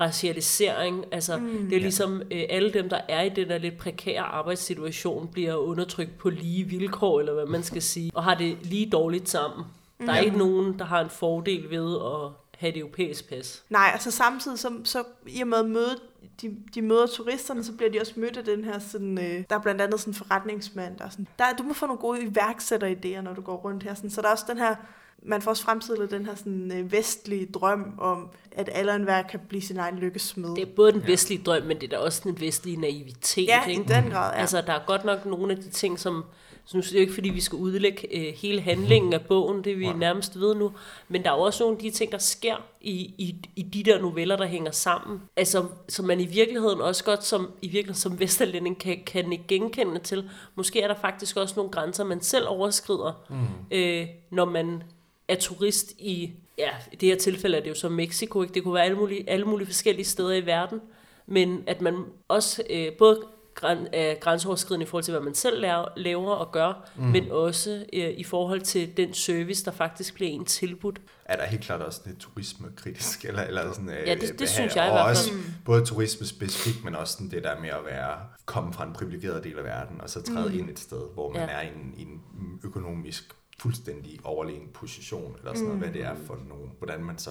racialisering. 0.00 1.04
Altså, 1.12 1.36
mm. 1.36 1.68
det 1.70 1.76
er 1.76 1.80
ligesom 1.80 2.22
øh, 2.30 2.44
alle 2.48 2.72
dem, 2.72 2.88
der 2.88 3.00
er 3.08 3.22
i 3.22 3.28
den 3.28 3.48
der 3.48 3.58
lidt 3.58 3.78
prekære 3.78 4.22
arbejdssituation, 4.22 5.28
bliver 5.28 5.54
undertrykt 5.54 6.18
på 6.18 6.30
lige 6.30 6.64
vilkår, 6.64 7.20
eller 7.20 7.34
hvad 7.34 7.46
man 7.46 7.62
skal 7.62 7.82
sige, 7.82 8.10
og 8.14 8.24
har 8.24 8.34
det 8.34 8.56
lige 8.62 8.90
dårligt 8.90 9.28
sammen. 9.28 9.64
Der 10.06 10.12
er 10.12 10.16
Ja. 10.16 10.22
ikke 10.22 10.38
nogen, 10.38 10.78
der 10.78 10.84
har 10.84 11.00
en 11.00 11.10
fordel 11.10 11.70
ved 11.70 11.96
at 11.96 12.30
have 12.58 12.70
et 12.72 12.76
europæisk 12.78 13.28
pas. 13.28 13.62
nej, 13.70 13.90
altså 13.92 14.10
samtidig, 14.10 14.58
så, 14.58 14.72
så 14.84 15.04
i 15.26 15.40
og 15.40 15.48
med 15.48 15.58
at 15.58 15.66
møde, 15.70 15.96
de, 16.42 16.56
de 16.74 16.82
møder 16.82 17.06
turisterne, 17.06 17.64
så 17.64 17.72
bliver 17.72 17.90
de 17.90 18.00
også 18.00 18.12
mødt 18.16 18.36
af 18.36 18.44
den 18.44 18.64
her 18.64 18.78
sådan, 18.78 19.18
øh, 19.18 19.44
der 19.50 19.56
er 19.56 19.60
blandt 19.60 19.80
andet 19.80 20.00
sådan 20.00 20.10
en 20.10 20.14
forretningsmand, 20.14 20.96
der 20.98 21.04
er 21.04 21.08
sådan, 21.10 21.28
der, 21.38 21.44
du 21.58 21.62
må 21.62 21.72
få 21.74 21.86
nogle 21.86 22.00
gode 22.00 22.22
iværksætteridéer, 22.22 23.20
når 23.20 23.34
du 23.34 23.40
går 23.40 23.56
rundt 23.56 23.82
her, 23.82 23.94
sådan, 23.94 24.10
så 24.10 24.22
der 24.22 24.28
er 24.28 24.32
også 24.32 24.44
den 24.48 24.58
her, 24.58 24.74
man 25.22 25.42
får 25.42 25.50
også 25.50 25.62
fremstillet 25.64 26.10
den 26.10 26.26
her 26.26 26.34
sådan, 26.34 26.72
øh, 26.78 26.92
vestlige 26.92 27.46
drøm 27.46 27.94
om, 27.98 28.28
at 28.52 28.68
alle 28.72 28.92
og 28.92 28.96
enhver 28.96 29.22
kan 29.22 29.40
blive 29.48 29.62
sin 29.62 29.76
egen 29.76 29.98
lykkesmed. 29.98 30.54
Det 30.56 30.62
er 30.62 30.72
både 30.76 30.92
den 30.92 31.06
vestlige 31.06 31.42
drøm, 31.42 31.62
men 31.62 31.80
det 31.80 31.92
er 31.92 31.96
da 31.96 32.04
også 32.04 32.20
den 32.24 32.40
vestlige 32.40 32.76
naivitet. 32.76 33.46
ja, 33.48 33.66
i 33.66 33.70
ikke? 33.70 33.84
den 33.94 34.10
grad, 34.10 34.32
ja. 34.34 34.40
Altså, 34.40 34.60
der 34.60 34.72
er 34.72 34.80
godt 34.86 35.04
nok 35.04 35.26
nogle 35.26 35.52
af 35.52 35.58
de 35.58 35.70
ting, 35.70 35.98
som... 35.98 36.24
Så 36.68 36.76
nu 36.76 36.80
er 36.80 36.82
det 36.82 36.94
jo 36.94 37.00
ikke, 37.00 37.14
fordi 37.14 37.28
vi 37.28 37.40
skal 37.40 37.56
udlægge 37.56 38.16
øh, 38.16 38.34
hele 38.34 38.60
handlingen 38.60 39.12
af 39.12 39.26
bogen, 39.26 39.64
det 39.64 39.78
vi 39.78 39.86
Nej. 39.86 39.96
nærmest 39.96 40.40
ved 40.40 40.54
nu. 40.54 40.72
Men 41.08 41.24
der 41.24 41.30
er 41.30 41.34
også 41.34 41.64
nogle 41.64 41.76
af 41.76 41.82
de 41.82 41.90
ting, 41.90 42.12
der 42.12 42.18
sker 42.18 42.56
i, 42.80 42.92
i, 43.18 43.36
i 43.56 43.62
de 43.62 43.82
der 43.82 44.00
noveller, 44.00 44.36
der 44.36 44.46
hænger 44.46 44.70
sammen. 44.70 45.22
Altså, 45.36 45.64
som 45.88 46.04
man 46.04 46.20
i 46.20 46.26
virkeligheden 46.26 46.80
også 46.80 47.04
godt 47.04 47.24
som, 47.24 47.50
i 47.62 47.68
virkeligheden 47.68 48.00
som 48.00 48.20
vesterlænding 48.20 48.78
kan, 48.78 49.02
kan 49.06 49.32
ikke 49.32 49.44
genkende 49.48 49.98
til. 49.98 50.30
Måske 50.54 50.80
er 50.80 50.88
der 50.88 50.94
faktisk 50.94 51.36
også 51.36 51.54
nogle 51.56 51.70
grænser, 51.70 52.04
man 52.04 52.20
selv 52.20 52.48
overskrider, 52.48 53.24
mm. 53.30 53.76
øh, 53.76 54.06
når 54.30 54.44
man 54.44 54.82
er 55.28 55.36
turist 55.36 55.92
i... 55.98 56.30
Ja, 56.58 56.70
i 56.92 56.96
det 56.96 57.08
her 57.08 57.16
tilfælde 57.16 57.56
er 57.56 57.62
det 57.62 57.70
jo 57.70 57.74
så 57.74 57.88
Mexico, 57.88 58.42
ikke? 58.42 58.54
Det 58.54 58.64
kunne 58.64 58.74
være 58.74 58.84
alle 58.84 58.96
mulige, 58.96 59.30
alle 59.30 59.44
mulige 59.46 59.66
forskellige 59.66 60.06
steder 60.06 60.32
i 60.32 60.46
verden. 60.46 60.80
Men 61.26 61.64
at 61.66 61.80
man 61.80 62.04
også 62.28 62.62
øh, 62.70 62.92
både 62.92 63.22
græn, 63.60 63.86
er 63.92 64.14
grænseoverskridende 64.14 64.84
i 64.84 64.86
forhold 64.86 65.04
til, 65.04 65.12
hvad 65.12 65.22
man 65.22 65.34
selv 65.34 65.60
laver, 65.60 65.84
laver 65.96 66.30
og 66.32 66.52
gør, 66.52 66.88
mm. 66.96 67.04
men 67.04 67.30
også 67.32 67.84
øh, 67.92 68.10
i 68.16 68.24
forhold 68.24 68.60
til 68.60 68.96
den 68.96 69.14
service, 69.14 69.64
der 69.64 69.70
faktisk 69.70 70.14
bliver 70.14 70.30
en 70.30 70.44
tilbudt. 70.44 71.00
er 71.24 71.36
der 71.36 71.44
helt 71.46 71.62
klart 71.62 71.80
også 71.80 72.00
lidt 72.06 72.18
turismekritisk, 72.18 73.24
eller, 73.24 73.42
eller 73.42 73.72
sådan, 73.72 73.88
øh, 73.88 73.94
Ja, 73.94 74.00
det- 74.00 74.06
det 74.06 74.18
behandling. 74.20 74.48
synes 74.48 74.76
jeg 74.76 74.86
i 74.86 74.88
og 74.90 74.94
hvert 74.94 75.16
fald. 75.16 75.16
også 75.16 75.30
både 75.64 75.84
turisme 75.84 76.26
specifikt, 76.26 76.84
men 76.84 76.94
også 76.96 77.12
sådan 77.12 77.30
det 77.30 77.44
der 77.44 77.60
med 77.60 77.68
at 77.68 77.84
være, 77.86 78.16
komme 78.46 78.72
fra 78.72 78.84
en 78.86 78.92
privilegeret 78.92 79.44
del 79.44 79.58
af 79.58 79.64
verden, 79.64 80.00
og 80.00 80.10
så 80.10 80.22
træde 80.22 80.48
mm. 80.48 80.58
ind 80.58 80.70
et 80.70 80.78
sted, 80.78 81.00
hvor 81.14 81.32
man 81.32 81.48
Ja. 81.48 81.54
er 81.54 81.60
i 81.62 81.66
en, 81.66 81.94
i 81.96 82.02
en 82.02 82.20
økonomisk 82.64 83.34
fuldstændig 83.60 84.18
overlegen 84.24 84.68
position, 84.74 85.36
eller 85.38 85.52
sådan 85.54 85.64
noget, 85.64 85.78
hvad 85.82 85.92
det 85.92 86.04
er 86.04 86.14
for 86.26 86.38
nogen, 86.48 86.70
hvordan 86.78 87.04
man 87.04 87.18
så 87.18 87.30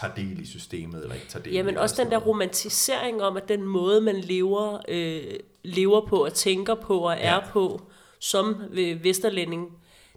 tager 0.00 0.14
del 0.14 0.40
i 0.40 0.46
systemet, 0.46 1.02
eller 1.02 1.14
ikke 1.14 1.26
tager 1.28 1.42
del 1.42 1.52
Ja, 1.52 1.62
i 1.68 1.76
også 1.76 2.02
og 2.02 2.04
den 2.04 2.12
der 2.12 2.18
romantisering 2.18 3.22
om, 3.22 3.36
at 3.36 3.48
den 3.48 3.62
måde, 3.62 4.00
man 4.00 4.16
lever, 4.16 4.78
øh, 4.88 5.24
lever 5.64 6.06
på 6.06 6.24
og 6.24 6.34
tænker 6.34 6.74
på 6.74 6.98
og 6.98 7.12
er 7.12 7.34
Ja. 7.34 7.40
på, 7.50 7.82
som 8.20 8.62
vesterlænding, 9.02 9.72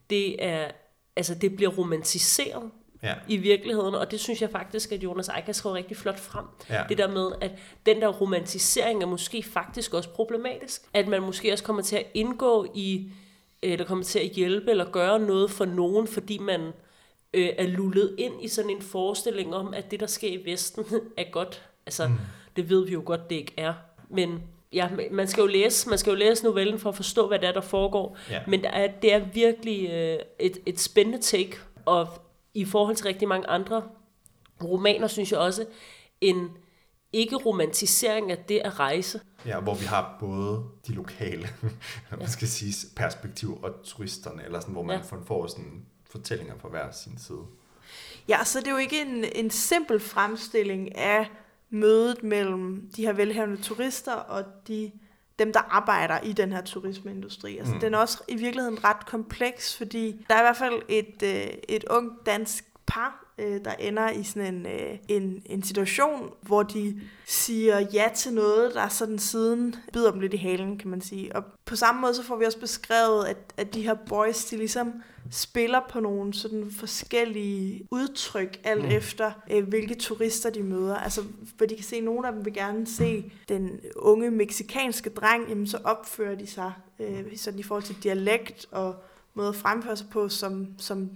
det 0.09 0.45
er, 0.45 0.71
altså 1.15 1.35
det 1.35 1.55
bliver 1.55 1.71
romantiseret 1.71 2.71
Ja. 3.03 3.13
i 3.27 3.37
virkeligheden, 3.37 3.95
og 3.95 4.11
det 4.11 4.19
synes 4.19 4.41
jeg 4.41 4.49
faktisk, 4.49 4.91
at 4.91 5.03
Jonas 5.03 5.29
Eicher 5.37 5.53
skriver 5.53 5.75
rigtig 5.75 5.97
flot 5.97 6.19
frem. 6.19 6.45
Ja. 6.69 6.83
Det 6.89 6.97
der 6.97 7.07
med, 7.11 7.31
at 7.41 7.51
den 7.85 8.01
der 8.01 8.07
romantisering 8.07 9.01
er 9.03 9.07
måske 9.07 9.43
faktisk 9.43 9.93
også 9.93 10.09
problematisk. 10.09 10.81
At 10.93 11.07
man 11.07 11.21
måske 11.21 11.51
også 11.51 11.63
kommer 11.63 11.81
til 11.81 11.95
at 11.95 12.05
indgå 12.13 12.65
i, 12.75 13.11
eller 13.61 13.85
kommer 13.85 14.03
til 14.03 14.19
at 14.19 14.29
hjælpe 14.29 14.71
eller 14.71 14.91
gøre 14.91 15.19
noget 15.19 15.51
for 15.51 15.65
nogen, 15.65 16.07
fordi 16.07 16.37
man 16.37 16.71
øh, 17.33 17.49
er 17.57 17.67
lullet 17.67 18.15
ind 18.17 18.43
i 18.43 18.47
sådan 18.47 18.71
en 18.71 18.81
forestilling 18.81 19.55
om, 19.55 19.73
at 19.73 19.91
det, 19.91 19.99
der 19.99 20.07
sker 20.07 20.29
i 20.29 20.45
Vesten, 20.45 20.85
er 21.17 21.31
godt. 21.31 21.69
Altså, 21.85 22.07
mm. 22.07 22.13
det 22.55 22.69
ved 22.69 22.85
vi 22.85 22.93
jo 22.93 23.01
godt, 23.05 23.29
det 23.29 23.35
ikke 23.35 23.53
er. 23.57 23.73
Men 24.09 24.43
ja, 24.73 24.89
man 25.11 25.27
skal 25.27 25.41
jo 25.41 25.47
læse, 25.47 25.89
man 25.89 25.97
skal 25.97 26.11
jo 26.11 26.15
læse 26.15 26.43
novellen 26.43 26.79
for 26.79 26.89
at 26.89 26.95
forstå, 26.95 27.27
hvad 27.27 27.39
det 27.39 27.47
er, 27.47 27.53
der 27.53 27.61
foregår. 27.61 28.17
Ja. 28.29 28.41
Men 28.47 28.63
der 28.63 28.69
er, 28.69 28.91
det 29.01 29.13
er 29.13 29.19
virkelig 29.33 29.89
øh, 29.89 30.19
et, 30.39 30.57
et 30.65 30.79
spændende 30.79 31.21
take, 31.21 31.57
og 31.85 32.07
i 32.53 32.65
forhold 32.65 32.95
til 32.95 33.05
rigtig 33.05 33.27
mange 33.27 33.47
andre 33.47 33.83
romaner, 34.63 35.07
synes 35.07 35.31
jeg 35.31 35.39
også, 35.39 35.65
en 36.21 36.49
ikke-romantisering 37.13 38.31
af 38.31 38.37
det 38.37 38.61
at 38.65 38.79
rejse. 38.79 39.21
Ja, 39.45 39.59
hvor 39.59 39.73
vi 39.75 39.85
har 39.85 40.17
både 40.19 40.63
de 40.87 40.93
lokale, 40.93 41.47
hvad 42.17 42.27
skal 42.27 42.47
sige, 42.47 42.87
perspektiv 42.95 43.59
og 43.63 43.71
turisterne, 43.83 44.45
eller 44.45 44.59
sådan, 44.59 44.73
hvor 44.73 44.83
man 44.83 44.95
Ja. 44.95 45.15
ja. 45.15 45.21
får 45.25 45.47
sådan 45.47 45.85
fortællinger 46.10 46.56
på 46.56 46.69
hver 46.69 46.91
sin 46.91 47.17
side. 47.17 47.45
Ja, 48.28 48.43
så 48.43 48.60
det 48.60 48.67
er 48.67 48.72
jo 48.72 48.78
ikke 48.78 49.02
en, 49.02 49.26
en 49.36 49.50
simpel 49.50 50.00
fremstilling 50.00 50.95
af 50.95 51.32
mødet 51.69 52.24
mellem 52.24 52.89
de 52.95 53.06
her 53.06 53.13
velhavende 53.13 53.62
turister 53.62 54.13
og 54.13 54.45
de, 54.67 54.91
dem, 55.39 55.54
der 55.54 55.60
arbejder 55.60 56.19
i 56.19 56.34
den 56.34 56.52
her 56.52 56.62
turismeindustri. 56.62 57.58
Altså, 57.58 57.74
mm. 57.74 57.78
Mm. 57.78 57.82
Den 57.82 57.93
er 57.93 57.98
også 57.98 58.24
i 58.28 58.36
virkeligheden 58.36 58.84
ret 58.84 59.06
kompleks, 59.06 59.78
fordi 59.78 60.26
der 60.30 60.36
er 60.36 60.39
i 60.39 60.43
hvert 60.43 60.58
fald 60.58 60.82
et, 60.88 61.24
øh, 61.24 61.54
et 61.69 61.84
ung 61.89 62.12
dansk 62.26 62.65
par, 62.86 63.28
øh, 63.39 63.65
der 63.65 63.71
ender 63.71 64.10
i 64.10 64.23
sådan 64.23 64.56
en, 64.56 64.65
øh, 64.65 64.97
en, 65.08 65.41
en 65.45 65.63
situation, 65.63 66.34
hvor 66.41 66.63
de 66.63 67.02
siger 67.25 67.80
ja 67.93 68.10
til 68.15 68.34
noget, 68.34 68.73
der 68.73 68.88
sådan 68.88 69.19
siden 69.19 69.75
bider 69.93 70.12
dem 70.12 70.19
lidt 70.19 70.34
i 70.34 70.38
halen, 70.38 70.78
kan 70.78 70.89
man 70.89 71.02
sige. 71.02 71.36
Og 71.36 71.43
på 71.65 71.75
samme 71.75 72.02
måde 72.02 72.13
så 72.13 72.23
får 72.23 72.36
vi 72.36 72.45
også 72.45 72.60
beskrevet, 72.60 73.25
at, 73.25 73.38
at 73.58 73.73
de 73.73 73.82
her 73.82 73.93
boys, 73.93 74.45
de 74.45 74.58
ligesom 74.58 74.93
spiller 75.32 75.80
på 75.89 75.99
nogle 75.99 76.34
sådan 76.34 76.71
forskellige 76.71 77.88
udtryk, 77.91 78.60
alt 78.63 78.84
mm. 78.84 78.91
Efter 78.91 79.32
øh, 79.52 79.67
hvilke 79.67 79.95
turister 79.95 80.49
de 80.49 80.63
møder. 80.63 80.95
Altså, 80.95 81.21
hvor 81.58 81.65
de 81.65 81.75
kan 81.75 81.84
se, 81.84 81.95
at 81.95 82.04
nogle 82.04 82.28
af 82.28 82.34
dem 82.34 82.45
vil 82.45 82.54
gerne 82.54 82.88
se 82.88 83.32
den 83.49 83.80
unge 83.95 84.32
meksikanske 84.32 85.10
dreng, 85.10 85.49
jamen 85.49 85.67
så 85.67 85.78
opfører 85.84 86.36
de 86.36 86.47
sig 86.47 86.71
øh, 86.99 87.38
sådan 87.38 87.60
i 87.60 87.63
forhold 87.63 87.84
til 87.84 88.04
dialekt 88.04 88.65
og 88.71 88.95
måde 89.34 89.49
at 89.49 89.56
fremføre 89.56 89.97
sig 89.97 90.08
på 90.12 90.30
som, 90.30 90.67
som, 90.78 91.10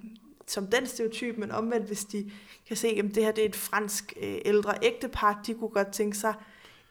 som 0.53 0.67
den 0.67 0.85
stereotyp, 0.85 1.37
men 1.37 1.51
omvendt, 1.51 1.87
hvis 1.87 2.05
de 2.05 2.31
kan 2.67 2.77
se, 2.77 2.87
at 2.87 3.15
det 3.15 3.23
her 3.23 3.31
det 3.31 3.43
er 3.43 3.49
et 3.49 3.55
fransk 3.55 4.13
øh, 4.21 4.37
ældre 4.45 4.73
ægtepar, 4.81 5.41
de 5.47 5.53
kunne 5.53 5.69
godt 5.69 5.91
tænke 5.91 6.17
sig 6.17 6.33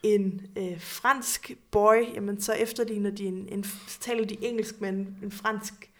en 0.02 0.46
øh, 0.58 0.80
fransk 0.80 1.52
boy, 1.70 2.14
jamen 2.14 2.40
så 2.40 2.52
efterligner 2.52 3.10
de 3.10 3.24
en, 3.24 3.48
en 3.48 3.64
så 3.64 4.00
taler 4.00 4.24
de 4.24 4.36
engelsk 4.44 4.80
med 4.80 4.88
en, 4.88 5.16
en 5.22 5.32
fransk 5.32 5.90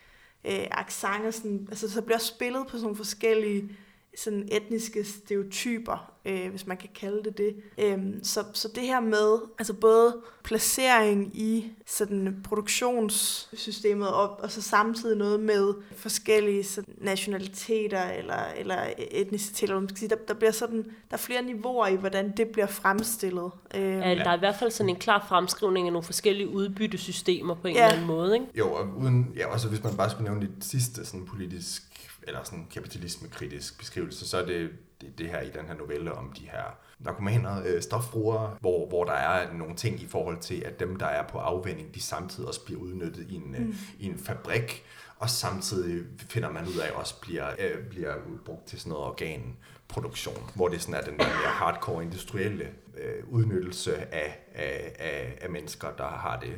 øh, 0.44 0.66
accent, 0.70 1.26
og 1.26 1.34
sådan, 1.34 1.66
altså 1.70 1.90
så 1.90 2.02
bliver 2.02 2.18
spillet 2.18 2.66
på 2.66 2.70
sådan 2.70 2.82
nogle 2.82 2.96
forskellige 2.96 3.76
sådan 4.18 4.48
etniske 4.52 5.04
stereotyper, 5.04 6.12
øh, 6.24 6.50
hvis 6.50 6.66
man 6.66 6.76
kan 6.76 6.88
kalde 7.00 7.22
det 7.24 7.38
det. 7.38 7.54
Øhm, 7.78 8.24
så, 8.24 8.44
så 8.52 8.68
det 8.74 8.82
her 8.82 9.00
med, 9.00 9.38
altså 9.58 9.72
både 9.74 10.16
placering 10.44 11.30
i 11.36 11.72
sådan 11.86 12.36
produktionssystemet, 12.44 14.08
og, 14.08 14.40
og 14.40 14.50
så 14.50 14.62
samtidig 14.62 15.16
noget 15.18 15.40
med 15.40 15.74
forskellige 15.96 16.64
sådan, 16.64 16.94
nationaliteter 16.98 18.02
eller, 18.02 18.44
eller 18.56 18.76
etniciteter, 19.10 19.74
man 19.80 19.88
skal 19.88 19.98
sige, 19.98 20.08
der, 20.08 20.16
der 20.28 20.34
bliver 20.34 20.50
sådan, 20.52 20.84
der 20.84 20.90
er 21.10 21.16
flere 21.16 21.42
niveauer 21.42 21.86
i, 21.86 21.94
hvordan 21.94 22.32
det 22.36 22.48
bliver 22.48 22.66
fremstillet. 22.66 23.50
Øh, 23.74 23.82
Ja. 23.82 24.14
Der 24.14 24.30
er 24.30 24.36
i 24.36 24.38
hvert 24.38 24.56
fald 24.58 24.70
sådan 24.70 24.90
en 24.90 24.96
klar 24.96 25.26
fremskrivning 25.28 25.86
af 25.86 25.92
nogle 25.92 26.04
forskellige 26.04 26.48
udbyttesystemer 26.48 27.54
på 27.54 27.68
en 27.68 27.74
Ja. 27.74 27.82
eller 27.84 27.94
anden 27.94 28.06
måde. 28.06 28.34
Ikke? 28.34 28.46
Jo, 28.58 28.72
og 28.72 28.86
uden, 28.98 29.32
ja, 29.36 29.46
også 29.46 29.68
hvis 29.68 29.82
man 29.82 29.96
bare 29.96 30.10
skulle 30.10 30.24
nævne 30.30 30.40
det 30.56 30.64
sidste 30.64 31.06
sådan 31.06 31.26
politisk, 31.26 31.82
eller 32.22 32.42
sådan 32.44 32.66
kapitalisme-kritisk 32.70 33.78
beskrivelse, 33.78 34.28
så 34.28 34.36
er 34.36 34.46
det, 34.46 34.70
det, 35.00 35.18
det 35.18 35.28
her 35.28 35.40
i 35.40 35.50
den 35.50 35.66
her 35.66 35.74
novelle 35.74 36.12
om 36.12 36.32
de 36.32 36.44
her 36.44 36.78
narkomaner, 36.98 37.62
øh, 37.66 37.82
stofbrugere, 37.82 38.56
hvor, 38.60 38.88
hvor 38.88 39.04
der 39.04 39.12
er 39.12 39.52
nogle 39.52 39.76
ting 39.76 40.02
i 40.02 40.06
forhold 40.06 40.38
til, 40.38 40.62
at 40.66 40.80
dem, 40.80 40.96
der 40.96 41.06
er 41.06 41.28
på 41.28 41.38
afvænding, 41.38 41.94
de 41.94 42.00
samtidig 42.00 42.48
også 42.48 42.64
bliver 42.64 42.80
udnyttet 42.80 43.26
i 43.28 43.34
en, 43.34 43.56
mm. 43.58 43.74
i 43.98 44.06
en 44.06 44.18
fabrik, 44.18 44.84
og 45.16 45.30
samtidig 45.30 46.04
finder 46.18 46.50
man 46.50 46.68
ud 46.68 46.76
af, 46.76 46.86
at 46.86 46.92
også 46.92 47.20
bliver, 47.20 47.46
øh, 47.58 47.88
bliver 47.90 48.14
brugt 48.44 48.66
til 48.66 48.80
sådan 48.80 48.90
noget 48.90 49.06
organproduktion, 49.06 50.50
hvor 50.54 50.68
det 50.68 50.82
sådan 50.82 50.94
er 50.94 51.04
den 51.04 51.18
der 51.18 51.26
mere 51.26 51.48
hardcore 51.48 52.04
industrielle 52.04 52.68
øh, 52.96 53.28
udnyttelse 53.28 54.14
af, 54.14 54.38
af, 54.54 54.96
af, 54.98 55.38
af 55.40 55.50
mennesker, 55.50 55.88
der 55.98 56.08
har 56.08 56.40
det 56.40 56.54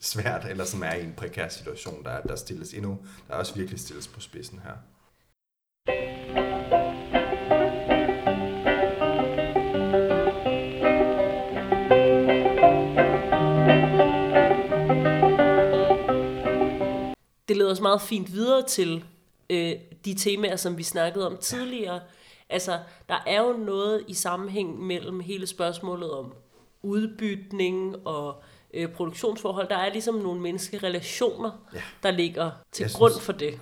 svært, 0.00 0.44
eller 0.50 0.64
som 0.64 0.82
er 0.82 0.94
i 0.94 1.04
en 1.04 1.14
prekær 1.16 1.48
situation, 1.48 2.04
der, 2.04 2.20
der 2.20 2.36
stilles 2.36 2.74
endnu, 2.74 2.98
der 3.28 3.34
også 3.34 3.54
virkelig 3.54 3.80
stilles 3.80 4.08
på 4.08 4.20
spidsen 4.20 4.58
her. 4.58 4.74
Det 17.48 17.56
leder 17.56 17.70
os 17.70 17.80
meget 17.80 18.00
fint 18.02 18.32
videre 18.32 18.62
til 18.62 19.04
øh, 19.50 19.72
de 20.04 20.14
temaer, 20.14 20.56
som 20.56 20.78
vi 20.78 20.82
snakkede 20.82 21.26
om 21.26 21.36
tidligere. 21.36 22.00
Altså, 22.48 22.78
der 23.08 23.22
er 23.26 23.40
jo 23.42 23.52
noget 23.52 24.04
i 24.08 24.14
sammenhæng 24.14 24.80
mellem 24.86 25.20
hele 25.20 25.46
spørgsmålet 25.46 26.10
om 26.12 26.32
udbytning 26.82 28.06
og 28.06 28.42
øh, 28.74 28.88
produktionsforhold. 28.88 29.68
Der 29.68 29.76
er 29.76 29.92
ligesom 29.92 30.14
nogle 30.14 30.40
menneskelige 30.40 30.86
relationer, 30.86 31.50
Ja. 31.74 31.82
der 32.02 32.10
ligger 32.10 32.50
til 32.72 32.82
Jeg 32.82 32.90
grund 32.94 33.12
synes- 33.12 33.24
for 33.24 33.32
det. 33.32 33.60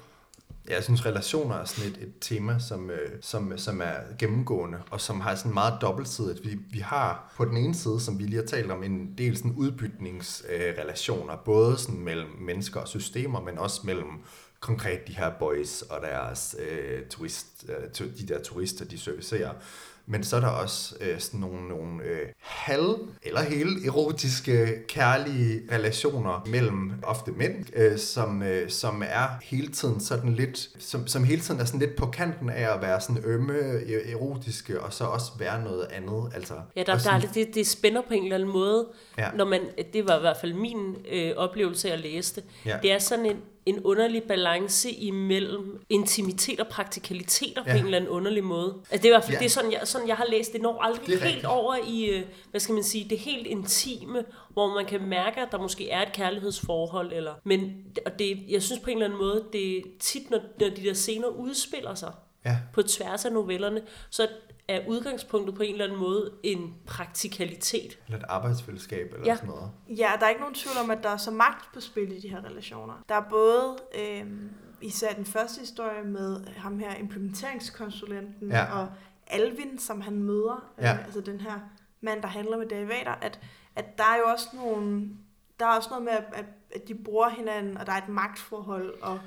Ja, 0.68 0.74
jeg 0.74 0.84
synes, 0.84 1.06
relationer 1.06 1.54
er 1.54 1.64
sådan 1.64 1.90
et, 1.90 1.98
et 2.02 2.12
tema, 2.20 2.58
som, 2.58 2.90
øh, 2.90 3.10
som, 3.20 3.58
som 3.58 3.80
er 3.80 3.94
gennemgående, 4.18 4.78
og 4.90 5.00
som 5.00 5.20
har 5.20 5.34
sådan 5.34 5.54
meget 5.54 5.74
dobbeltsidigt. 5.80 6.44
Vi, 6.44 6.58
vi 6.70 6.78
har 6.78 7.32
på 7.36 7.44
den 7.44 7.56
ene 7.56 7.74
side, 7.74 8.00
som 8.00 8.18
vi 8.18 8.24
lige 8.24 8.40
har 8.40 8.46
talt 8.46 8.70
om, 8.70 8.82
en 8.82 9.14
del 9.18 9.36
sådan 9.36 9.54
udbytningsrelationer, 9.56 11.32
øh, 11.32 11.44
både 11.44 11.78
sådan 11.78 12.00
mellem 12.00 12.28
mennesker 12.38 12.80
og 12.80 12.88
systemer, 12.88 13.40
men 13.40 13.58
også 13.58 13.80
mellem 13.84 14.10
konkret 14.60 15.08
de 15.08 15.12
her 15.12 15.30
boys 15.38 15.82
og 15.82 16.00
deres 16.02 16.56
øh, 16.58 17.06
turist, 17.10 17.66
øh, 17.68 18.08
de 18.18 18.26
der 18.28 18.42
turister, 18.42 18.84
de 18.84 18.98
servicerer. 18.98 19.52
Men 20.06 20.24
så 20.24 20.36
er 20.36 20.40
der 20.40 20.48
også 20.48 20.94
øh, 21.00 21.20
sådan 21.20 21.40
nogle, 21.40 21.68
nogle 21.68 22.02
øh, 22.04 22.28
halv- 22.40 23.08
eller 23.22 23.40
hele 23.42 23.86
erotiske, 23.86 24.68
kærlige 24.88 25.60
relationer 25.72 26.42
mellem 26.46 26.92
ofte 27.02 27.30
mænd, 27.32 27.66
øh, 27.76 27.98
som, 27.98 28.42
øh, 28.42 28.70
som 28.70 29.02
er 29.06 29.26
hele 29.42 29.68
tiden 29.68 30.00
sådan 30.00 30.34
lidt, 30.34 30.68
som, 30.78 31.06
som 31.06 31.24
hele 31.24 31.40
tiden 31.42 31.60
er 31.60 31.64
sådan 31.64 31.80
lidt 31.80 31.96
på 31.96 32.06
kanten 32.06 32.50
af 32.50 32.74
at 32.74 32.82
være 32.82 33.00
sådan 33.00 33.22
ømme, 33.24 33.52
øh, 33.52 34.12
erotiske, 34.12 34.80
og 34.80 34.92
så 34.92 35.04
også 35.04 35.32
være 35.38 35.62
noget 35.64 35.86
andet. 35.92 36.32
Altså, 36.34 36.54
Ja, 36.76 36.82
der, 36.82 36.92
og 36.92 36.98
der 36.98 37.02
sådan, 37.04 37.22
er, 37.22 37.32
det, 37.32 37.54
det 37.54 37.66
spænder 37.66 38.02
på 38.08 38.14
en 38.14 38.22
eller 38.22 38.34
anden 38.36 38.52
måde, 38.52 38.86
Ja. 39.18 39.28
når 39.36 39.44
man, 39.44 39.60
det 39.92 40.08
var 40.08 40.16
i 40.16 40.20
hvert 40.20 40.36
fald 40.40 40.54
min 40.54 40.96
øh, 41.12 41.32
oplevelse 41.36 41.92
at 41.92 42.00
læse 42.00 42.34
det. 42.34 42.44
Ja. 42.66 42.78
Det 42.82 42.92
er 42.92 42.98
sådan 42.98 43.26
en, 43.26 43.36
en 43.66 43.80
underlig 43.80 44.22
balance 44.22 44.90
imellem 44.90 45.80
intimitet 45.88 46.60
og 46.60 46.66
praktikaliteter 46.66 47.62
ja. 47.66 47.72
På 47.72 47.78
en 47.78 47.84
eller 47.84 47.96
anden 47.96 48.10
underlig 48.10 48.44
måde. 48.44 48.74
Altså 48.90 48.96
det 48.96 49.04
er 49.04 49.08
i 49.08 49.10
hvert 49.10 49.24
fald 49.24 49.32
Ja. 49.34 49.38
det 49.38 49.44
er 49.46 49.50
sådan, 49.50 49.72
jeg, 49.72 49.80
sådan, 49.84 50.08
jeg 50.08 50.16
har 50.16 50.26
læst. 50.30 50.52
Det 50.52 50.62
når 50.62 50.82
aldrig 50.82 51.06
Det 51.06 51.12
helt 51.14 51.24
rigtigt. 51.24 51.44
over 51.46 51.76
i, 51.88 52.04
øh, 52.04 52.22
hvad 52.50 52.60
skal 52.60 52.74
man 52.74 52.84
sige, 52.84 53.06
det 53.10 53.18
helt 53.18 53.46
intime, 53.46 54.24
hvor 54.50 54.74
man 54.74 54.84
kan 54.86 55.08
mærke, 55.08 55.40
at 55.40 55.48
der 55.52 55.58
måske 55.58 55.90
er 55.90 56.02
et 56.02 56.12
kærlighedsforhold. 56.12 57.12
Eller, 57.12 57.34
men 57.44 57.72
og 58.06 58.18
det, 58.18 58.38
jeg 58.48 58.62
synes 58.62 58.80
på 58.82 58.90
en 58.90 58.96
eller 58.96 59.06
anden 59.06 59.18
måde, 59.18 59.44
det 59.52 59.76
er 59.76 59.82
tit, 60.00 60.30
når, 60.30 60.38
når 60.60 60.68
de 60.68 60.82
der 60.84 60.94
scener 60.94 61.26
udspiller 61.28 61.94
sig, 61.94 62.12
ja, 62.44 62.56
på 62.72 62.82
tværs 62.82 63.24
af 63.24 63.32
novellerne, 63.32 63.82
så 64.10 64.28
er 64.68 64.86
udgangspunktet 64.88 65.54
på 65.54 65.62
en 65.62 65.72
eller 65.72 65.84
anden 65.84 65.98
måde 65.98 66.32
en 66.42 66.74
praktikalitet. 66.86 67.98
eller 68.06 68.18
et 68.18 68.24
arbejdsfællesskab 68.28 69.12
eller 69.12 69.26
Ja. 69.26 69.34
sådan 69.36 69.48
noget. 69.48 69.70
Ja, 69.88 70.12
der 70.20 70.24
er 70.26 70.28
ikke 70.28 70.40
nogen 70.40 70.54
tvivl 70.54 70.76
om, 70.84 70.90
at 70.90 70.98
der 71.02 71.08
er 71.08 71.16
så 71.16 71.30
magt 71.30 71.72
på 71.74 71.80
spil 71.80 72.12
i 72.16 72.20
de 72.20 72.28
her 72.28 72.44
relationer. 72.44 72.94
Der 73.08 73.14
er 73.14 73.24
både 73.30 73.76
øh, 74.00 74.26
især 74.80 75.12
den 75.12 75.24
første 75.26 75.60
historie 75.60 76.04
med 76.04 76.46
ham 76.56 76.78
her, 76.78 76.94
implementeringskonsulenten, 76.94 78.50
Ja. 78.50 78.78
og 78.80 78.88
Alvin, 79.26 79.78
som 79.78 80.00
han 80.00 80.22
møder, 80.22 80.72
Ja. 80.78 80.92
øh, 80.94 81.04
altså 81.04 81.20
den 81.20 81.40
her 81.40 81.58
mand, 82.00 82.22
der 82.22 82.28
handler 82.28 82.58
med 82.58 82.66
derivater, 82.66 83.12
at, 83.12 83.40
at 83.76 83.98
der 83.98 84.04
er 84.04 84.16
jo 84.16 84.24
også 84.32 84.48
nogle, 84.54 85.08
der 85.60 85.66
er 85.66 85.76
også 85.76 85.88
noget 85.90 86.04
med, 86.04 86.12
at, 86.12 86.24
at, 86.32 86.44
at 86.74 86.88
de 86.88 86.94
bruger 86.94 87.28
hinanden, 87.28 87.76
og 87.78 87.86
der 87.86 87.92
er 87.92 87.96
et 88.02 88.08
magtforhold, 88.08 89.02
og, 89.02 89.20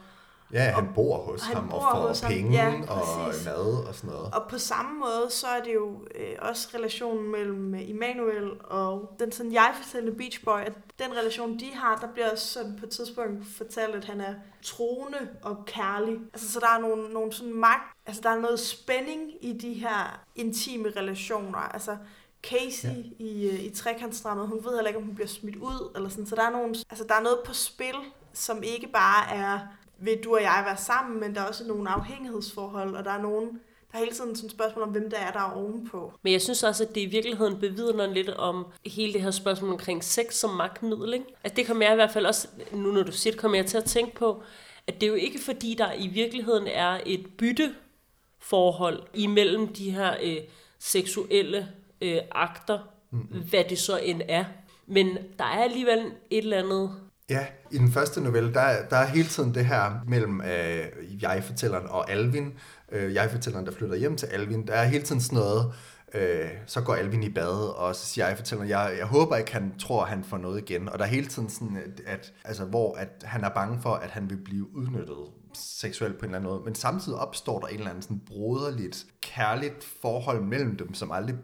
Ja, 0.54 0.60
han 0.60 0.88
bor 0.96 1.18
hos 1.18 1.42
han 1.42 1.56
ham 1.56 1.70
bor 1.70 1.78
og 1.78 1.98
får 1.98 2.08
hos 2.08 2.20
ham. 2.20 2.32
penge 2.32 2.52
Ja, 2.52 2.74
og 2.88 3.34
mad 3.46 3.88
og 3.88 3.96
sådan 3.96 4.10
noget. 4.10 4.34
Og 4.34 4.50
på 4.50 4.58
samme 4.58 5.00
måde, 5.00 5.28
så 5.30 5.48
er 5.48 5.64
det 5.64 5.74
jo 5.74 6.08
øh, 6.16 6.36
også 6.40 6.68
relationen 6.76 7.32
mellem 7.32 7.76
øh, 7.76 7.90
Immanuel 7.90 8.52
og 8.64 9.16
den 9.20 9.32
sådan 9.32 9.54
jeg-fortællende 9.54 10.18
Beach 10.18 10.44
Boy, 10.46 10.60
at 10.60 10.74
den 11.00 11.12
relation, 11.18 11.60
de 11.60 11.72
har, 11.74 11.96
der 11.96 12.08
bliver 12.08 12.32
også 12.32 12.48
sådan 12.48 12.76
på 12.80 12.86
et 12.86 12.92
tidspunkt 12.92 13.48
fortalt, 13.58 13.96
at 13.96 14.06
han 14.06 14.22
er 14.22 14.34
troende 14.64 15.18
og 15.42 15.66
kærlig. 15.66 16.18
Altså, 16.34 16.52
så 16.52 16.60
der 16.60 16.68
er 16.78 16.80
nogle, 16.80 17.14
nogle 17.14 17.34
sådan 17.34 17.54
magt, 17.54 17.98
altså 18.06 18.22
der 18.22 18.30
er 18.30 18.40
noget 18.40 18.60
spænding 18.60 19.22
i 19.42 19.54
de 19.54 19.74
her 19.74 20.20
intime 20.36 20.90
relationer. 20.96 21.58
Altså, 21.58 21.98
Casey 22.44 22.88
ja. 22.88 23.26
i, 23.26 23.50
øh, 23.50 23.64
i 23.64 23.70
trekantsdrammet, 23.70 24.48
hun 24.48 24.64
ved 24.64 24.76
heller 24.76 24.88
ikke, 24.88 25.00
om 25.00 25.06
hun 25.06 25.16
bliver 25.16 25.28
smidt 25.28 25.56
ud, 25.56 25.92
eller 25.96 26.10
sådan. 26.10 26.26
Så 26.26 26.36
der 26.36 26.44
er, 26.44 26.50
nogle, 26.52 26.76
altså, 26.90 27.06
der 27.08 27.16
er 27.16 27.22
noget 27.22 27.40
på 27.46 27.54
spil, 27.54 27.96
som 28.34 28.64
ikke 28.64 28.88
bare 28.88 29.36
er, 29.36 29.60
vil 30.00 30.24
du 30.24 30.36
og 30.36 30.42
jeg 30.42 30.64
være 30.66 30.78
sammen, 30.78 31.20
men 31.20 31.36
der 31.36 31.42
er 31.42 31.46
også 31.46 31.68
nogle 31.68 31.90
afhængighedsforhold, 31.90 32.96
og 32.96 33.06
der 33.06 33.12
er 33.12 33.22
nogen, 33.22 33.60
der 33.92 33.98
er 33.98 34.00
hele 34.00 34.12
tiden 34.12 34.36
sådan 34.36 34.46
et 34.46 34.52
spørgsmål 34.52 34.84
om, 34.84 34.90
hvem 34.90 35.10
der 35.10 35.18
er, 35.18 35.32
der 35.32 35.40
er 35.40 35.52
ovenpå. 35.52 36.14
Men 36.22 36.34
jeg 36.34 36.42
synes 36.42 36.64
også, 36.64 36.84
at 36.84 36.96
det 36.96 37.02
i 37.02 37.06
virkeligheden 37.06 37.60
bevidner 37.60 38.14
lidt 38.14 38.30
om 38.30 38.66
hele 38.86 39.14
det 39.14 39.22
her 39.22 39.32
spørgsmål 39.32 39.72
omkring 39.72 40.04
sex 40.04 40.34
som 40.34 40.50
magtmiddel. 40.50 41.14
Ikke? 41.14 41.26
At 41.44 41.56
det 41.56 41.68
kommer 41.68 41.84
jeg 41.86 41.94
i 41.94 41.96
hvert 41.96 42.12
fald 42.12 42.26
også, 42.26 42.48
nu 42.72 42.92
når 42.92 43.04
du 43.04 43.12
siger 43.12 43.32
det, 43.32 43.42
kommer 43.42 43.58
jeg 43.58 43.66
til 43.66 43.78
at 43.78 43.86
tænke 43.86 44.16
på, 44.16 44.44
at 44.88 44.94
det 44.94 45.04
er 45.04 45.08
jo 45.08 45.14
ikke 45.14 45.40
fordi, 45.40 45.76
der 45.78 45.94
i 45.94 46.08
virkeligheden 46.08 46.68
er 46.68 47.00
et 47.06 47.26
bytteforhold 47.38 49.04
imellem 49.14 49.68
de 49.68 49.92
her 49.92 50.16
øh, 50.24 50.38
seksuelle 50.80 51.68
øh, 52.02 52.18
akter, 52.32 52.80
mm-hmm. 53.12 53.42
hvad 53.50 53.64
det 53.70 53.80
så 53.80 53.98
end 53.98 54.22
er. 54.28 54.46
Men 54.88 55.18
der 55.40 55.46
er 55.46 55.64
alligevel 55.64 56.00
et 56.30 56.38
eller 56.38 56.58
andet 56.58 56.92
Ja, 57.30 57.46
i 57.72 57.78
den 57.78 57.92
første 57.92 58.22
novelle, 58.22 58.54
der, 58.54 58.86
der 58.90 58.98
er 58.98 59.06
hele 59.06 59.28
tiden 59.28 59.56
det 59.56 59.66
her 59.66 60.04
mellem 60.08 60.42
øh, 60.42 61.24
jeg-fortælleren 61.24 61.88
og 61.90 62.12
Alvin. 62.12 62.54
Øh, 62.92 63.14
jeg-fortælleren, 63.14 63.66
der 63.66 63.72
flytter 63.72 63.96
hjem 63.96 64.18
til 64.18 64.26
Alvin. 64.28 64.68
Der 64.68 64.74
er 64.74 64.86
hele 64.86 65.04
tiden 65.04 65.22
sådan 65.22 65.38
noget, 65.38 65.74
øh, 66.14 66.50
så 66.66 66.82
går 66.82 66.96
Alvin 66.96 67.24
i 67.24 67.30
bad, 67.30 67.76
og 67.76 67.96
så 67.96 68.06
siger 68.06 68.28
jeg-fortælleren, 68.28 68.70
jeg, 68.70 68.96
jeg 68.98 69.06
håber 69.06 69.36
ikke, 69.36 69.54
han 69.54 69.74
tror, 69.80 70.06
han 70.06 70.24
får 70.24 70.38
noget 70.38 70.62
igen. 70.62 70.90
Og 70.90 71.00
der 71.00 71.06
er 71.06 71.10
hele 71.10 71.28
tiden 71.28 71.50
sådan, 71.50 71.78
at, 71.78 72.02
at, 72.06 72.34
altså, 72.46 72.66
hvor 72.66 72.96
at 72.96 73.10
han 73.24 73.44
er 73.44 73.50
bange 73.50 73.82
for, 73.82 73.94
at 73.94 74.10
han 74.10 74.30
vil 74.30 74.38
blive 74.38 74.76
udnyttet 74.76 75.26
seksuelt 75.54 76.20
på 76.20 76.26
en 76.26 76.30
eller 76.30 76.38
anden 76.38 76.52
måde. 76.52 76.62
Men 76.66 76.76
samtidig 76.76 77.20
opstår 77.20 77.60
der 77.60 77.68
en 77.68 77.76
eller 77.76 77.90
anden 77.90 78.02
sådan 78.02 78.22
broderligt, 78.26 79.06
kærligt 79.22 79.84
forhold 80.02 80.42
mellem 80.42 80.78
dem, 80.78 80.94
som 80.94 81.12
aldrig 81.12 81.36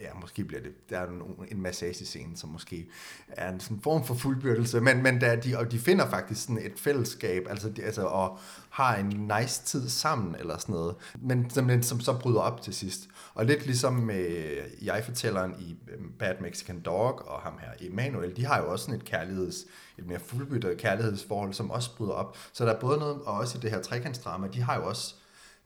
ja, 0.00 0.08
måske 0.20 0.44
bliver 0.44 0.62
det, 0.62 0.90
der 0.90 0.98
er 0.98 1.06
en, 1.06 1.22
en 1.50 1.62
massagescene, 1.62 2.36
som 2.36 2.50
måske 2.50 2.88
er 3.28 3.52
en 3.52 3.60
sådan 3.60 3.80
form 3.80 4.04
for 4.04 4.14
fuldbyrdelse, 4.14 4.80
men, 4.80 5.02
men 5.02 5.20
der, 5.20 5.36
de, 5.36 5.58
og 5.58 5.72
de 5.72 5.78
finder 5.78 6.10
faktisk 6.10 6.42
sådan 6.42 6.58
et 6.58 6.72
fællesskab, 6.76 7.46
altså, 7.50 7.68
de, 7.68 7.82
altså 7.82 8.02
og 8.02 8.38
har 8.70 8.96
en 8.96 9.30
nice 9.38 9.64
tid 9.64 9.88
sammen, 9.88 10.36
eller 10.38 10.58
sådan 10.58 10.72
noget, 10.72 10.94
men 11.20 11.50
som, 11.50 11.82
som 11.82 12.00
så 12.00 12.18
bryder 12.18 12.40
op 12.40 12.62
til 12.62 12.74
sidst. 12.74 13.08
Og 13.34 13.44
lidt 13.44 13.66
ligesom 13.66 14.00
øh, 14.00 14.06
med 14.06 14.56
jeg-fortælleren 14.82 15.54
i 15.58 15.76
øh, 15.88 15.98
Bad 16.18 16.34
Mexican 16.40 16.80
Dog, 16.80 17.28
og 17.28 17.40
ham 17.40 17.58
her, 17.60 17.88
Emanuel, 17.88 18.36
de 18.36 18.44
har 18.44 18.58
jo 18.58 18.72
også 18.72 18.84
sådan 18.84 19.00
et 19.00 19.04
kærligheds, 19.04 19.64
et 19.98 20.06
mere 20.06 20.20
fuldbyrdet 20.20 20.78
kærlighedsforhold, 20.78 21.52
som 21.52 21.70
også 21.70 21.96
bryder 21.96 22.12
op. 22.12 22.36
Så 22.52 22.64
der 22.64 22.72
er 22.72 22.80
både 22.80 22.98
noget, 22.98 23.22
og 23.22 23.34
også 23.34 23.58
i 23.58 23.60
det 23.60 23.70
her 23.70 23.82
trekantsdrama, 23.82 24.48
de 24.48 24.62
har 24.62 24.76
jo 24.76 24.88
også 24.88 25.14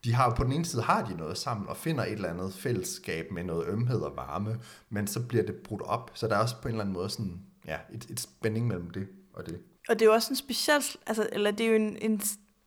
de 0.04 0.14
har 0.14 0.34
på 0.34 0.44
den 0.44 0.52
ene 0.52 0.64
side 0.64 0.82
har 0.82 1.04
de 1.04 1.16
noget 1.16 1.38
sammen 1.38 1.68
og 1.68 1.76
finder 1.76 2.04
et 2.04 2.12
eller 2.12 2.28
andet 2.28 2.54
fællesskab 2.54 3.32
med 3.32 3.44
noget 3.44 3.68
ømhed 3.68 4.00
og 4.00 4.16
varme, 4.16 4.60
men 4.90 5.06
så 5.06 5.20
bliver 5.20 5.44
det 5.44 5.54
brudt 5.54 5.82
op. 5.82 6.10
Så 6.14 6.28
der 6.28 6.36
er 6.36 6.40
også 6.40 6.56
på 6.62 6.68
en 6.68 6.74
eller 6.74 6.84
anden 6.84 6.94
måde 6.94 7.10
sådan, 7.10 7.40
ja, 7.66 7.76
et, 7.92 8.06
et 8.10 8.20
spænding 8.20 8.66
mellem 8.66 8.90
det 8.90 9.08
og 9.34 9.46
det. 9.46 9.60
Og 9.88 9.98
det 9.98 10.02
er 10.02 10.06
jo 10.06 10.12
også 10.12 10.30
en 10.30 10.36
speciel, 10.36 10.82
altså, 11.06 11.28
eller 11.32 11.50
det 11.50 11.66
er 11.66 11.70
jo 11.70 11.76
en, 11.76 11.96
en, 12.00 12.20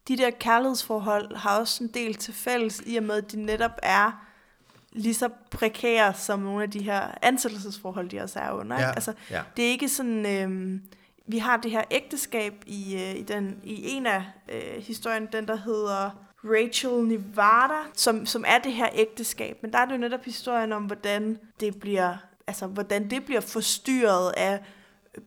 de 0.07 0.17
der 0.17 0.29
kærlighedsforhold 0.39 1.35
har 1.35 1.59
også 1.59 1.83
en 1.83 1.89
del 1.93 2.15
til 2.15 2.33
fælles, 2.33 2.81
i 2.85 2.95
og 2.95 3.03
med, 3.03 3.15
at 3.15 3.31
de 3.31 3.41
netop 3.41 3.71
er 3.83 4.27
lige 4.91 5.13
så 5.13 5.29
prekære 5.51 6.13
som 6.13 6.39
nogle 6.39 6.63
af 6.63 6.71
de 6.71 6.83
her 6.83 7.11
ansættelsesforhold, 7.21 8.09
de 8.09 8.21
også 8.21 8.39
er 8.39 8.51
under. 8.51 8.77
Ikke? 8.77 8.87
Ja, 8.87 8.93
Altså, 8.93 9.13
ja. 9.31 9.43
det 9.57 9.65
er 9.65 9.69
ikke 9.69 9.89
sådan, 9.89 10.25
øhm, 10.25 10.81
vi 11.27 11.37
har 11.37 11.57
det 11.57 11.71
her 11.71 11.83
ægteskab 11.91 12.53
i, 12.65 12.95
øh, 12.95 13.15
i, 13.15 13.23
den, 13.23 13.61
i 13.63 13.89
en 13.89 14.05
af 14.05 14.23
øh, 14.49 14.83
historien, 14.83 15.27
den 15.31 15.47
der 15.47 15.55
hedder 15.55 16.26
Rachel 16.49 17.03
Nevada, 17.07 17.79
som, 17.93 18.25
som 18.25 18.43
er 18.47 18.57
det 18.57 18.73
her 18.73 18.89
ægteskab. 18.93 19.57
Men 19.61 19.73
der 19.73 19.79
er 19.79 19.85
det 19.85 19.91
jo 19.91 19.97
netop 19.97 20.23
historien 20.23 20.71
om, 20.71 20.83
hvordan 20.83 21.39
det 21.59 21.79
bliver, 21.79 22.17
altså, 22.47 22.67
hvordan 22.67 23.09
det 23.09 23.25
bliver 23.25 23.41
forstyrret 23.41 24.33
af 24.37 24.59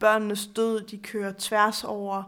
børnenes 0.00 0.46
død. 0.56 0.80
De 0.80 0.98
kører 0.98 1.32
tværs 1.38 1.84
over 1.84 2.22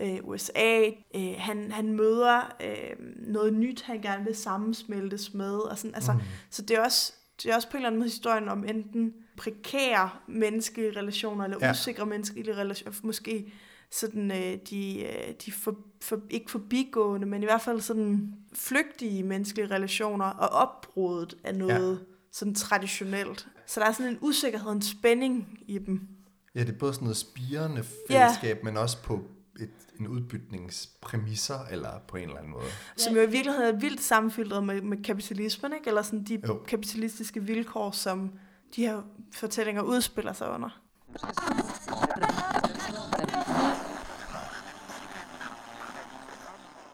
øh, 0.00 0.18
USA. 0.22 0.86
Øh, 1.16 1.34
han, 1.38 1.72
han 1.72 1.92
møder 1.92 2.54
øh, 2.62 2.96
noget 3.16 3.52
nyt, 3.54 3.82
han 3.82 4.00
gerne 4.02 4.24
vil 4.24 4.36
sammensmeltes 4.36 5.34
med. 5.34 5.54
Og 5.54 5.78
sådan, 5.78 5.94
altså, 5.94 6.12
mm. 6.12 6.20
Så 6.50 6.62
det 6.62 6.76
er, 6.76 6.80
også, 6.84 7.12
det 7.42 7.50
er 7.50 7.54
også 7.54 7.70
på 7.70 7.76
en 7.76 7.78
eller 7.78 7.88
anden 7.88 7.98
måde 7.98 8.08
historien 8.10 8.48
om 8.48 8.64
enten 8.64 9.14
prekære 9.36 10.10
menneskelige 10.26 10.98
relationer, 10.98 11.44
eller 11.44 11.58
Ja. 11.60 11.70
usikre 11.70 12.06
menneskelige 12.06 12.56
relationer, 12.56 12.94
måske 13.02 13.52
sådan 13.90 14.30
øh, 14.30 14.58
de, 14.70 15.02
øh, 15.02 15.34
de 15.46 15.52
for, 15.52 15.76
for, 16.00 16.20
ikke 16.30 16.50
forbigående, 16.50 17.26
men 17.26 17.42
i 17.42 17.46
hvert 17.46 17.60
fald 17.62 17.80
sådan 17.80 18.34
flygtige 18.54 19.22
menneskelige 19.22 19.70
relationer, 19.70 20.26
og 20.26 20.48
opbruddet 20.48 21.36
af 21.44 21.54
noget 21.54 21.98
ja. 21.98 22.04
sådan 22.32 22.54
traditionelt. 22.54 23.48
Så 23.66 23.80
der 23.80 23.86
er 23.86 23.92
sådan 23.92 24.12
en 24.12 24.18
usikkerhed, 24.20 24.72
en 24.72 24.82
spænding 24.82 25.58
i 25.66 25.78
dem. 25.78 26.08
Ja, 26.54 26.60
det 26.60 26.68
er 26.68 26.78
både 26.78 26.94
sådan 26.94 27.04
noget 27.04 27.16
spirende 27.16 27.84
fællesskab, 28.08 28.64
men 28.64 28.76
også 28.76 29.02
på 29.02 29.20
et, 29.60 29.70
en 30.00 30.08
udbytningspræmisser, 30.08 31.58
eller 31.70 31.90
på 32.08 32.16
en 32.16 32.22
eller 32.22 32.36
anden 32.36 32.52
måde. 32.52 32.66
Som 32.96 33.14
jo 33.14 33.20
i 33.20 33.30
virkeligheden 33.30 33.74
er 33.74 33.78
vildt 33.78 34.02
sammenfiltret 34.02 34.64
med, 34.64 34.80
med 34.82 35.04
kapitalismen, 35.04 35.72
ikke? 35.72 35.88
eller 35.88 36.02
sådan 36.02 36.24
de 36.24 36.42
Jo. 36.48 36.62
kapitalistiske 36.68 37.42
vilkår, 37.42 37.90
som 37.90 38.32
de 38.76 38.86
her 38.86 39.02
fortællinger 39.32 39.82
udspiller 39.82 40.32
sig 40.32 40.50
under. 40.50 40.80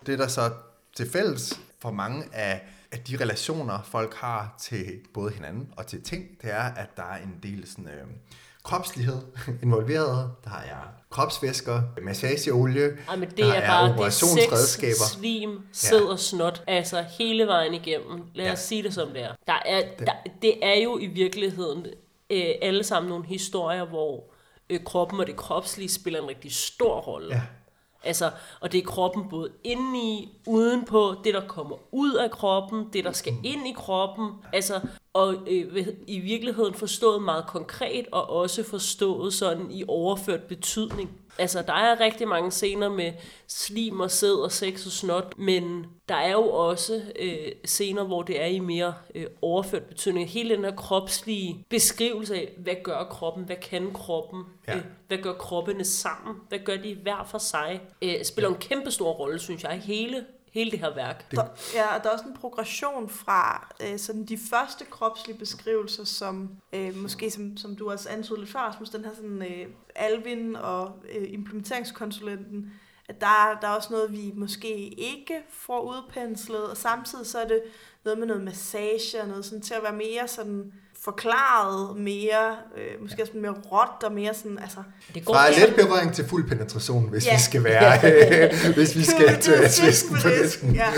Det 0.06 0.18
der 0.18 0.28
så 0.28 0.50
til 0.96 1.10
fælles 1.10 1.60
for 1.80 1.90
mange 1.90 2.24
af, 2.32 2.62
af 2.92 2.98
de 2.98 3.16
relationer, 3.20 3.82
folk 3.82 4.14
har 4.14 4.54
til 4.60 4.84
både 5.14 5.32
hinanden 5.32 5.68
og 5.76 5.86
til 5.86 6.02
ting, 6.02 6.24
det 6.42 6.50
er, 6.52 6.62
at 6.62 6.96
der 6.96 7.02
er 7.02 7.16
en 7.22 7.34
del 7.42 7.68
sådan, 7.68 7.88
øh, 7.88 8.06
kropslighed 8.62 9.20
involveret. 9.62 10.30
Der 10.44 10.50
er 10.50 10.88
kropsvæsker, 11.10 11.82
massageolie, 12.02 12.96
Ej, 13.08 13.16
men 13.16 13.28
det 13.30 13.38
der 13.38 13.52
er, 13.52 13.66
bare 13.66 13.84
det 13.84 13.90
er 13.90 13.94
operationsredskaber. 13.94 14.94
sex, 14.94 15.18
svim, 15.18 15.60
sæd 15.72 16.00
og 16.02 16.18
snot. 16.18 16.62
Altså 16.66 17.04
hele 17.18 17.46
vejen 17.46 17.74
igennem. 17.74 18.22
Lad 18.34 18.46
Ja. 18.46 18.52
os 18.52 18.58
sige 18.58 18.82
det 18.82 18.94
som 18.94 19.08
det 19.08 19.22
er. 19.22 19.32
Der 19.46 19.62
er 19.66 19.82
der, 19.98 20.12
det 20.42 20.54
er 20.66 20.80
jo 20.82 20.98
i 20.98 21.06
virkeligheden 21.06 21.86
øh, 22.30 22.44
alle 22.62 22.84
sammen 22.84 23.08
nogle 23.10 23.26
historier, 23.26 23.84
hvor 23.84 24.24
øh, 24.70 24.84
kroppen 24.84 25.20
og 25.20 25.26
det 25.26 25.36
kropslige 25.36 25.88
spiller 25.88 26.20
en 26.22 26.28
rigtig 26.28 26.52
stor 26.54 27.00
rolle. 27.00 27.34
Ja. 27.34 27.42
Altså, 28.04 28.30
og 28.60 28.72
det 28.72 28.78
er 28.78 28.86
kroppen 28.86 29.28
både 29.28 29.50
indeni, 29.64 30.38
udenpå, 30.46 31.14
det 31.24 31.34
der 31.34 31.46
kommer 31.48 31.76
ud 31.92 32.14
af 32.14 32.30
kroppen, 32.30 32.88
det 32.92 33.04
der 33.04 33.12
skal 33.12 33.32
ind 33.44 33.68
i 33.68 33.72
kroppen. 33.72 34.30
Altså, 34.52 34.80
og 35.12 35.34
øh, 35.46 35.86
i 36.06 36.18
virkeligheden 36.18 36.74
forstået 36.74 37.22
meget 37.22 37.46
konkret, 37.46 38.06
og 38.12 38.30
også 38.30 38.62
forstået 38.62 39.34
sådan 39.34 39.70
i 39.70 39.84
overført 39.88 40.42
betydning. 40.42 41.10
Altså, 41.38 41.62
der 41.62 41.72
er 41.72 42.00
rigtig 42.00 42.28
mange 42.28 42.50
scener 42.50 42.88
med 42.88 43.12
slim 43.48 44.00
og 44.00 44.10
sæd 44.10 44.32
og 44.34 44.52
sex 44.52 44.86
og 44.86 44.92
snot, 44.92 45.38
men 45.38 45.86
der 46.08 46.14
er 46.14 46.32
jo 46.32 46.50
også 46.50 47.02
øh, 47.18 47.48
scener, 47.64 48.04
hvor 48.04 48.22
det 48.22 48.40
er 48.42 48.46
i 48.46 48.58
mere 48.58 48.94
øh, 49.14 49.26
overført 49.42 49.82
betydning. 49.84 50.28
Hele 50.30 50.54
den 50.56 50.64
her 50.64 50.76
kropslige 50.76 51.66
beskrivelse 51.68 52.34
af, 52.34 52.52
hvad 52.58 52.74
gør 52.84 53.04
kroppen, 53.04 53.44
hvad 53.44 53.56
kan 53.56 53.92
kroppen, 53.94 54.42
Ja. 54.68 54.76
øh, 54.76 54.82
hvad 55.08 55.18
gør 55.18 55.32
kroppene 55.32 55.84
sammen, 55.84 56.36
hvad 56.48 56.58
gør 56.58 56.76
de 56.76 56.94
hver 57.02 57.28
for 57.30 57.38
sig, 57.38 57.80
øh, 58.02 58.24
spiller 58.24 58.48
en 58.48 58.56
kæmpe 58.56 58.90
stor 58.90 59.12
rolle, 59.12 59.38
synes 59.38 59.62
jeg, 59.62 59.80
hele, 59.84 60.24
hele 60.52 60.70
det 60.70 60.78
her 60.78 60.94
værk. 60.94 61.30
Der, 61.30 61.44
ja, 61.74 61.96
og 61.96 62.02
der 62.02 62.08
er 62.08 62.12
også 62.12 62.24
en 62.24 62.36
progression 62.36 63.08
fra 63.08 63.72
øh, 63.82 63.98
sådan 63.98 64.24
de 64.24 64.38
første 64.50 64.84
kropslige 64.84 65.38
beskrivelser, 65.38 66.04
som 66.04 66.50
øh, 66.72 66.96
måske, 66.96 67.30
som, 67.30 67.56
som 67.56 67.76
du 67.76 67.90
også 67.90 68.08
antydede 68.08 68.40
lidt 68.40 68.52
før, 68.52 68.60
Rasmus, 68.60 68.90
den 68.90 69.04
her 69.04 69.14
sådan 69.14 69.42
øh, 69.42 69.66
Alvin 69.94 70.56
og 70.56 70.92
øh, 71.14 71.32
implementeringskonsulenten, 71.32 72.72
at 73.08 73.20
der, 73.20 73.58
der 73.60 73.68
er 73.68 73.72
også 73.72 73.92
noget, 73.92 74.12
vi 74.12 74.32
måske 74.34 74.88
ikke 74.88 75.34
får 75.48 75.80
udpenslet, 75.80 76.70
og 76.70 76.76
samtidig 76.76 77.26
så 77.26 77.38
er 77.38 77.48
det 77.48 77.62
noget 78.04 78.18
med 78.18 78.26
noget 78.26 78.42
massage 78.42 79.20
og 79.22 79.28
noget 79.28 79.44
sådan 79.44 79.62
til 79.62 79.74
at 79.74 79.82
være 79.82 79.96
mere 79.96 80.28
sådan 80.28 80.72
forklaret 81.04 81.96
mere, 81.96 82.56
øh, 82.78 83.02
måske 83.02 83.22
også 83.22 83.32
mere 83.34 83.52
råt 83.72 84.02
og 84.04 84.12
mere 84.12 84.34
sådan, 84.34 84.58
altså... 84.58 84.78
Det 85.14 85.24
Fra 85.24 85.46
altså- 85.46 85.66
let 85.66 85.74
berøring 85.76 86.14
til 86.14 86.24
fuld 86.28 86.48
penetration, 86.48 87.08
hvis 87.08 87.26
Ja. 87.26 87.34
vi 87.36 87.40
skal 87.40 87.64
være, 87.64 87.98
hvis 88.76 88.96
vi 88.96 89.04
skal 89.04 89.40
tage 89.40 89.68
svisken 89.70 90.16
på 90.22 90.28
disken. 90.42 90.74
Ja. 90.74 90.88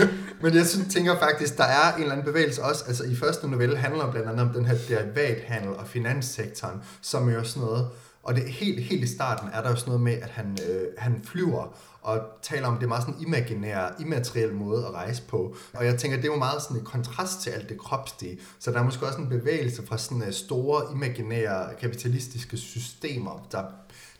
Men 0.41 0.55
jeg 0.55 0.67
synes, 0.67 0.95
tænker 0.95 1.19
faktisk, 1.19 1.57
der 1.57 1.65
er 1.65 1.95
en 1.95 2.01
eller 2.01 2.13
anden 2.13 2.27
bevægelse 2.27 2.63
også. 2.63 2.85
Altså 2.89 3.05
i 3.05 3.17
første 3.17 3.49
novelle 3.49 3.77
handler 3.77 4.11
blandt 4.11 4.29
andet 4.29 4.47
om 4.49 4.55
den 4.55 4.65
her 4.67 4.77
derivathandel 4.89 5.69
og 5.71 5.87
finanssektoren, 5.87 6.83
som 7.03 7.29
er 7.29 7.33
jo 7.35 7.45
sådan 7.45 7.63
noget, 7.63 7.89
Og 8.23 8.35
det 8.35 8.43
helt, 8.45 8.81
helt 8.85 9.05
i 9.05 9.15
starten 9.15 9.49
er 9.53 9.63
der 9.63 9.71
jo 9.71 9.77
sådan 9.77 9.89
noget 9.91 10.03
med, 10.03 10.13
at 10.23 10.29
han, 10.31 10.59
øh, 10.71 10.83
han 10.99 11.21
flyver 11.25 11.77
og 12.05 12.21
taler 12.43 12.69
om, 12.69 12.79
det 12.79 12.89
meget 12.89 13.03
sådan 13.03 13.21
en 13.21 13.27
imaginær, 13.27 13.95
immateriel 14.01 14.55
måde 14.55 14.87
at 14.87 14.93
rejse 14.93 15.23
på. 15.29 15.57
Og 15.75 15.85
jeg 15.85 15.99
tænker, 15.99 16.17
det 16.17 16.25
er 16.25 16.33
jo 16.33 16.39
meget 16.39 16.63
sådan 16.63 16.77
en 16.77 16.85
kontrast 16.85 17.41
til 17.41 17.51
alt 17.51 17.69
det 17.69 17.79
kropslige. 17.79 18.39
Så 18.59 18.71
der 18.71 18.79
er 18.79 18.83
måske 18.83 19.07
også 19.07 19.19
en 19.19 19.29
bevægelse 19.29 19.87
fra 19.87 19.99
sådan 19.99 20.23
øh, 20.23 20.33
store, 20.33 20.83
imaginære, 20.93 21.75
kapitalistiske 21.81 22.57
systemer, 22.57 23.49
der, 23.53 23.63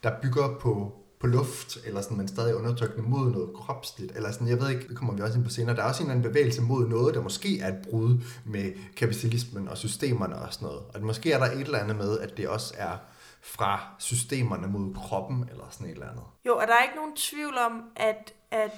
der 0.03 0.11
bygger 0.23 0.59
på, 0.61 0.93
på 1.21 1.27
luft, 1.27 1.79
eller 1.87 2.01
sådan, 2.01 2.17
men 2.17 2.29
stadig 2.29 2.55
undertrykkende 2.55 3.09
mod 3.09 3.31
noget 3.31 3.49
kropsligt, 3.55 4.13
eller 4.17 4.33
sådan, 4.33 4.49
jeg 4.49 4.61
ved 4.61 4.71
ikke, 4.71 4.89
det 4.89 4.97
kommer 4.97 5.15
vi 5.15 5.23
også 5.23 5.37
ind 5.37 5.45
på 5.45 5.51
senere, 5.51 5.77
der 5.77 5.83
er 5.83 5.89
også 5.89 6.03
en 6.03 6.11
eller 6.11 6.19
anden 6.19 6.31
bevægelse 6.33 6.63
mod 6.63 6.89
noget, 6.89 7.15
der 7.15 7.23
måske 7.23 7.61
er 7.61 7.69
et 7.69 7.79
brud 7.91 8.19
med 8.45 8.73
kapitalismen 8.97 9.69
og 9.69 9.79
systemerne 9.79 10.37
og 10.37 10.53
sådan 10.53 10.67
noget. 10.67 10.83
Og 10.95 11.03
måske 11.03 11.33
er 11.33 11.39
der 11.39 11.47
et 11.47 11.61
eller 11.61 11.79
andet 11.79 11.97
med, 11.97 12.19
at 12.19 12.37
det 12.37 12.49
også 12.49 12.75
er 12.79 12.97
fra 13.45 13.81
systemerne 13.99 14.67
mod 14.67 14.95
kroppen, 14.95 15.49
eller 15.51 15.65
sådan 15.71 15.87
et 15.87 15.93
eller 15.93 16.11
andet. 16.11 16.25
Jo, 16.47 16.57
og 16.57 16.67
der 16.67 16.75
er 16.75 16.83
ikke 16.83 16.97
nogen 16.97 17.17
tvivl 17.17 17.59
om, 17.59 17.83
at, 17.97 18.35
at 18.51 18.71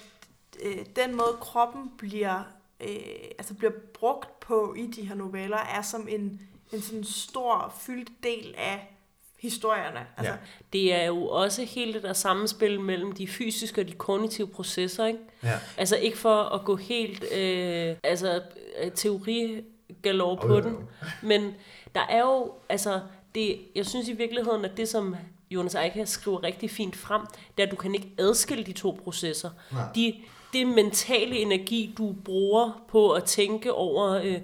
øh, 0.63 0.77
den 0.97 1.15
måde 1.17 1.37
kroppen 1.41 1.91
bliver, 1.99 2.43
øh, 2.81 2.97
altså 3.39 3.55
bliver 3.55 3.73
brugt 3.95 4.41
på 4.41 4.75
i 4.79 4.87
de 4.87 5.03
her 5.03 5.15
noveller, 5.15 5.59
er 5.59 5.83
som 5.83 6.09
en, 6.11 6.41
en 6.73 6.81
sådan 6.83 7.05
stor, 7.05 7.75
fyldt 7.81 8.11
del 8.23 8.55
af 8.59 8.93
historierne. 9.39 10.07
Altså, 10.17 10.33
Ja. 10.33 10.39
Det 10.73 10.95
er 10.95 11.05
jo 11.05 11.27
også 11.29 11.65
hele 11.65 11.93
det 11.93 12.03
der 12.03 12.13
sammenspil 12.13 12.81
mellem 12.81 13.13
de 13.13 13.29
fysiske 13.29 13.81
og 13.81 13.89
de 13.89 13.93
kognitive 13.93 14.49
processer, 14.49 15.07
ikke? 15.07 15.19
Ja. 15.43 15.59
Altså 15.77 15.97
ikke 15.97 16.19
for 16.19 16.43
at 16.43 16.65
gå 16.65 16.77
helt 16.77 17.25
øh, 17.33 17.97
altså, 18.03 18.43
øh, 18.83 18.91
teorigalore 18.93 20.37
på 20.37 20.49
Jo, 20.49 20.55
jo, 20.55 20.61
den, 20.61 20.89
men 21.23 21.55
der 21.95 22.01
er 22.01 22.21
jo, 22.21 22.53
altså, 22.69 23.01
det, 23.37 23.59
jeg 23.75 23.87
synes 23.87 24.09
i 24.09 24.13
virkeligheden, 24.13 24.65
at 24.65 24.77
det 24.77 24.89
som 24.89 25.17
Jonas 25.51 25.75
Eicha 25.75 26.05
skriver 26.05 26.43
rigtig 26.43 26.71
fint 26.71 26.97
frem, 26.97 27.21
det 27.57 27.63
er, 27.63 27.67
at 27.67 27.71
du 27.71 27.77
kan 27.77 27.95
ikke 27.95 28.13
adskille 28.19 28.65
de 28.65 28.73
to 28.73 29.01
processer. 29.05 29.51
Nej. 29.73 29.83
De, 29.95 30.15
det 30.53 30.67
mentale 30.67 31.37
energi, 31.37 31.95
du 31.99 32.15
bruger 32.25 32.85
på 32.89 33.11
at 33.11 33.25
tænke 33.25 33.73
over 33.73 34.11
øh, 34.11 34.41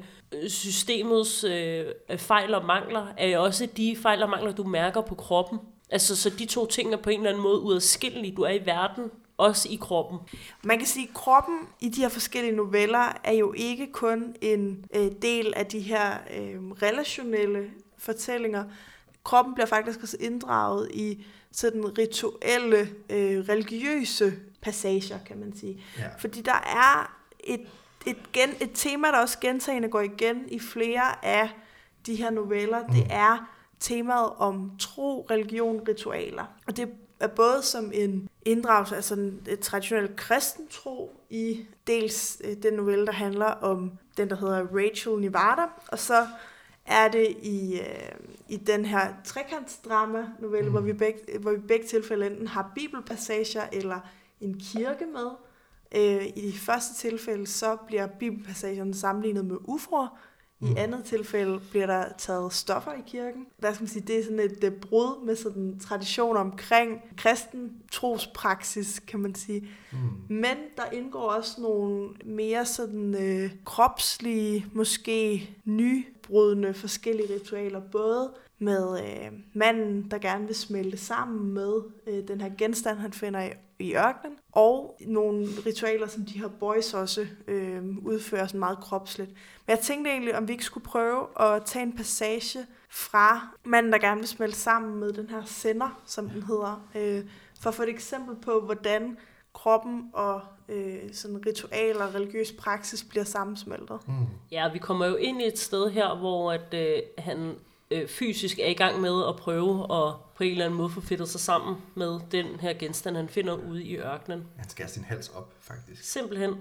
systemets 0.48 1.44
øh, 1.44 1.84
fejl 2.16 2.54
og 2.54 2.64
mangler, 2.64 3.06
er 3.16 3.28
jo 3.28 3.44
også 3.44 3.68
de 3.76 3.96
fejl 3.96 4.22
og 4.22 4.30
mangler, 4.30 4.52
du 4.52 4.64
mærker 4.64 5.00
på 5.00 5.14
kroppen. 5.14 5.58
Altså, 5.90 6.16
så 6.16 6.30
de 6.30 6.46
to 6.46 6.66
ting 6.66 6.92
er 6.92 6.96
på 6.96 7.10
en 7.10 7.18
eller 7.18 7.30
anden 7.30 7.42
måde 7.42 7.60
uadskillelige. 7.60 8.36
Du 8.36 8.42
er 8.42 8.50
i 8.50 8.66
verden, 8.66 9.10
også 9.36 9.68
i 9.68 9.78
kroppen. 9.80 10.18
Man 10.64 10.78
kan 10.78 10.86
sige, 10.86 11.08
at 11.08 11.14
kroppen 11.14 11.58
i 11.80 11.88
de 11.88 12.00
her 12.00 12.08
forskellige 12.08 12.56
noveller 12.56 13.20
er 13.24 13.32
jo 13.32 13.52
ikke 13.56 13.92
kun 13.92 14.34
en 14.40 14.84
øh, 14.94 15.10
del 15.22 15.52
af 15.56 15.66
de 15.66 15.80
her 15.80 16.12
øh, 16.36 16.60
relationelle 16.82 17.70
fortællinger. 18.02 18.64
Kroppen 19.24 19.54
bliver 19.54 19.66
faktisk 19.66 20.02
også 20.02 20.16
inddraget 20.20 20.90
i 20.94 21.26
sådan 21.52 21.98
rituelle, 21.98 22.78
øh, 23.10 23.48
religiøse 23.48 24.32
passager, 24.62 25.18
kan 25.26 25.38
man 25.38 25.56
sige. 25.56 25.84
Ja. 25.98 26.08
Fordi 26.18 26.40
der 26.40 26.52
er 26.52 27.16
et, 27.40 27.66
et, 28.06 28.32
gen, 28.32 28.50
et 28.60 28.70
tema, 28.74 29.08
der 29.08 29.18
også 29.18 29.38
gentagende 29.40 29.88
går 29.88 30.00
igen 30.00 30.44
i 30.48 30.58
flere 30.58 31.24
af 31.24 31.50
de 32.06 32.14
her 32.14 32.30
noveller. 32.30 32.82
Mm. 32.86 32.94
Det 32.94 33.06
er 33.10 33.52
temaet 33.80 34.30
om 34.36 34.72
tro, 34.78 35.26
religion, 35.30 35.80
ritualer. 35.88 36.44
Og 36.66 36.76
det 36.76 36.88
er 37.20 37.26
både 37.26 37.62
som 37.62 37.90
en 37.94 38.28
inddragelse 38.44 38.96
af 38.96 39.04
sådan 39.04 39.40
et 39.48 39.60
traditionelt 39.60 40.16
kristen 40.16 40.68
tro 40.68 41.16
i 41.30 41.66
dels 41.86 42.42
øh, 42.44 42.56
den 42.62 42.74
novelle, 42.74 43.06
der 43.06 43.12
handler 43.12 43.46
om 43.46 43.92
den, 44.16 44.30
der 44.30 44.36
hedder 44.36 44.66
Rachel 44.74 45.20
Nevada, 45.20 45.62
og 45.88 45.98
så 45.98 46.26
er 46.92 47.08
det 47.08 47.36
i, 47.42 47.80
øh, 47.80 48.12
i 48.48 48.56
den 48.56 48.84
her 48.84 49.12
trekantsdrama-novelle, 49.24 50.68
mm. 50.68 50.72
hvor, 50.72 50.80
vi 50.80 50.92
begge, 50.92 51.38
hvor 51.38 51.50
vi 51.50 51.60
begge 51.60 51.86
tilfælde 51.86 52.26
enten 52.26 52.46
har 52.46 52.72
bibelpassager 52.74 53.62
eller 53.72 54.00
en 54.40 54.60
kirke 54.60 55.06
med. 55.06 55.28
Øh, 55.94 56.26
I 56.26 56.46
det 56.46 56.60
første 56.60 56.94
tilfælde, 56.94 57.46
så 57.46 57.76
bliver 57.86 58.06
bibelpassagerne 58.06 58.94
sammenlignet 58.94 59.44
med 59.44 59.56
ufroer. 59.64 60.18
I 60.62 60.64
Mm. 60.64 60.74
andet 60.76 61.04
tilfælde 61.04 61.60
bliver 61.70 61.86
der 61.86 62.04
taget 62.18 62.52
stoffer 62.52 62.92
i 62.92 63.02
kirken. 63.06 63.46
Hvad 63.58 63.74
skal 63.74 63.82
man 63.82 63.88
sige, 63.88 64.04
det 64.06 64.18
er 64.18 64.24
sådan 64.24 64.40
et 64.40 64.64
uh, 64.64 64.72
brud 64.80 65.24
med 65.26 65.36
sådan 65.36 65.78
tradition 65.78 66.36
omkring 66.36 67.00
kristen 67.16 67.72
trospraksis, 67.92 68.98
kan 69.06 69.20
man 69.20 69.34
sige. 69.34 69.68
Mm. 69.92 69.98
Men 70.28 70.56
der 70.76 70.90
indgår 70.92 71.20
også 71.30 71.60
nogle 71.60 72.08
mere 72.24 72.66
sådan 72.66 73.14
øh, 73.14 73.50
kropslige, 73.64 74.66
måske 74.72 75.50
nybrudende 75.64 76.74
forskellige 76.74 77.34
ritualer, 77.34 77.80
både 77.80 78.30
med 78.62 79.00
øh, 79.00 79.32
manden, 79.52 80.10
der 80.10 80.18
gerne 80.18 80.46
vil 80.46 80.54
smelte 80.54 80.96
sammen 80.96 81.54
med 81.54 81.72
øh, 82.06 82.28
den 82.28 82.40
her 82.40 82.50
genstand, 82.58 82.98
han 82.98 83.12
finder 83.12 83.42
i, 83.42 83.50
i 83.78 83.94
ørkenen, 83.94 84.38
og 84.52 84.96
nogle 85.06 85.46
ritualer, 85.66 86.06
som 86.06 86.24
de 86.24 86.38
her 86.38 86.48
boys 86.48 86.94
også 86.94 87.26
øh, 87.48 87.82
udfører 88.04 88.46
sådan 88.46 88.60
meget 88.60 88.78
kropsligt. 88.78 89.30
Men 89.66 89.76
jeg 89.76 89.78
tænkte 89.78 90.10
egentlig, 90.10 90.36
om 90.36 90.48
vi 90.48 90.52
ikke 90.52 90.64
skulle 90.64 90.84
prøve 90.84 91.26
at 91.40 91.64
tage 91.64 91.82
en 91.82 91.96
passage 91.96 92.66
fra 92.90 93.48
manden, 93.64 93.92
der 93.92 93.98
gerne 93.98 94.20
vil 94.20 94.28
smelte 94.28 94.58
sammen 94.58 95.00
med 95.00 95.12
den 95.12 95.30
her 95.30 95.44
sender, 95.44 96.02
som 96.06 96.28
den 96.28 96.42
hedder, 96.42 96.88
øh, 96.94 97.24
for 97.60 97.68
at 97.68 97.74
få 97.74 97.82
et 97.82 97.88
eksempel 97.88 98.36
på, 98.36 98.60
hvordan 98.60 99.16
kroppen 99.54 100.10
og 100.12 100.40
øh, 100.68 100.98
sådan 101.12 101.46
ritualer 101.46 102.04
og 102.04 102.14
religiøs 102.14 102.52
praksis 102.52 103.04
bliver 103.04 103.24
sammensmeltet. 103.24 103.98
Mm. 104.06 104.26
Ja, 104.50 104.72
vi 104.72 104.78
kommer 104.78 105.06
jo 105.06 105.14
ind 105.14 105.42
i 105.42 105.46
et 105.46 105.58
sted 105.58 105.90
her, 105.90 106.18
hvor 106.18 106.52
at, 106.52 106.74
øh, 106.74 106.98
han 107.18 107.54
øh, 107.92 108.08
fysisk 108.08 108.58
er 108.58 108.66
i 108.66 108.74
gang 108.74 109.00
med 109.00 109.28
at 109.28 109.36
prøve 109.36 109.82
at 109.82 110.14
på 110.34 110.44
en 110.44 110.50
eller 110.50 110.64
anden 110.64 110.78
måde 110.78 110.90
få 110.90 111.00
fedtet 111.00 111.28
sig 111.28 111.40
sammen 111.40 111.76
med 111.94 112.20
den 112.30 112.46
her 112.46 112.72
genstand, 112.72 113.16
han 113.16 113.28
finder 113.28 113.54
ude 113.70 113.84
i 113.84 113.96
ørkenen. 113.96 114.44
Han 114.56 114.68
skærer 114.68 114.88
sin 114.88 115.04
hals 115.04 115.28
op, 115.28 115.52
faktisk. 115.60 116.04
Simpelthen. 116.04 116.54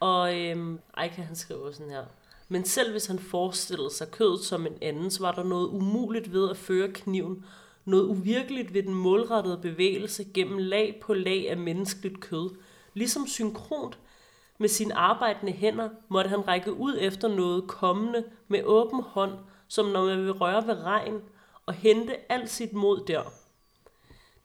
Og 0.00 0.38
øhm, 0.38 0.78
Eika 1.02 1.22
han 1.22 1.36
skriver 1.36 1.72
sådan 1.72 1.90
her. 1.90 2.04
Men 2.48 2.64
selv 2.64 2.90
hvis 2.90 3.06
han 3.06 3.18
forestillede 3.18 3.94
sig 3.94 4.10
kødet 4.10 4.40
som 4.40 4.66
en 4.66 4.74
anden, 4.82 5.10
så 5.10 5.20
var 5.20 5.32
der 5.32 5.44
noget 5.44 5.68
umuligt 5.68 6.32
ved 6.32 6.50
at 6.50 6.56
føre 6.56 6.88
kniven. 6.88 7.44
Noget 7.84 8.04
uvirkeligt 8.04 8.74
ved 8.74 8.82
den 8.82 8.94
målrettede 8.94 9.58
bevægelse 9.62 10.24
gennem 10.34 10.58
lag 10.58 11.00
på 11.02 11.14
lag 11.14 11.50
af 11.50 11.56
menneskeligt 11.56 12.20
kød. 12.20 12.50
Ligesom 12.94 13.26
synkront 13.26 13.98
med 14.58 14.68
sine 14.68 14.94
arbejdende 14.94 15.52
hænder 15.52 15.88
måtte 16.08 16.30
han 16.30 16.48
række 16.48 16.72
ud 16.72 16.98
efter 17.00 17.28
noget 17.28 17.66
kommende 17.66 18.24
med 18.48 18.64
åben 18.64 19.02
hånd, 19.02 19.32
som 19.68 19.86
når 19.86 20.04
man 20.06 20.24
vil 20.24 20.32
røre 20.32 20.66
ved 20.66 20.82
regn, 20.82 21.20
og 21.66 21.74
hente 21.74 22.32
alt 22.32 22.50
sit 22.50 22.72
mod 22.72 23.04
der. 23.06 23.22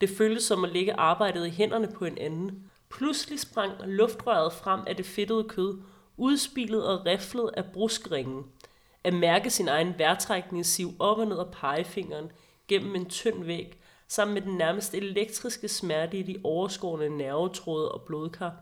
Det 0.02 0.10
føltes 0.10 0.44
som 0.44 0.64
at 0.64 0.72
lægge 0.72 0.94
arbejdet 0.94 1.48
i 1.48 1.50
hænderne 1.50 1.88
på 1.96 2.06
en 2.06 2.18
anden. 2.18 2.72
Pludselig 2.90 3.40
sprang 3.40 3.72
luftrøret 3.86 4.54
frem 4.54 4.82
af 4.88 4.96
det 4.96 5.06
fedtede 5.06 5.44
kød, 5.44 5.82
udspilet 6.18 6.88
og 6.88 7.06
riflet 7.06 7.52
af 7.58 7.66
bruskringen. 7.74 8.46
At 9.04 9.14
mærke 9.14 9.50
sin 9.50 9.68
egen 9.68 9.94
vejrtrækning 9.98 10.66
siv 10.66 10.94
op 11.00 11.18
og 11.18 11.28
ned 11.28 11.40
af 11.40 11.52
pegefingeren 11.52 12.32
gennem 12.68 12.96
en 12.96 13.10
tynd 13.10 13.44
væg, 13.44 13.80
sammen 14.08 14.34
med 14.34 14.42
den 14.42 14.58
nærmest 14.58 14.94
elektriske 14.94 15.68
smerte 15.68 16.18
i 16.18 16.24
de 16.24 16.42
overskårne 16.44 17.10
nervetråde 17.10 17.92
og 17.92 18.02
blodkar. 18.02 18.56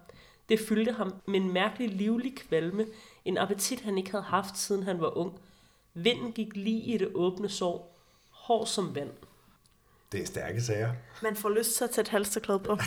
Det 0.50 0.60
fyldte 0.60 0.92
ham 0.92 1.14
med 1.26 1.40
en 1.40 1.54
mærkelig 1.54 1.90
livlig 1.90 2.36
kvalme, 2.36 2.86
en 3.26 3.38
appetit 3.38 3.82
han 3.82 3.98
ikke 3.98 4.12
havde 4.12 4.24
haft 4.24 4.58
siden 4.58 4.84
han 4.84 5.02
var 5.02 5.18
ung. 5.18 5.40
Vinden 6.04 6.32
gik 6.32 6.48
lige 6.56 6.82
i 6.82 6.98
det 6.98 7.08
åbne 7.14 7.50
sår, 7.50 7.98
hård 8.30 8.68
som 8.68 8.96
vand. 8.96 9.10
Det 10.12 10.22
er 10.22 10.26
stærke 10.26 10.62
sager. 10.62 10.90
Man 11.24 11.36
får 11.36 11.50
lyst 11.50 11.78
til 11.78 11.84
at 11.84 11.90
tage 11.92 12.02
et 12.02 12.08
halsterklæde 12.10 12.60
på. 12.60 12.78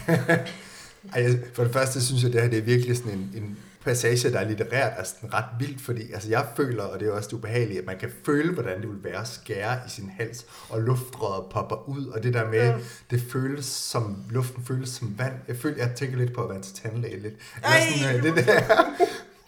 Ej, 1.14 1.30
for 1.54 1.64
det 1.64 1.72
første 1.72 2.04
synes 2.06 2.22
jeg, 2.22 2.32
det 2.32 2.42
her 2.42 2.48
det 2.48 2.58
er 2.58 2.62
virkelig 2.62 2.96
sådan 2.96 3.12
en, 3.12 3.32
en 3.34 3.58
passage, 3.84 4.32
der 4.32 4.38
er 4.38 4.48
litterært 4.48 4.92
er 4.98 5.04
sådan 5.04 5.34
ret 5.34 5.44
vildt, 5.58 5.80
fordi 5.80 6.12
altså, 6.12 6.28
jeg 6.28 6.46
føler, 6.56 6.82
og 6.82 7.00
det 7.00 7.08
er 7.08 7.12
også 7.12 7.26
det 7.28 7.32
ubehagelige, 7.36 7.78
at 7.78 7.86
man 7.86 7.98
kan 7.98 8.12
føle, 8.26 8.52
hvordan 8.52 8.80
det 8.80 8.88
vil 8.88 9.04
være 9.04 9.20
at 9.20 9.28
skære 9.28 9.78
i 9.86 9.90
sin 9.90 10.08
hals, 10.18 10.46
og 10.68 10.80
luftrøret 10.82 11.44
popper 11.50 11.88
ud, 11.88 12.06
og 12.06 12.22
det 12.22 12.34
der 12.34 12.50
med, 12.50 12.58
Ja. 12.58 12.78
det 13.10 13.22
føles 13.32 13.64
som, 13.66 14.24
luften 14.30 14.64
føles 14.64 14.88
som 14.88 15.18
vand. 15.18 15.34
Jeg 15.48 15.56
føler, 15.56 15.76
jeg 15.86 15.94
tænker 15.96 16.16
lidt 16.18 16.32
på 16.34 16.42
at 16.42 16.50
være 16.50 16.62
til 16.62 16.74
tandlæge 16.74 17.20
lidt. 17.20 17.34
Eller 17.56 17.68
Ej! 17.68 17.80
sådan, 17.98 18.16
øh, 18.16 18.36
det 18.36 18.46
der. 18.46 18.84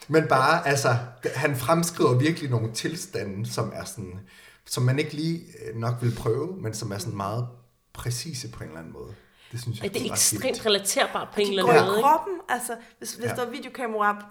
Men 0.08 0.28
bare, 0.28 0.66
altså, 0.68 0.96
han 1.34 1.56
fremskriver 1.56 2.14
virkelig 2.18 2.50
nogle 2.50 2.72
tilstande, 2.72 3.50
som 3.52 3.72
er 3.74 3.84
sådan, 3.84 4.20
som 4.66 4.82
man 4.82 4.98
ikke 4.98 5.12
lige 5.12 5.40
øh, 5.66 5.76
nok 5.80 5.94
vil 6.00 6.14
prøve, 6.18 6.56
men 6.60 6.74
som 6.74 6.92
er 6.92 6.98
sådan 6.98 7.16
meget 7.16 7.46
præcise 7.92 8.48
på 8.50 8.62
en 8.62 8.68
eller 8.68 8.78
anden 8.80 8.92
måde. 8.92 9.14
Det 9.52 9.60
synes 9.62 9.78
jeg 9.78 9.86
Ej, 9.86 9.92
det 9.92 10.06
er 10.08 10.12
ekstremt 10.12 10.44
vildt. 10.44 10.66
relaterbart 10.66 11.28
på 11.34 11.40
en 11.40 11.46
De 11.46 11.50
eller 11.52 11.64
anden 11.68 11.84
måde. 11.84 11.96
Ikke? 11.96 12.02
kroppen, 12.02 12.34
altså 12.48 12.72
hvis, 12.98 13.14
hvis 13.14 13.26
Ja. 13.30 13.34
der 13.34 13.46
er 13.46 13.50
videokamera 13.50 14.24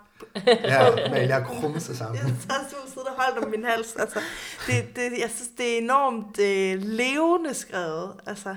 Ja, 0.45 1.09
men 1.09 1.29
jeg 1.29 1.45
krummer 1.47 1.79
sig 1.79 1.97
sammen. 1.97 2.15
Jeg 2.15 2.23
har 2.25 2.65
siddet 2.87 3.07
og 3.07 3.13
holdt 3.23 3.45
om 3.45 3.51
min 3.51 3.63
hals. 3.65 3.95
Altså, 3.99 4.19
det, 4.67 4.85
det, 4.95 5.01
jeg 5.19 5.29
synes, 5.35 5.49
det 5.57 5.73
er 5.73 5.77
enormt 5.77 6.39
øh, 6.39 6.81
levende 6.89 7.53
skrevet. 7.53 8.13
Altså, 8.25 8.55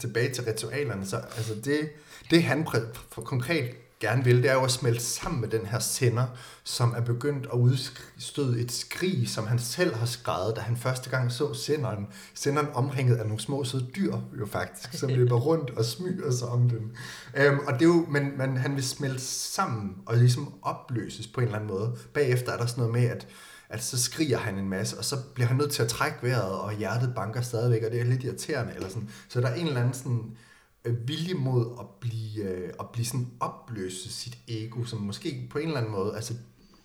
tilbage 0.00 0.34
til 0.34 0.44
ritualerne, 0.44 1.06
så 1.06 1.16
altså 1.16 1.54
det, 1.64 1.90
det 2.30 2.42
han 2.42 2.66
præ- 2.68 2.98
for 3.12 3.22
konkret 3.22 3.70
gerne 4.00 4.24
vil, 4.24 4.42
det 4.42 4.50
er 4.50 4.54
jo 4.54 4.64
at 4.64 4.70
smelte 4.70 5.04
sammen 5.04 5.40
med 5.40 5.48
den 5.48 5.66
her 5.66 5.78
sender, 5.78 6.26
som 6.64 6.94
er 6.96 7.00
begyndt 7.00 7.46
at 7.52 7.58
udstøde 7.58 8.60
et 8.60 8.72
skrig, 8.72 9.28
som 9.28 9.46
han 9.46 9.58
selv 9.58 9.94
har 9.94 10.06
skrevet, 10.06 10.56
da 10.56 10.60
han 10.60 10.76
første 10.76 11.10
gang 11.10 11.32
så 11.32 11.54
senderen. 11.54 12.06
Senderen 12.34 12.68
omringet 12.74 13.16
af 13.16 13.24
nogle 13.26 13.40
små 13.40 13.64
søde 13.64 13.86
dyr, 13.96 14.16
jo 14.40 14.46
faktisk, 14.46 14.98
som 14.98 15.08
løber 15.18 15.36
rundt 15.36 15.70
og 15.70 15.84
smyger 15.84 16.30
sig 16.30 16.48
om 16.48 16.68
den. 16.68 16.92
Øhm, 17.36 17.58
og 17.58 17.72
det 17.72 17.82
er 17.82 17.86
jo, 17.86 18.06
men, 18.08 18.38
men 18.38 18.56
han 18.56 18.74
vil 18.74 18.84
smelte 18.84 19.20
sammen 19.24 19.96
og 20.06 20.16
ligesom 20.16 20.54
opløses 20.62 21.26
på 21.26 21.40
en 21.40 21.46
eller 21.46 21.58
anden 21.58 21.70
måde. 21.70 21.96
Bagefter 22.14 22.52
er 22.52 22.56
der 22.56 22.66
sådan 22.66 22.84
noget 22.84 22.94
med, 23.00 23.10
at 23.10 23.26
at 23.72 23.84
så 23.84 24.02
skriger 24.02 24.38
han 24.38 24.58
en 24.58 24.68
masse, 24.68 24.98
og 24.98 25.04
så 25.04 25.16
bliver 25.34 25.46
han 25.46 25.56
nødt 25.56 25.72
til 25.72 25.82
at 25.82 25.88
trække 25.88 26.18
vejret, 26.22 26.52
og 26.52 26.72
hjertet 26.72 27.12
banker 27.14 27.40
stadigvæk, 27.40 27.82
og 27.82 27.90
det 27.90 28.00
er 28.00 28.04
lidt 28.04 28.24
irriterende. 28.24 28.72
Eller 28.74 28.88
sådan. 28.88 29.08
Så 29.28 29.40
der 29.40 29.48
er 29.48 29.54
en 29.54 29.66
eller 29.66 29.80
anden 29.80 29.94
sådan, 29.94 30.36
vilje 30.84 31.34
mod 31.34 31.66
at 31.80 31.86
blive, 32.00 32.44
øh, 32.44 32.72
at 32.80 32.90
blive 32.90 33.06
sådan 33.06 33.30
opløse 33.40 34.12
sit 34.12 34.38
ego, 34.48 34.84
som 34.84 34.98
måske 34.98 35.48
på 35.50 35.58
en 35.58 35.66
eller 35.66 35.80
anden 35.80 35.92
måde, 35.92 36.16
altså 36.16 36.34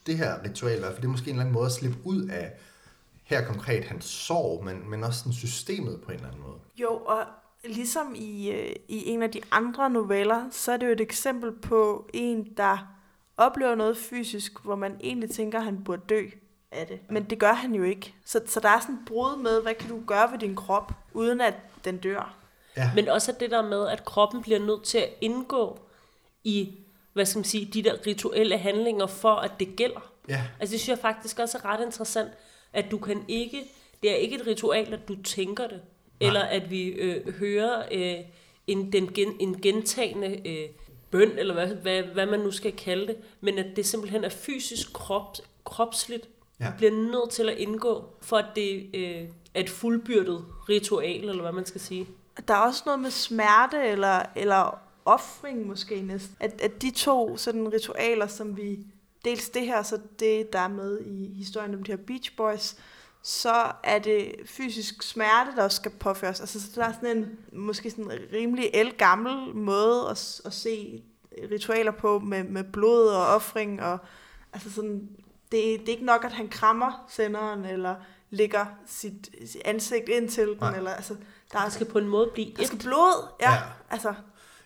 det 0.06 0.18
her 0.18 0.44
ritual 0.44 0.76
i 0.76 0.80
hvert 0.80 0.92
fald, 0.92 1.02
det 1.02 1.08
er 1.08 1.12
måske 1.12 1.30
en 1.30 1.36
eller 1.36 1.44
anden 1.44 1.54
måde 1.54 1.66
at 1.66 1.72
slippe 1.72 1.98
ud 2.04 2.28
af, 2.28 2.54
her 3.24 3.46
konkret 3.46 3.84
hans 3.84 4.06
sorg, 4.06 4.64
men, 4.66 4.90
men 4.90 5.04
også 5.04 5.20
sådan 5.20 5.34
systemet 5.34 6.02
på 6.02 6.12
en 6.12 6.16
eller 6.16 6.28
anden 6.28 6.42
måde. 6.42 6.60
Jo, 6.78 6.90
og 6.90 7.24
ligesom 7.64 8.16
i, 8.16 8.52
øh, 8.52 8.76
i 8.88 9.10
en 9.10 9.24
af 9.24 9.32
de 9.32 9.42
andre 9.52 9.90
noveller, 9.90 10.46
så 10.52 10.72
er 10.72 10.78
det 10.78 10.88
jo 10.88 10.92
et 10.92 11.02
eksempel 11.02 11.52
på 11.52 12.10
en, 12.14 12.54
der 12.58 12.78
oplever 13.38 13.76
noget 13.76 13.98
fysisk, 13.98 14.60
hvor 14.64 14.76
man 14.76 14.98
egentlig 15.04 15.30
tænker, 15.30 15.60
at 15.60 15.66
han 15.66 15.84
burde 15.84 16.02
dø 16.10 16.26
af 16.72 16.88
det. 16.88 17.00
Men 17.10 17.24
det 17.24 17.40
gør 17.40 17.54
han 17.54 17.76
jo 17.76 17.84
ikke. 17.84 18.16
Så, 18.26 18.42
så 18.46 18.60
der 18.60 18.70
er 18.70 18.80
sådan 18.80 18.96
et 18.96 19.02
brud 19.08 19.42
med, 19.42 19.62
hvad 19.62 19.74
kan 19.74 19.90
du 19.90 20.02
gøre 20.08 20.32
ved 20.32 20.40
din 20.40 20.56
krop, 20.56 20.92
uden 21.14 21.42
at 21.42 21.54
den 21.86 21.98
dør. 21.98 22.38
Ja. 22.78 22.92
Men 22.96 23.08
også 23.10 23.34
det 23.40 23.52
der 23.52 23.62
med, 23.62 23.88
at 23.88 24.06
kroppen 24.06 24.42
bliver 24.42 24.60
nødt 24.60 24.84
til 24.84 24.98
at 24.98 25.10
indgå 25.22 25.80
i, 26.44 26.74
hvad 27.14 27.26
skal 27.26 27.40
man 27.40 27.44
sige, 27.44 27.66
de 27.66 27.84
der 27.84 28.08
rituelle 28.08 28.58
handlinger, 28.58 29.08
for 29.08 29.36
at 29.36 29.52
det 29.60 29.76
gælder. 29.76 30.12
Ja. 30.30 30.44
Altså 30.60 30.74
det 30.74 30.80
synes 30.80 30.90
jeg 30.90 31.00
faktisk 31.00 31.40
også 31.40 31.58
er 31.58 31.66
ret 31.66 31.86
interessant, 31.86 32.32
at 32.74 32.86
du 32.92 32.98
kan 32.98 33.26
ikke, 33.28 33.64
det 34.04 34.12
er 34.12 34.16
ikke 34.16 34.36
et 34.36 34.48
ritual, 34.48 34.94
at 34.94 35.08
du 35.08 35.16
tænker 35.24 35.68
det, 35.68 35.82
Nej. 36.22 36.28
eller 36.28 36.42
at 36.42 36.72
vi 36.72 36.84
øh, 36.88 37.34
hører 37.34 37.84
øh, 37.92 38.26
en, 38.68 38.92
den 38.92 39.14
gen, 39.14 39.36
en 39.40 39.62
gentagende 39.62 40.50
øh, 40.50 40.70
bøn, 41.12 41.32
eller 41.38 41.54
hvad, 41.54 41.68
hvad, 41.68 42.04
hvad 42.04 42.26
man 42.26 42.40
nu 42.40 42.52
skal 42.52 42.72
kalde 42.72 43.08
det, 43.08 43.18
men 43.42 43.58
at 43.58 43.66
det 43.76 43.86
simpelthen 43.86 44.24
er 44.24 44.30
fysisk 44.30 44.94
krop, 44.94 45.38
kropsligt, 45.64 46.30
ja. 46.60 46.74
bliver 46.78 46.92
nødt 46.92 47.30
til 47.30 47.50
at 47.50 47.58
indgå, 47.58 48.04
for 48.22 48.38
at 48.38 48.46
det 48.56 48.90
øh, 48.94 49.28
er 49.54 49.60
et 49.60 49.70
fuldbyrdet 49.70 50.46
ritual, 50.70 51.30
eller 51.30 51.42
hvad 51.42 51.52
man 51.52 51.66
skal 51.66 51.82
sige. 51.82 52.08
Der 52.48 52.54
er 52.54 52.60
også 52.60 52.84
noget 52.86 53.00
med 53.00 53.12
smerte, 53.12 53.88
eller, 53.88 54.24
eller 54.36 54.80
offring 55.06 55.68
måske 55.68 56.02
næsten. 56.02 56.36
At, 56.40 56.62
at 56.62 56.82
de 56.82 56.92
to 56.92 57.38
sådan 57.38 57.74
ritualer, 57.74 58.28
som 58.28 58.58
vi, 58.58 58.86
dels 59.26 59.50
det 59.50 59.66
her, 59.66 59.84
så 59.84 60.00
det 60.20 60.54
der 60.54 60.60
er 60.60 60.68
med 60.68 61.00
i 61.02 61.34
historien 61.38 61.74
om 61.74 61.84
de 61.84 61.92
her 61.92 61.98
Beach 62.08 62.36
Boys, 62.36 62.76
så 63.22 63.72
er 63.84 64.00
det 64.00 64.36
fysisk 64.46 65.04
smerte, 65.04 65.56
der 65.56 65.64
også 65.64 65.76
skal 65.76 65.92
påføres. 65.92 66.40
Altså, 66.40 66.62
så 66.62 66.68
der 66.76 66.86
er 66.86 66.94
sådan 66.94 67.18
en 67.18 67.38
måske 67.52 67.90
sådan 67.90 68.12
en 68.12 68.20
rimelig 68.34 68.70
elgammel 68.74 69.56
måde 69.56 70.10
at, 70.10 70.42
at 70.46 70.54
se 70.54 71.04
ritualer 71.52 71.92
på 71.92 72.20
med, 72.20 72.44
med 72.44 72.64
blod 72.64 73.08
og 73.08 73.28
offring 73.28 73.82
og 73.82 73.98
altså 74.54 74.72
sådan 74.72 75.10
det, 75.52 75.80
det 75.80 75.90
er 75.90 75.94
ikke 75.94 76.06
nok, 76.06 76.26
at 76.26 76.32
han 76.32 76.48
krammer 76.48 77.06
senderen, 77.10 77.66
eller 77.66 77.96
lægger 78.30 78.66
sit, 78.86 79.30
sit 79.46 79.62
ansigt 79.66 80.10
ind 80.10 80.30
til 80.30 80.48
den, 80.48 80.58
Nej. 80.60 80.78
eller 80.78 80.92
altså, 80.92 81.16
der, 81.54 81.60
der 81.60 81.70
skal 81.70 81.86
på 81.86 81.98
en 81.98 82.08
måde 82.08 82.30
blive 82.34 82.52
Der 82.56 82.62
et. 82.62 82.68
skal 82.68 82.80
blod, 82.80 83.28
ja, 83.42 83.52
ja. 83.54 83.60
altså. 83.90 84.14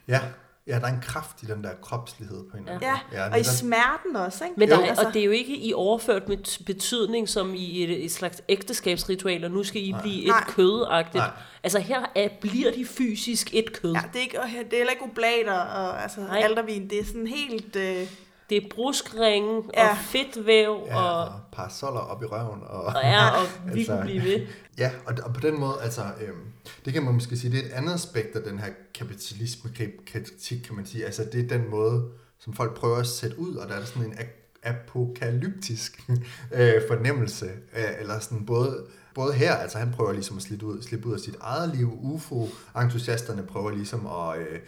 Ja, 0.07 0.19
Ja, 0.67 0.80
der 0.80 0.88
er 0.88 0.93
en 0.93 1.01
kraft 1.01 1.43
i 1.43 1.45
den 1.45 1.63
der 1.63 1.69
kropslighed 1.82 2.43
på 2.51 2.57
en 2.57 2.63
eller 2.63 2.73
anden 2.73 2.89
ja. 3.13 3.23
ja, 3.25 3.32
og 3.32 3.39
i 3.39 3.43
smerten 3.43 4.15
også, 4.15 4.43
ikke? 4.43 4.59
Men 4.59 4.69
der, 4.69 4.80
altså. 4.86 5.05
Og 5.07 5.13
det 5.13 5.19
er 5.19 5.25
jo 5.25 5.32
ikke 5.32 5.57
i 5.57 5.73
overført 5.73 6.27
med 6.27 6.65
betydning 6.65 7.30
som 7.30 7.53
i 7.53 7.84
et, 7.84 8.05
et 8.05 8.11
slags 8.11 8.41
ægteskabsritual, 8.49 9.43
og 9.45 9.51
nu 9.51 9.63
skal 9.63 9.84
I 9.84 9.91
Nej. 9.91 10.01
blive 10.01 10.21
et 10.21 10.27
Nej. 10.27 10.43
kødagtigt. 10.47 11.15
Nej. 11.15 11.32
Altså 11.63 11.80
her 11.80 12.05
er, 12.15 12.30
bliver 12.41 12.71
de 12.71 12.86
fysisk 12.86 13.49
et 13.53 13.82
kød. 13.82 13.93
Ja, 13.93 14.01
det 14.13 14.15
er, 14.15 14.21
ikke, 14.21 14.38
det 14.38 14.73
er 14.73 14.77
heller 14.77 14.91
ikke 14.91 15.03
oblater 15.03 15.59
og 15.59 16.03
altså, 16.03 16.27
aldervin. 16.32 16.89
Det 16.89 16.99
er 16.99 17.05
sådan 17.05 17.27
helt... 17.27 17.75
Øh, 17.75 18.07
det 18.50 18.58
er 18.58 18.70
bruskringe 18.76 19.64
ja. 19.74 19.89
og 19.89 19.97
fedtvæv. 19.97 20.84
Ja, 20.88 21.02
og, 21.02 21.26
og 21.26 21.39
parasoller 21.52 22.00
op 22.00 22.24
i 22.24 22.26
røven. 22.26 22.62
Og, 22.64 22.84
og 22.84 22.93
ja, 23.04 23.30
og 23.30 23.47
vi 23.66 23.72
altså, 23.80 23.93
kunne 23.93 24.04
blive 24.04 24.24
ved. 24.24 24.47
Ja, 24.78 24.91
og, 25.06 25.14
og 25.24 25.34
på 25.34 25.39
den 25.39 25.60
måde, 25.60 25.78
altså, 25.82 26.02
øhm, 26.22 26.45
det 26.86 26.93
kan 26.93 27.04
man 27.04 27.14
måske 27.14 27.38
sige, 27.38 27.52
det 27.52 27.60
er 27.60 27.66
et 27.66 27.72
andet 27.72 27.93
aspekt 27.93 28.36
af 28.36 28.43
den 28.43 28.60
her 28.60 28.70
kapitalisme-kritik, 28.93 30.62
kan 30.66 30.76
man 30.76 30.86
sige. 30.86 31.06
Altså, 31.06 31.26
det 31.32 31.45
er 31.45 31.58
den 31.58 31.70
måde, 31.70 32.06
som 32.39 32.54
folk 32.54 32.76
prøver 32.76 32.97
at 32.97 33.08
sætte 33.08 33.39
ud, 33.39 33.56
og 33.56 33.70
der 33.70 33.76
er 33.76 33.86
sådan 33.86 34.04
en 34.04 34.18
apokalyptisk 34.64 36.10
øh, 36.58 36.82
fornemmelse, 36.88 37.45
øh, 37.45 38.00
eller 38.00 38.20
sådan 38.20 38.45
både, 38.45 38.86
både 39.16 39.34
her, 39.34 39.56
altså 39.56 39.78
han 39.78 39.91
prøver 39.91 40.12
ligesom 40.12 40.38
at 40.38 40.43
slippe 40.43 40.66
ud, 40.66 40.82
slippe 40.82 41.08
ud 41.08 41.14
af 41.14 41.20
sit 41.20 41.36
eget 41.41 41.76
liv, 41.76 42.00
UFO-entusiasterne 42.02 43.43
prøver 43.43 43.72
ligesom 43.72 44.08
at... 44.08 44.39
Øh, 44.39 44.60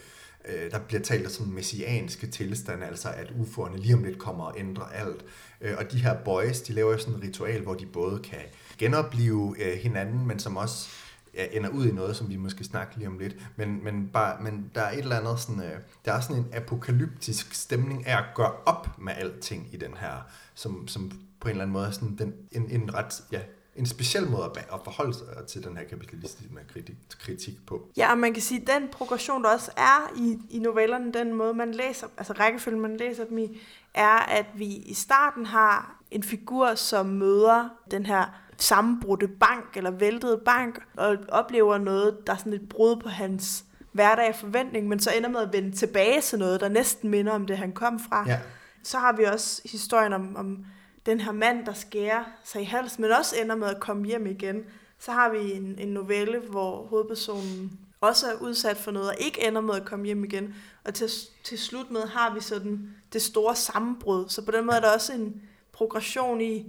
Øh, 0.45 0.71
der 0.71 0.79
bliver 0.79 1.01
talt 1.01 1.25
om 1.25 1.31
sådan 1.31 1.53
messianske 1.53 2.27
tilstande, 2.27 2.85
altså 2.85 3.09
at 3.09 3.27
UFO'erne 3.27 3.77
lige 3.77 3.93
om 3.93 4.03
lidt 4.03 4.19
kommer 4.19 4.43
og 4.43 4.53
ændrer 4.57 4.85
alt. 4.85 5.25
Øh, 5.61 5.73
og 5.77 5.91
de 5.91 5.97
her 5.97 6.17
boys, 6.25 6.61
de 6.61 6.73
laver 6.73 6.91
jo 6.91 6.97
sådan 6.97 7.15
et 7.15 7.23
ritual, 7.23 7.61
hvor 7.61 7.73
de 7.73 7.85
både 7.85 8.19
kan 8.19 8.39
genopleve 8.77 9.55
øh, 9.59 9.77
hinanden, 9.77 10.27
men 10.27 10.39
som 10.39 10.57
også 10.57 10.89
ja, 11.33 11.45
ender 11.51 11.69
ud 11.69 11.85
i 11.85 11.91
noget, 11.91 12.15
som 12.15 12.29
vi 12.29 12.37
måske 12.37 12.63
snakke 12.63 12.97
lige 12.97 13.07
om 13.07 13.17
lidt. 13.17 13.35
Men, 13.55 13.83
men, 13.83 14.09
bare, 14.13 14.43
men 14.43 14.71
der 14.75 14.81
er 14.81 14.91
et 14.91 14.99
eller 14.99 15.19
andet 15.19 15.39
sådan, 15.39 15.63
øh, 15.63 15.79
der 16.05 16.13
er 16.13 16.21
sådan 16.21 16.35
en 16.35 16.47
apokalyptisk 16.53 17.53
stemning 17.53 18.07
af 18.07 18.17
at 18.17 18.25
gøre 18.35 18.51
op 18.65 18.87
med 18.99 19.13
alting 19.17 19.67
i 19.71 19.77
den 19.77 19.93
her, 19.99 20.27
som, 20.55 20.87
som 20.87 21.11
på 21.39 21.47
en 21.47 21.51
eller 21.51 21.63
anden 21.63 21.73
måde 21.73 21.87
er 21.87 21.91
sådan 21.91 22.15
den, 22.15 22.33
en, 22.51 22.69
en 22.69 22.93
ret 22.93 23.23
ja, 23.31 23.39
en 23.81 23.87
speciel 23.87 24.27
måde 24.27 24.43
at, 24.73 24.79
forholde 24.83 25.13
sig 25.13 25.25
til 25.47 25.63
den 25.63 25.77
her 25.77 25.83
kapitalistiske 25.83 26.49
kritik, 26.73 26.95
kritik 27.19 27.65
på. 27.67 27.89
Ja, 27.97 28.11
og 28.11 28.17
man 28.17 28.33
kan 28.33 28.41
sige, 28.41 28.61
at 28.61 28.67
den 28.67 28.89
progression, 28.91 29.43
der 29.43 29.49
også 29.49 29.71
er 29.77 30.13
i, 30.17 30.39
i 30.49 30.59
novellerne, 30.59 31.13
den 31.13 31.33
måde, 31.33 31.53
man 31.53 31.71
læser, 31.71 32.07
altså 32.17 32.33
rækkefølgen, 32.33 32.81
man 32.81 32.97
læser 32.97 33.25
dem 33.25 33.37
i, 33.37 33.61
er, 33.93 34.17
at 34.17 34.45
vi 34.55 34.65
i 34.65 34.93
starten 34.93 35.45
har 35.45 35.99
en 36.11 36.23
figur, 36.23 36.75
som 36.75 37.05
møder 37.05 37.69
den 37.91 38.05
her 38.05 38.25
sammenbrudte 38.57 39.27
bank, 39.27 39.65
eller 39.75 39.91
væltede 39.91 40.41
bank, 40.45 40.79
og 40.97 41.17
oplever 41.29 41.77
noget, 41.77 42.17
der 42.27 42.33
er 42.33 42.37
sådan 42.37 42.53
et 42.53 42.69
brud 42.69 42.95
på 42.95 43.09
hans 43.09 43.65
hverdag 43.91 44.29
og 44.29 44.35
forventning, 44.35 44.87
men 44.87 44.99
så 44.99 45.11
ender 45.17 45.29
med 45.29 45.39
at 45.39 45.53
vende 45.53 45.71
tilbage 45.71 46.21
til 46.21 46.39
noget, 46.39 46.61
der 46.61 46.69
næsten 46.69 47.09
minder 47.09 47.31
om 47.31 47.45
det, 47.45 47.57
han 47.57 47.71
kom 47.71 47.99
fra. 47.99 48.25
Ja. 48.27 48.39
Så 48.83 48.97
har 48.97 49.15
vi 49.15 49.23
også 49.23 49.61
historien 49.65 50.13
om, 50.13 50.35
om 50.35 50.65
den 51.05 51.19
her 51.19 51.31
mand, 51.31 51.65
der 51.65 51.73
skærer 51.73 52.23
sig 52.43 52.61
i 52.61 52.65
halsen, 52.65 53.01
men 53.01 53.11
også 53.11 53.35
ender 53.41 53.55
med 53.55 53.67
at 53.67 53.79
komme 53.79 54.05
hjem 54.05 54.27
igen. 54.27 54.63
Så 54.99 55.11
har 55.11 55.29
vi 55.29 55.51
en, 55.51 55.75
en 55.79 55.87
novelle, 55.87 56.39
hvor 56.39 56.83
hovedpersonen 56.83 57.79
også 58.01 58.31
er 58.31 58.35
udsat 58.41 58.77
for 58.77 58.91
noget, 58.91 59.09
og 59.09 59.15
ikke 59.19 59.47
ender 59.47 59.61
med 59.61 59.75
at 59.75 59.85
komme 59.85 60.05
hjem 60.05 60.23
igen. 60.23 60.55
Og 60.85 60.93
til, 60.93 61.09
til 61.43 61.59
slut 61.59 61.91
med 61.91 62.01
har 62.01 62.33
vi 62.33 62.41
sådan 62.41 62.95
det 63.13 63.21
store 63.21 63.55
sammenbrud. 63.55 64.29
Så 64.29 64.45
på 64.45 64.51
den 64.51 64.65
måde 64.65 64.77
er 64.77 64.81
der 64.81 64.93
også 64.93 65.13
en 65.13 65.41
progression 65.71 66.41
i 66.41 66.65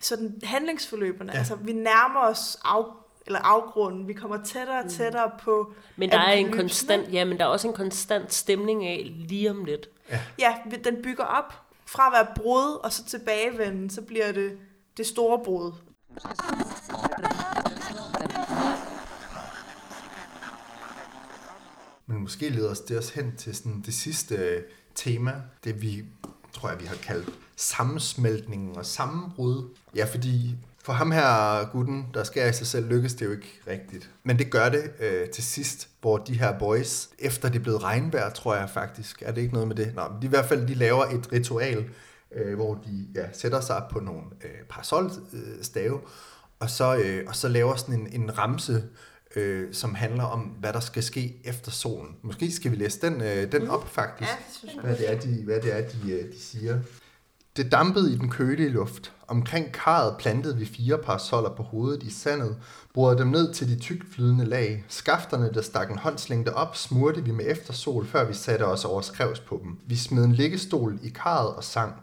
sådan 0.00 0.40
handlingsforløbene. 0.42 1.32
Ja. 1.32 1.38
Altså, 1.38 1.54
vi 1.54 1.72
nærmer 1.72 2.20
os 2.20 2.58
af, 2.64 2.84
eller 3.26 3.38
afgrunden. 3.38 4.08
Vi 4.08 4.12
kommer 4.12 4.44
tættere 4.44 4.78
og 4.78 4.84
mm. 4.84 4.90
tættere 4.90 5.30
på 5.42 5.72
Men 5.96 6.10
der 6.10 6.18
er 6.18 6.32
en 6.32 6.52
konstant, 6.52 7.12
ja, 7.12 7.24
men 7.24 7.38
der 7.38 7.44
er 7.44 7.48
også 7.48 7.68
en 7.68 7.74
konstant 7.74 8.32
stemning 8.32 8.86
af 8.86 9.12
lige 9.28 9.50
om 9.50 9.64
lidt. 9.64 9.88
Ja, 10.10 10.20
ja 10.38 10.54
den 10.84 11.02
bygger 11.02 11.24
op 11.24 11.63
fra 11.86 12.06
at 12.06 12.12
være 12.12 12.34
brud 12.36 12.80
og 12.84 12.92
så 12.92 13.04
tilbagevenden, 13.04 13.90
så 13.90 14.02
bliver 14.02 14.32
det 14.32 14.58
det 14.96 15.06
store 15.06 15.44
brud. 15.44 15.72
Men 22.06 22.22
måske 22.22 22.48
leder 22.48 22.70
os 22.70 22.80
det 22.80 22.98
også 22.98 23.12
hen 23.14 23.36
til 23.36 23.56
sådan 23.56 23.82
det 23.86 23.94
sidste 23.94 24.34
øh, 24.34 24.62
tema, 24.94 25.42
det 25.64 25.82
vi, 25.82 26.04
tror 26.52 26.68
jeg, 26.68 26.80
vi 26.80 26.86
har 26.86 26.96
kaldt 26.96 27.30
sammensmeltningen 27.56 28.76
og 28.76 28.86
sammenbrud. 28.86 29.68
Ja, 29.96 30.04
fordi 30.04 30.56
for 30.84 30.92
ham 30.92 31.10
her 31.10 31.64
gutten, 31.72 32.06
der 32.14 32.24
skærer 32.24 32.48
i 32.48 32.52
sig 32.52 32.66
selv, 32.66 32.88
lykkes 32.88 33.14
det 33.14 33.26
jo 33.26 33.30
ikke 33.30 33.60
rigtigt. 33.68 34.10
Men 34.24 34.38
det 34.38 34.50
gør 34.50 34.68
det 34.68 34.90
øh, 35.00 35.28
til 35.28 35.44
sidst, 35.44 35.88
hvor 36.00 36.18
de 36.18 36.38
her 36.38 36.58
boys, 36.58 37.08
efter 37.18 37.48
det 37.48 37.58
er 37.58 37.62
blevet 37.62 37.82
regnvejr, 37.82 38.30
tror 38.30 38.54
jeg 38.54 38.70
faktisk, 38.70 39.22
er 39.26 39.32
det 39.32 39.40
ikke 39.40 39.52
noget 39.52 39.68
med 39.68 39.76
det? 39.76 39.94
Nå, 39.94 40.02
men 40.08 40.22
de 40.22 40.26
i 40.26 40.28
hvert 40.28 40.44
fald, 40.44 40.66
de 40.66 40.74
laver 40.74 41.04
et 41.04 41.32
ritual, 41.32 41.84
øh, 42.34 42.54
hvor 42.54 42.74
de 42.74 43.06
ja, 43.14 43.26
sætter 43.32 43.60
sig 43.60 43.82
på 43.90 44.00
nogle 44.00 44.22
øh, 44.44 44.66
parasolstave, 44.68 46.00
og 46.60 46.70
så, 46.70 46.96
øh, 46.96 47.24
og 47.26 47.36
så 47.36 47.48
laver 47.48 47.76
sådan 47.76 47.94
en, 47.94 48.22
en 48.22 48.38
ramse, 48.38 48.84
øh, 49.36 49.74
som 49.74 49.94
handler 49.94 50.24
om, 50.24 50.40
hvad 50.40 50.72
der 50.72 50.80
skal 50.80 51.02
ske 51.02 51.36
efter 51.44 51.70
solen. 51.70 52.16
Måske 52.22 52.52
skal 52.52 52.70
vi 52.70 52.76
læse 52.76 53.00
den, 53.00 53.20
øh, 53.20 53.52
den 53.52 53.68
op, 53.68 53.88
faktisk. 53.88 54.30
Ja, 54.30 54.36
det 54.48 54.56
synes 54.56 54.74
jeg. 54.74 54.82
Hvad 54.82 54.96
det 54.96 55.12
er, 55.12 55.20
de, 55.20 55.44
hvad 55.44 55.60
det 55.60 55.78
er, 55.78 55.88
de, 55.88 56.12
øh, 56.12 56.32
de 56.32 56.40
siger. 56.40 56.78
Det 57.56 57.72
dampede 57.72 58.12
i 58.12 58.16
den 58.16 58.30
kølige 58.30 58.68
luft. 58.68 59.12
Omkring 59.28 59.72
karret 59.72 60.16
plantede 60.18 60.56
vi 60.56 60.64
fire 60.64 60.98
parasoller 60.98 61.50
på 61.50 61.62
hovedet 61.62 62.02
i 62.02 62.10
sandet, 62.10 62.56
borede 62.94 63.18
dem 63.18 63.26
ned 63.26 63.54
til 63.54 63.68
de 63.68 63.80
tykflydende 63.80 64.44
lag. 64.44 64.84
Skafterne, 64.88 65.52
der 65.52 65.62
stak 65.62 65.90
en 65.90 65.98
håndslængde 65.98 66.54
op, 66.54 66.76
smurte 66.76 67.24
vi 67.24 67.30
med 67.30 67.44
eftersol, 67.48 68.06
før 68.06 68.24
vi 68.24 68.34
satte 68.34 68.62
os 68.66 68.84
over 68.84 69.00
skrevs 69.00 69.40
på 69.40 69.60
dem. 69.64 69.78
Vi 69.86 69.96
smed 69.96 70.24
en 70.24 70.32
liggestol 70.32 70.98
i 71.02 71.08
karret 71.08 71.54
og 71.54 71.64
sang. 71.64 71.94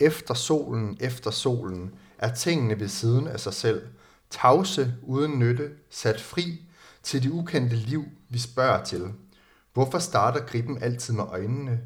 Efter 0.00 0.34
solen, 0.34 0.96
efter 1.00 1.30
solen, 1.30 1.94
er 2.18 2.34
tingene 2.34 2.80
ved 2.80 2.88
siden 2.88 3.26
af 3.26 3.40
sig 3.40 3.54
selv. 3.54 3.82
Tavse, 4.30 4.94
uden 5.02 5.38
nytte, 5.38 5.70
sat 5.90 6.20
fri 6.20 6.60
til 7.02 7.22
det 7.22 7.30
ukendte 7.30 7.76
liv, 7.76 8.04
vi 8.28 8.38
spørger 8.38 8.84
til. 8.84 9.04
Hvorfor 9.72 9.98
starter 9.98 10.40
griben 10.40 10.82
altid 10.82 11.14
med 11.14 11.24
øjnene? 11.24 11.80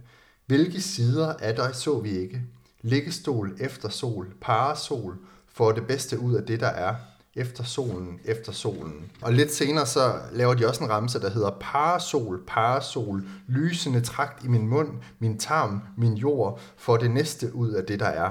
Hvilke 0.46 0.80
sider 0.80 1.34
af 1.34 1.56
dig 1.56 1.74
så 1.74 2.00
vi 2.00 2.10
ikke? 2.10 2.42
Liggestol 2.82 3.56
efter 3.60 3.88
sol, 3.88 4.32
parasol, 4.40 5.18
får 5.48 5.72
det 5.72 5.86
bedste 5.86 6.18
ud 6.18 6.34
af 6.34 6.42
det, 6.42 6.60
der 6.60 6.66
er. 6.66 6.94
Efter 7.34 7.64
solen, 7.64 8.20
efter 8.24 8.52
solen. 8.52 9.10
Og 9.22 9.32
lidt 9.32 9.52
senere 9.52 9.86
så 9.86 10.20
laver 10.32 10.54
de 10.54 10.68
også 10.68 10.84
en 10.84 10.90
ramse, 10.90 11.20
der 11.20 11.30
hedder 11.30 11.50
Parasol, 11.60 12.44
parasol, 12.46 13.24
lysende 13.46 14.00
trakt 14.00 14.44
i 14.44 14.48
min 14.48 14.68
mund, 14.68 14.88
min 15.18 15.38
tarm, 15.38 15.82
min 15.96 16.14
jord, 16.14 16.60
får 16.76 16.96
det 16.96 17.10
næste 17.10 17.54
ud 17.54 17.70
af 17.70 17.84
det, 17.84 18.00
der 18.00 18.06
er. 18.06 18.30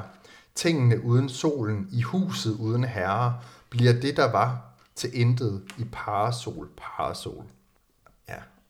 Tingene 0.56 1.04
uden 1.04 1.30
solen, 1.30 1.88
i 1.92 2.02
huset 2.02 2.52
uden 2.60 2.84
herre, 2.84 3.40
bliver 3.70 3.94
det, 3.94 4.18
der 4.18 4.32
var, 4.32 4.62
til 4.96 5.10
intet 5.22 5.62
i 5.78 5.84
parasol, 5.92 6.70
parasol. 6.78 7.44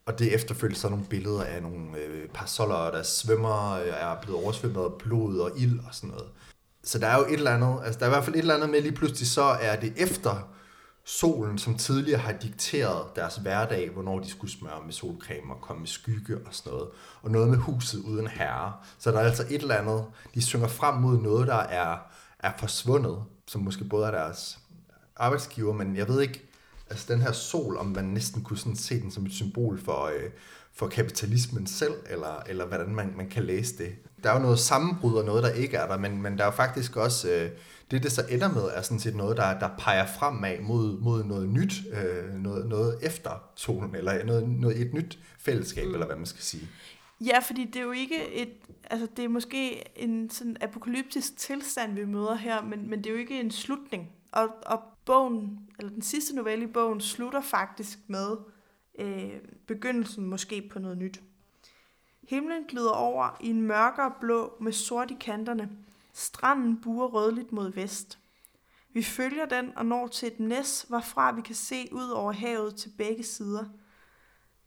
Og 0.07 0.19
det 0.19 0.35
efterfølger 0.35 0.75
så 0.75 0.89
nogle 0.89 1.05
billeder 1.05 1.43
af 1.43 1.61
nogle 1.61 1.97
øh, 1.97 2.29
parasoller, 2.29 2.91
der 2.91 3.03
svømmer, 3.03 3.71
øh, 3.71 3.87
er 3.87 4.21
blevet 4.21 4.43
oversvømmet 4.43 4.81
af 4.81 4.93
blod 4.99 5.39
og 5.39 5.51
ild 5.57 5.79
og 5.79 5.95
sådan 5.95 6.09
noget. 6.09 6.27
Så 6.83 6.99
der 6.99 7.07
er 7.07 7.17
jo 7.17 7.25
et 7.25 7.33
eller 7.33 7.51
andet, 7.51 7.79
altså 7.85 7.99
der 7.99 8.05
er 8.05 8.09
i 8.09 8.13
hvert 8.13 8.23
fald 8.23 8.35
et 8.35 8.39
eller 8.39 8.55
andet 8.55 8.69
med 8.69 8.81
lige 8.81 8.91
pludselig, 8.95 9.27
så 9.27 9.41
er 9.41 9.75
det 9.75 9.93
efter 9.97 10.49
solen, 11.05 11.57
som 11.57 11.77
tidligere 11.77 12.19
har 12.19 12.31
dikteret 12.31 13.15
deres 13.15 13.35
hverdag, 13.35 13.89
hvornår 13.89 14.19
de 14.19 14.29
skulle 14.29 14.51
smøre 14.51 14.81
med 14.85 14.93
solcreme 14.93 15.53
og 15.53 15.61
komme 15.61 15.79
med 15.79 15.87
skygge 15.87 16.37
og 16.37 16.53
sådan 16.53 16.73
noget. 16.73 16.89
Og 17.21 17.31
noget 17.31 17.49
med 17.49 17.57
huset 17.57 17.99
uden 17.99 18.27
herre. 18.27 18.73
Så 18.99 19.11
der 19.11 19.19
er 19.19 19.25
altså 19.25 19.43
et 19.49 19.61
eller 19.61 19.75
andet, 19.75 20.05
de 20.35 20.41
synger 20.41 20.67
frem 20.67 20.95
mod 20.95 21.21
noget, 21.21 21.47
der 21.47 21.55
er, 21.55 21.97
er 22.39 22.51
forsvundet, 22.59 23.23
som 23.47 23.61
måske 23.61 23.83
både 23.83 24.07
er 24.07 24.11
deres 24.11 24.59
arbejdsgiver, 25.15 25.73
men 25.73 25.95
jeg 25.95 26.07
ved 26.07 26.21
ikke, 26.21 26.47
altså 26.89 27.13
den 27.13 27.21
her 27.21 27.31
sol, 27.31 27.77
om 27.77 27.85
man 27.85 28.05
næsten 28.05 28.43
kunne 28.43 28.57
sådan 28.57 28.75
se 28.75 29.01
den 29.01 29.11
som 29.11 29.25
et 29.25 29.31
symbol 29.31 29.79
for, 29.79 30.05
øh, 30.05 30.29
for 30.73 30.87
kapitalismen 30.87 31.67
selv, 31.67 31.93
eller, 32.09 32.43
eller 32.49 32.65
hvordan 32.65 32.95
man, 32.95 33.13
man 33.17 33.29
kan 33.29 33.43
læse 33.43 33.77
det. 33.77 33.95
Der 34.23 34.29
er 34.29 34.33
jo 34.35 34.41
noget 34.41 34.59
sammenbrud 34.59 35.13
og 35.13 35.25
noget, 35.25 35.43
der 35.43 35.49
ikke 35.49 35.77
er 35.77 35.87
der, 35.87 35.97
men, 35.97 36.21
men 36.21 36.37
der 36.37 36.43
er 36.43 36.47
jo 36.47 36.51
faktisk 36.51 36.95
også, 36.95 37.29
øh, 37.29 37.49
det 37.91 38.03
det 38.03 38.11
så 38.11 38.23
ender 38.29 38.51
med, 38.51 38.63
er 38.73 38.81
sådan 38.81 38.99
set 38.99 39.15
noget, 39.15 39.37
der, 39.37 39.59
der 39.59 39.69
peger 39.79 40.05
fremad 40.05 40.59
mod, 40.59 40.99
mod 40.99 41.23
noget 41.23 41.49
nyt, 41.49 41.73
øh, 41.93 42.33
noget, 42.33 42.69
noget 42.69 42.97
efter 43.01 43.43
solen, 43.55 43.95
eller 43.95 44.25
noget, 44.25 44.49
noget 44.49 44.81
et 44.81 44.93
nyt 44.93 45.19
fællesskab, 45.39 45.85
mm. 45.87 45.93
eller 45.93 46.05
hvad 46.05 46.15
man 46.15 46.25
skal 46.25 46.43
sige. 46.43 46.67
Ja, 47.21 47.39
fordi 47.39 47.65
det 47.65 47.75
er 47.75 47.83
jo 47.83 47.91
ikke 47.91 48.33
et, 48.33 48.49
altså 48.83 49.07
det 49.17 49.25
er 49.25 49.29
måske 49.29 49.83
en 49.95 50.29
sådan 50.29 50.57
apokalyptisk 50.61 51.37
tilstand, 51.37 51.93
vi 51.93 52.05
møder 52.05 52.35
her, 52.35 52.63
men, 52.63 52.89
men 52.89 52.99
det 52.99 53.05
er 53.05 53.13
jo 53.13 53.19
ikke 53.19 53.39
en 53.39 53.51
slutning. 53.51 54.09
Og, 54.31 54.49
og 54.65 54.83
bogen, 55.05 55.69
eller 55.79 55.91
den 55.91 56.01
sidste 56.01 56.35
novelle 56.35 56.63
i 56.63 56.71
bogen, 56.71 57.01
slutter 57.01 57.41
faktisk 57.41 57.99
med 58.07 58.37
øh, 58.99 59.39
begyndelsen 59.67 60.25
måske 60.25 60.69
på 60.71 60.79
noget 60.79 60.97
nyt. 60.97 61.21
Himlen 62.29 62.63
glider 62.63 62.91
over 62.91 63.37
i 63.41 63.49
en 63.49 63.61
mørkere 63.61 64.13
blå 64.21 64.57
med 64.61 64.71
sort 64.71 65.11
i 65.11 65.17
kanterne. 65.19 65.69
Stranden 66.13 66.81
buer 66.81 67.07
rødligt 67.07 67.51
mod 67.51 67.71
vest. 67.71 68.19
Vi 68.93 69.03
følger 69.03 69.45
den 69.45 69.77
og 69.77 69.85
når 69.85 70.07
til 70.07 70.27
et 70.27 70.39
næs, 70.39 70.85
hvorfra 70.89 71.31
vi 71.31 71.41
kan 71.41 71.55
se 71.55 71.89
ud 71.91 72.09
over 72.09 72.31
havet 72.31 72.75
til 72.75 72.91
begge 72.97 73.23
sider. 73.23 73.65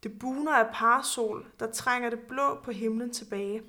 Det 0.03 0.19
buner 0.19 0.51
af 0.55 0.73
parasol, 0.73 1.51
der 1.59 1.71
trænger 1.71 2.09
det 2.09 2.19
blå 2.19 2.59
på 2.63 2.71
himlen 2.71 3.13
tilbage. 3.13 3.61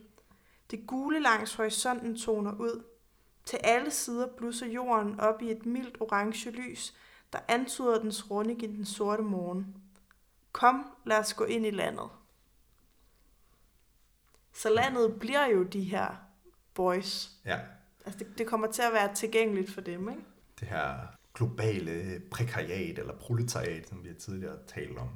Det 0.70 0.86
gule 0.86 1.20
langs 1.20 1.54
horisonten 1.54 2.16
toner 2.16 2.52
ud. 2.52 2.84
Til 3.44 3.58
alle 3.64 3.90
sider 3.90 4.26
blusser 4.36 4.66
jorden 4.66 5.20
op 5.20 5.42
i 5.42 5.50
et 5.50 5.66
mildt 5.66 5.96
orange 6.00 6.50
lys, 6.50 6.94
der 7.32 7.38
antyder 7.48 7.98
dens 7.98 8.30
runding 8.30 8.62
i 8.62 8.66
den 8.66 8.84
sorte 8.84 9.22
morgen. 9.22 9.76
Kom, 10.52 10.86
lad 11.06 11.18
os 11.18 11.34
gå 11.34 11.44
ind 11.44 11.66
i 11.66 11.70
landet. 11.70 12.08
Så 14.52 14.70
landet 14.70 15.20
bliver 15.20 15.46
jo 15.46 15.62
de 15.62 15.82
her 15.82 16.16
boys. 16.74 17.30
Ja. 17.44 17.58
Altså 18.06 18.18
det, 18.18 18.38
det 18.38 18.46
kommer 18.46 18.66
til 18.66 18.82
at 18.82 18.92
være 18.92 19.14
tilgængeligt 19.14 19.70
for 19.70 19.80
dem, 19.80 20.08
ikke? 20.08 20.22
Det 20.60 20.68
her 20.68 20.94
globale 21.34 22.20
prekariat 22.30 22.98
eller 22.98 23.14
proletariat, 23.14 23.88
som 23.88 24.04
vi 24.04 24.08
har 24.08 24.14
tidligere 24.14 24.58
talt 24.66 24.98
om, 24.98 25.08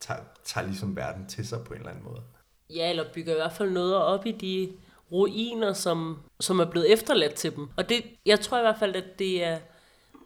tager, 0.00 0.20
tager 0.44 0.66
ligesom 0.66 0.96
verden 0.96 1.26
til 1.26 1.48
sig 1.48 1.64
på 1.64 1.74
en 1.74 1.78
eller 1.78 1.90
anden 1.90 2.04
måde. 2.04 2.22
Ja, 2.70 2.90
eller 2.90 3.12
bygger 3.14 3.32
i 3.32 3.36
hvert 3.36 3.52
fald 3.52 3.70
noget 3.70 3.96
op 3.96 4.26
i 4.26 4.32
de 4.32 4.78
ruiner, 5.12 5.72
som, 5.72 6.18
som 6.40 6.60
er 6.60 6.64
blevet 6.64 6.92
efterladt 6.92 7.34
til 7.34 7.56
dem. 7.56 7.68
Og 7.76 7.88
det, 7.88 8.04
jeg 8.26 8.40
tror 8.40 8.58
i 8.58 8.62
hvert 8.62 8.78
fald, 8.78 8.96
at 8.96 9.18
det 9.18 9.44
er 9.44 9.58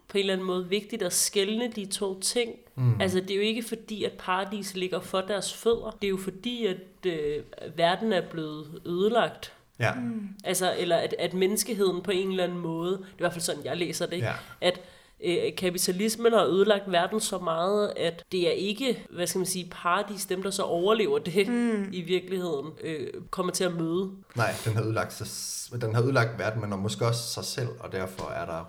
på 0.07 0.17
en 0.17 0.19
eller 0.19 0.33
anden 0.33 0.47
måde 0.47 0.69
vigtigt 0.69 1.01
at 1.01 1.13
skelne 1.13 1.71
de 1.75 1.85
to 1.85 2.19
ting. 2.19 2.51
Mm. 2.75 3.01
Altså, 3.01 3.19
det 3.19 3.31
er 3.31 3.35
jo 3.35 3.41
ikke 3.41 3.63
fordi, 3.63 4.03
at 4.03 4.11
paradis 4.11 4.75
ligger 4.75 4.99
for 4.99 5.21
deres 5.21 5.53
fødder. 5.53 5.97
Det 6.01 6.07
er 6.07 6.09
jo 6.09 6.17
fordi, 6.17 6.65
at 6.65 7.05
øh, 7.05 7.43
verden 7.75 8.13
er 8.13 8.21
blevet 8.21 8.81
ødelagt. 8.85 9.53
Ja. 9.79 9.93
Mm. 9.93 10.27
Altså, 10.43 10.75
eller 10.77 10.95
at, 10.95 11.15
at 11.19 11.33
menneskeheden 11.33 12.01
på 12.01 12.11
en 12.11 12.29
eller 12.29 12.43
anden 12.43 12.59
måde, 12.59 12.91
det 12.91 12.99
er 12.99 13.05
i 13.05 13.17
hvert 13.17 13.33
fald 13.33 13.41
sådan, 13.41 13.65
jeg 13.65 13.77
læser 13.77 14.05
det, 14.05 14.13
ikke? 14.13 14.27
Ja. 14.27 14.33
at 14.61 14.81
øh, 15.23 15.55
kapitalismen 15.57 16.33
har 16.33 16.45
ødelagt 16.45 16.91
verden 16.91 17.19
så 17.19 17.37
meget, 17.39 17.93
at 17.97 18.25
det 18.31 18.47
er 18.47 18.51
ikke, 18.51 19.05
hvad 19.09 19.27
skal 19.27 19.39
man 19.39 19.45
sige, 19.45 19.69
paradis, 19.71 20.25
dem 20.25 20.43
der 20.43 20.51
så 20.51 20.63
overlever 20.63 21.19
det 21.19 21.47
mm. 21.47 21.89
i 21.91 22.01
virkeligheden, 22.01 22.71
øh, 22.83 23.07
kommer 23.29 23.51
til 23.51 23.63
at 23.63 23.73
møde. 23.73 24.11
Nej, 24.35 24.53
den 24.65 24.73
har 24.73 24.83
ødelagt, 24.83 25.13
sig, 25.13 25.81
den 25.81 25.95
har 25.95 26.03
ødelagt 26.03 26.39
verden, 26.39 26.61
men 26.69 26.79
måske 26.79 27.05
også 27.05 27.33
sig 27.33 27.43
selv, 27.43 27.69
og 27.79 27.91
derfor 27.91 28.29
er 28.29 28.45
der 28.45 28.65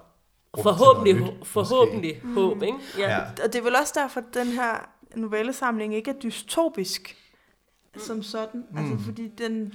Forhåbentlig, 0.62 1.14
nyt, 1.14 1.46
forhåbentlig 1.46 2.20
mm. 2.22 2.34
håb, 2.34 2.62
ikke? 2.62 2.78
Ja. 2.98 3.10
Ja. 3.10 3.20
Og 3.44 3.52
det 3.52 3.54
er 3.54 3.62
vel 3.62 3.76
også 3.76 3.92
derfor, 3.96 4.20
at 4.20 4.26
den 4.34 4.46
her 4.46 4.88
novellesamling 5.16 5.94
ikke 5.94 6.10
er 6.10 6.14
dystopisk 6.22 7.16
som 7.96 8.22
sådan. 8.22 8.64
Mm. 8.70 8.78
Altså, 8.78 9.04
fordi 9.04 9.28
den, 9.28 9.74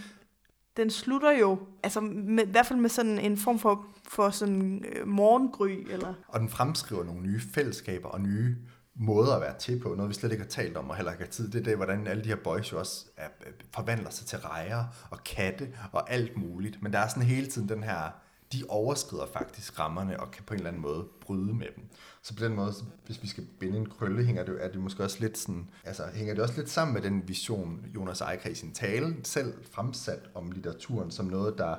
den 0.79 0.89
slutter 0.89 1.31
jo, 1.31 1.59
altså 1.83 2.01
med, 2.01 2.47
i 2.47 2.51
hvert 2.51 2.65
fald 2.65 2.79
med 2.79 2.89
sådan 2.89 3.19
en 3.19 3.37
form 3.37 3.59
for, 3.59 3.85
for 4.07 4.29
sådan 4.29 4.85
øh, 4.95 5.07
morgengry, 5.07 5.85
eller... 5.89 6.13
Og 6.27 6.39
den 6.39 6.49
fremskriver 6.49 7.03
nogle 7.03 7.21
nye 7.21 7.41
fællesskaber 7.53 8.09
og 8.09 8.21
nye 8.21 8.55
måder 8.95 9.35
at 9.35 9.41
være 9.41 9.57
til 9.57 9.79
på. 9.79 9.95
Noget, 9.95 10.09
vi 10.09 10.13
slet 10.13 10.31
ikke 10.31 10.43
har 10.43 10.49
talt 10.49 10.77
om 10.77 10.89
og 10.89 10.95
heller 10.95 11.11
ikke 11.11 11.23
har 11.23 11.31
tid. 11.31 11.51
Det 11.51 11.59
er 11.59 11.63
det, 11.63 11.75
hvordan 11.75 12.07
alle 12.07 12.23
de 12.23 12.29
her 12.29 12.35
boys 12.35 12.71
jo 12.71 12.79
også 12.79 13.05
er, 13.17 13.27
forvandler 13.75 14.09
sig 14.09 14.27
til 14.27 14.39
rejer 14.39 14.83
og 15.11 15.23
katte 15.23 15.69
og 15.91 16.11
alt 16.11 16.37
muligt. 16.37 16.83
Men 16.83 16.93
der 16.93 16.99
er 16.99 17.07
sådan 17.07 17.23
hele 17.23 17.47
tiden 17.47 17.69
den 17.69 17.83
her, 17.83 18.11
de 18.53 18.63
overskrider 18.69 19.25
faktisk 19.33 19.79
rammerne 19.79 20.19
og 20.19 20.31
kan 20.31 20.43
på 20.43 20.53
en 20.53 20.57
eller 20.57 20.69
anden 20.69 20.81
måde 20.81 21.05
bryde 21.21 21.53
med 21.53 21.67
dem. 21.75 21.83
Så 22.21 22.35
på 22.35 22.43
den 22.43 22.55
måde, 22.55 22.73
hvis 23.05 23.21
vi 23.21 23.27
skal 23.27 23.45
binde 23.59 23.77
en 23.77 23.89
krølle, 23.89 24.25
hænger 24.25 24.45
det, 24.45 24.63
er 24.63 24.71
det 24.71 24.79
måske 24.79 25.03
også 25.03 25.17
lidt 25.19 25.37
sådan, 25.37 25.69
altså 25.83 26.03
hænger 26.13 26.33
det 26.33 26.43
også 26.43 26.55
lidt 26.57 26.69
sammen 26.69 26.93
med 26.93 27.01
den 27.01 27.27
vision, 27.27 27.85
Jonas 27.95 28.21
Eicher 28.21 28.51
i 28.51 28.55
sin 28.55 28.71
tale 28.71 29.15
selv 29.23 29.53
fremsat 29.71 30.29
om 30.33 30.51
litteraturen 30.51 31.11
som 31.11 31.25
noget, 31.25 31.57
der 31.57 31.75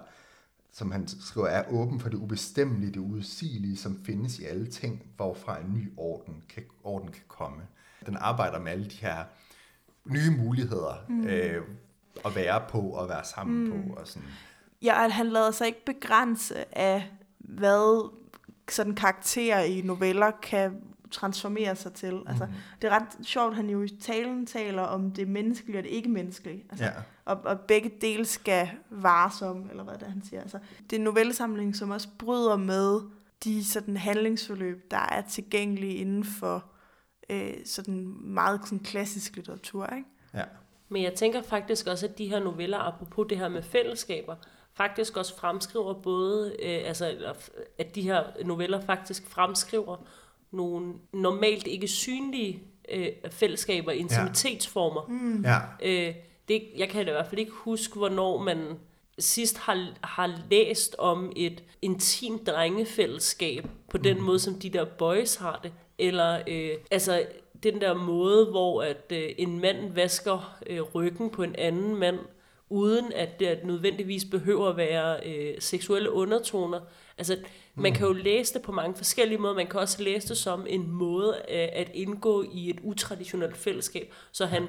som 0.72 0.90
han 0.90 1.08
skriver, 1.08 1.46
er 1.46 1.64
åben 1.70 2.00
for 2.00 2.08
det 2.08 2.16
ubestemmelige, 2.16 2.92
det 2.92 3.00
udsigelige, 3.00 3.76
som 3.76 4.04
findes 4.04 4.38
i 4.38 4.44
alle 4.44 4.66
ting, 4.66 5.02
hvorfra 5.16 5.60
en 5.60 5.74
ny 5.74 5.92
orden 5.96 6.42
kan, 6.48 6.62
orden 6.84 7.08
kan 7.08 7.22
komme. 7.28 7.62
Den 8.06 8.16
arbejder 8.16 8.58
med 8.58 8.72
alle 8.72 8.84
de 8.84 8.96
her 8.96 9.24
nye 10.04 10.30
muligheder 10.30 11.04
mm. 11.08 11.26
øh, 11.26 11.62
at 12.24 12.36
være 12.36 12.62
på 12.68 12.80
og 12.80 13.08
være 13.08 13.24
sammen 13.24 13.64
mm. 13.64 13.70
på. 13.70 13.94
Og 14.00 14.08
sådan. 14.08 14.28
Ja, 14.82 15.04
at 15.04 15.12
han 15.12 15.26
lader 15.26 15.50
sig 15.50 15.66
ikke 15.66 15.84
begrænse 15.84 16.78
af, 16.78 17.10
hvad 17.38 18.10
sådan 18.70 18.94
karakterer 18.94 19.60
i 19.64 19.80
noveller 19.80 20.30
kan 20.42 20.82
transformere 21.10 21.76
sig 21.76 21.92
til. 21.92 22.22
Altså, 22.26 22.44
Mhm. 22.46 22.54
Det 22.82 22.90
er 22.92 22.94
ret 22.94 23.26
sjovt, 23.26 23.56
han 23.56 23.70
jo 23.70 23.82
i 23.82 23.88
talen 23.88 24.46
taler 24.46 24.82
om 24.82 25.10
det 25.10 25.28
menneskelige 25.28 25.78
og 25.78 25.82
det 25.84 25.90
ikke-menneskelige. 25.90 26.64
Altså, 26.70 26.84
Ja. 26.84 26.90
og, 27.24 27.38
og 27.44 27.60
begge 27.60 27.90
dele 28.00 28.24
skal 28.24 28.70
vares 28.90 29.42
om, 29.42 29.70
eller 29.70 29.84
hvad 29.84 29.94
det 29.94 30.02
er, 30.02 30.10
han 30.10 30.22
siger. 30.24 30.40
Altså, 30.42 30.58
det 30.82 30.92
er 30.92 30.96
en 31.00 31.04
novellesamling, 31.04 31.76
som 31.76 31.90
også 31.90 32.08
bryder 32.18 32.56
med 32.56 33.00
de 33.44 33.64
sådan 33.64 33.96
handlingsforløb, 33.96 34.90
der 34.90 34.98
er 35.12 35.20
tilgængelige 35.22 35.94
inden 35.94 36.24
for 36.24 36.64
øh, 37.30 37.52
sådan 37.64 38.14
meget 38.20 38.60
sådan 38.64 38.78
klassisk 38.78 39.36
litteratur. 39.36 39.86
Ikke? 39.86 40.08
Ja. 40.34 40.44
Men 40.88 41.02
jeg 41.02 41.14
tænker 41.14 41.42
faktisk 41.42 41.86
også, 41.86 42.06
at 42.06 42.18
de 42.18 42.28
her 42.28 42.38
noveller, 42.40 42.78
apropos 42.78 43.26
det 43.28 43.38
her 43.38 43.48
med 43.48 43.62
fællesskaber, 43.62 44.36
faktisk 44.82 45.16
også 45.16 45.36
fremskriver 45.36 45.94
både, 45.94 46.56
øh, 46.62 46.80
altså 46.84 47.34
at 47.78 47.94
de 47.94 48.02
her 48.02 48.22
noveller 48.44 48.80
faktisk 48.80 49.26
fremskriver 49.26 49.96
nogle 50.50 50.94
normalt 51.12 51.66
ikke 51.66 51.88
synlige 51.88 52.62
øh, 52.92 53.08
fællesskaber, 53.30 53.92
intimitetsformer. 53.92 55.00
ja. 55.44 55.58
Øh, 55.82 56.14
det, 56.48 56.62
jeg 56.76 56.88
kan 56.88 57.00
i 57.00 57.10
hvert 57.10 57.26
fald 57.26 57.38
ikke 57.38 57.52
huske, 57.52 57.98
hvornår 57.98 58.42
man 58.42 58.78
sidst 59.18 59.58
har, 59.58 59.86
har 60.04 60.38
læst 60.50 60.96
om 60.98 61.32
et 61.36 61.62
intimt 61.82 62.46
drengefællesskab 62.46 63.66
på 63.90 63.98
den 63.98 64.18
mm. 64.18 64.24
måde, 64.24 64.38
som 64.38 64.54
de 64.54 64.70
der 64.70 64.84
boys 64.84 65.36
har 65.36 65.60
det. 65.62 65.72
Eller 65.98 66.40
øh, 66.48 66.70
altså 66.90 67.24
den 67.62 67.80
der 67.80 67.94
måde, 67.94 68.46
hvor 68.46 68.82
at 68.82 69.12
øh, 69.12 69.30
en 69.38 69.60
mand 69.60 69.92
vasker 69.92 70.58
øh, 70.66 70.80
ryggen 70.80 71.30
på 71.30 71.42
en 71.42 71.54
anden 71.58 71.96
mand, 71.96 72.18
uden 72.70 73.12
at 73.12 73.40
det 73.40 73.60
nødvendigvis 73.64 74.24
behøver 74.24 74.68
at 74.68 74.76
være 74.76 75.26
øh, 75.26 75.54
seksuelle 75.58 76.12
undertoner. 76.12 76.80
Altså, 77.18 77.36
man 77.74 77.94
kan 77.94 78.06
jo 78.06 78.12
læse 78.12 78.54
det 78.54 78.62
på 78.62 78.72
mange 78.72 78.96
forskellige 78.96 79.38
måder. 79.38 79.54
Man 79.54 79.66
kan 79.66 79.80
også 79.80 80.02
læse 80.02 80.28
det 80.28 80.36
som 80.36 80.66
en 80.68 80.90
måde 80.90 81.34
øh, 81.48 81.68
at 81.72 81.90
indgå 81.94 82.44
i 82.52 82.70
et 82.70 82.78
utraditionelt 82.82 83.56
fællesskab. 83.56 84.12
Så 84.32 84.46
han, 84.46 84.66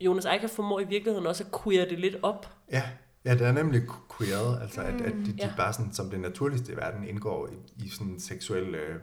Jonas 0.00 0.24
Eicher 0.24 0.48
formår 0.48 0.80
i 0.80 0.84
virkeligheden 0.84 1.26
også 1.26 1.44
at 1.44 1.62
queer 1.62 1.88
det 1.88 1.98
lidt 1.98 2.16
op. 2.22 2.54
Ja, 2.72 2.82
ja 3.24 3.34
det 3.34 3.46
er 3.46 3.52
nemlig 3.52 3.82
queeret, 4.18 4.62
altså 4.62 4.80
at, 4.80 5.00
at 5.00 5.12
de, 5.12 5.26
de 5.26 5.34
ja. 5.38 5.52
bare 5.56 5.72
sådan, 5.72 5.92
som 5.92 6.10
det 6.10 6.20
naturligste 6.20 6.72
i 6.72 6.76
verden 6.76 7.08
indgår 7.08 7.48
i, 7.48 7.84
i 7.84 7.88
sådan 7.88 8.20
seksuelle, 8.20 8.78
øh, 8.78 8.94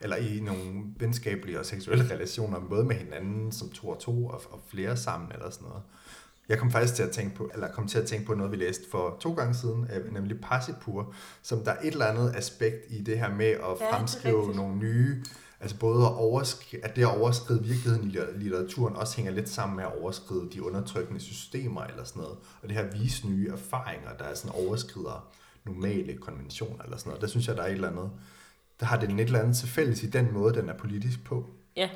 eller 0.00 0.16
i 0.16 0.40
nogle 0.40 0.84
venskabelige 0.98 1.58
og 1.58 1.66
seksuelle 1.66 2.10
relationer, 2.14 2.60
både 2.60 2.84
med 2.84 2.96
hinanden 2.96 3.52
som 3.52 3.70
to 3.70 3.88
og 3.88 3.98
to, 3.98 4.26
og, 4.26 4.42
og 4.50 4.60
flere 4.68 4.96
sammen 4.96 5.32
eller 5.32 5.50
sådan 5.50 5.68
noget. 5.68 5.82
Jeg 6.48 6.58
kom 6.58 6.70
faktisk 6.70 6.94
til 6.94 7.02
at 7.02 7.10
tænke 7.10 7.36
på, 7.36 7.50
eller 7.54 7.68
kom 7.72 7.88
til 7.88 7.98
at 7.98 8.06
tænke 8.06 8.26
på 8.26 8.34
noget, 8.34 8.52
vi 8.52 8.56
læste 8.56 8.84
for 8.90 9.16
to 9.20 9.32
gange 9.34 9.54
siden, 9.54 9.88
øh, 9.96 10.12
nemlig 10.14 10.40
Passipur, 10.40 11.14
som 11.42 11.64
der 11.64 11.70
er 11.72 11.80
et 11.82 11.92
eller 11.92 12.06
andet 12.06 12.34
aspekt 12.36 12.76
i 12.88 13.02
det 13.02 13.18
her 13.18 13.34
med 13.34 13.46
at 13.46 13.90
fremskrive 13.90 14.38
rigtigt. 14.40 14.56
nogle 14.56 14.76
nye, 14.76 15.24
altså 15.60 15.78
både 15.78 16.04
at, 16.06 16.12
overskri- 16.12 16.80
at 16.82 16.96
det 16.96 17.02
at 17.02 17.18
overskride 17.18 17.62
virkeligheden 17.64 18.10
i 18.10 18.16
li- 18.16 18.36
litteraturen 18.38 18.96
også 18.96 19.16
hænger 19.16 19.32
lidt 19.32 19.48
sammen 19.48 19.76
med 19.76 19.84
at 19.84 20.00
overskride 20.00 20.48
de 20.52 20.62
undertrykkende 20.62 21.20
systemer 21.20 21.82
eller 21.82 22.04
sådan 22.04 22.22
noget, 22.22 22.38
og 22.62 22.68
det 22.68 22.76
her 22.76 22.90
vise 22.92 23.28
nye 23.28 23.48
erfaringer, 23.52 24.10
der 24.18 24.24
er 24.24 24.34
sådan 24.34 24.64
overskrider 24.66 25.28
normale 25.64 26.16
konventioner 26.16 26.82
eller 26.84 26.96
sådan 26.96 27.10
noget. 27.10 27.22
Der 27.22 27.28
synes 27.28 27.48
jeg, 27.48 27.56
der 27.56 27.62
er 27.62 27.66
et 27.66 27.72
eller 27.72 27.90
andet, 27.90 28.10
der 28.80 28.86
har 28.86 29.00
den 29.00 29.18
et 29.18 29.24
eller 29.24 29.40
andet 29.40 29.56
til 29.56 29.68
fælles 29.68 30.02
i 30.02 30.06
den 30.06 30.32
måde, 30.32 30.54
den 30.54 30.68
er 30.68 30.74
politisk 30.78 31.24
på. 31.24 31.46
Ja, 31.76 31.88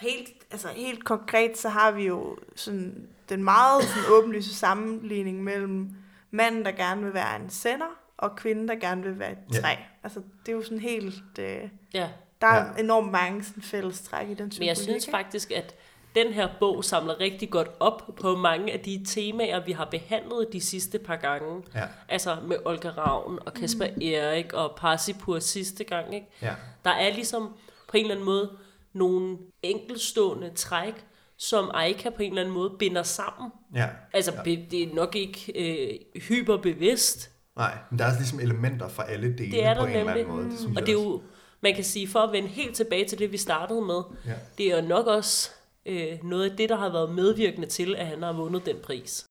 helt, 0.00 0.28
altså 0.50 0.68
helt 0.68 1.04
konkret, 1.04 1.58
så 1.58 1.68
har 1.68 1.90
vi 1.90 2.06
jo 2.06 2.36
sådan 2.56 3.08
den 3.28 3.44
meget 3.44 3.84
sådan 3.84 4.02
åbenlyse 4.12 4.54
sammenligning 4.54 5.44
mellem 5.44 5.90
manden, 6.30 6.64
der 6.64 6.72
gerne 6.72 7.04
vil 7.04 7.14
være 7.14 7.36
en 7.36 7.50
sender, 7.50 7.86
og 8.18 8.36
kvinden, 8.36 8.68
der 8.68 8.74
gerne 8.74 9.02
vil 9.02 9.18
være 9.18 9.32
et 9.32 9.38
Ja. 9.54 9.60
træ. 9.60 9.74
Altså, 10.02 10.20
det 10.46 10.52
er 10.52 10.56
jo 10.56 10.62
sådan 10.62 10.78
helt... 10.78 11.38
Øh, 11.38 11.68
ja. 11.94 12.08
der 12.40 12.46
er 12.46 12.66
Ja. 12.76 12.82
enormt 12.82 13.12
mange 13.12 13.44
sådan 13.44 13.62
fælles 13.62 14.00
træk 14.00 14.28
i 14.28 14.34
den 14.34 14.44
Men 14.44 14.50
symbolik. 14.52 14.68
jeg 14.68 14.76
synes 14.76 15.08
faktisk, 15.10 15.50
at 15.50 15.74
den 16.14 16.32
her 16.32 16.48
bog 16.60 16.84
samler 16.84 17.20
rigtig 17.20 17.50
godt 17.50 17.68
op 17.80 18.10
på 18.20 18.36
mange 18.36 18.72
af 18.72 18.80
de 18.80 19.04
temaer, 19.06 19.64
vi 19.64 19.72
har 19.72 19.84
behandlet 19.84 20.48
de 20.52 20.60
sidste 20.60 20.98
par 20.98 21.16
gange. 21.16 21.62
Ja. 21.74 21.82
Altså 22.08 22.36
med 22.46 22.56
Olga 22.64 22.88
Ravn 22.88 23.38
og 23.46 23.54
Kasper 23.54 23.86
mm. 23.96 24.02
Erik 24.02 24.52
og 24.52 24.74
Parsipur 24.76 25.38
sidste 25.38 25.84
gang. 25.84 26.14
Ikke? 26.14 26.26
Ja. 26.42 26.54
Der 26.84 26.90
er 26.90 27.14
ligesom 27.14 27.54
på 27.88 27.96
en 27.96 28.00
eller 28.04 28.14
anden 28.14 28.26
måde 28.26 28.50
nogle 28.94 29.38
enkelstående 29.62 30.50
træk, 30.54 30.94
som 31.36 31.70
Aika 31.74 32.10
på 32.10 32.22
en 32.22 32.28
eller 32.30 32.42
anden 32.42 32.54
måde 32.54 32.70
binder 32.78 33.02
sammen. 33.02 33.50
Ja. 33.74 33.86
Altså, 34.12 34.32
ja. 34.32 34.42
be- 34.42 34.66
det 34.70 34.82
er 34.82 34.94
nok 34.94 35.16
ikke 35.16 35.52
øh, 35.54 36.22
hyperbevidst, 36.22 37.30
Nej, 37.56 37.78
men 37.90 37.98
der 37.98 38.04
er 38.04 38.16
ligesom 38.18 38.40
elementer 38.40 38.88
fra 38.88 39.10
alle 39.10 39.38
dele 39.38 39.50
Det 39.52 39.64
er 39.64 39.74
der 39.74 39.80
på 39.80 39.86
en 39.86 39.96
eller 39.96 40.00
anden 40.12 40.26
nemlig. 40.26 40.34
måde. 40.36 40.50
Det 40.50 40.58
synes 40.58 40.70
og 40.70 40.74
jeg 40.80 40.86
det 40.86 40.92
er 40.92 40.96
også. 40.98 41.08
jo, 41.08 41.22
man 41.60 41.74
kan 41.74 41.84
sige, 41.84 42.08
for 42.08 42.18
at 42.18 42.32
vende 42.32 42.48
helt 42.48 42.74
tilbage 42.76 43.04
til 43.04 43.18
det, 43.18 43.32
vi 43.32 43.36
startede 43.36 43.80
med, 43.82 44.02
Ja. 44.26 44.32
det 44.58 44.66
er 44.72 44.82
jo 44.82 44.88
nok 44.88 45.06
også 45.06 45.50
øh, 45.86 46.18
noget 46.24 46.50
af 46.50 46.56
det, 46.56 46.68
der 46.68 46.76
har 46.76 46.92
været 46.92 47.14
medvirkende 47.14 47.66
til, 47.68 47.94
at 47.96 48.06
han 48.06 48.22
har 48.22 48.32
vundet 48.32 48.66
den 48.66 48.76
pris. 48.82 49.26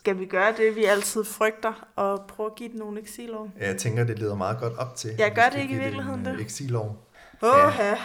Skal 0.00 0.18
vi 0.18 0.26
gøre 0.26 0.54
det, 0.56 0.76
vi 0.76 0.84
altid 0.84 1.24
frygter, 1.24 1.88
og 1.96 2.24
prøve 2.28 2.46
at 2.46 2.54
give 2.56 2.68
den 2.68 2.78
nogle 2.78 3.00
eksilår? 3.00 3.50
Ja, 3.60 3.66
Jeg 3.66 3.76
tænker, 3.76 4.04
det 4.04 4.18
leder 4.18 4.34
meget 4.34 4.58
godt 4.58 4.72
op 4.78 4.96
til. 4.96 5.10
Vi 5.10 5.22
gør 5.34 5.48
det 5.48 5.58
ikke 5.60 5.74
i 5.74 5.78
virkeligheden 5.78 6.20
en, 6.20 6.26
det? 6.26 6.32
øh, 6.34 6.40
Exillov. 6.46 7.06
Åh, 7.42 7.74
ja. 7.78 7.96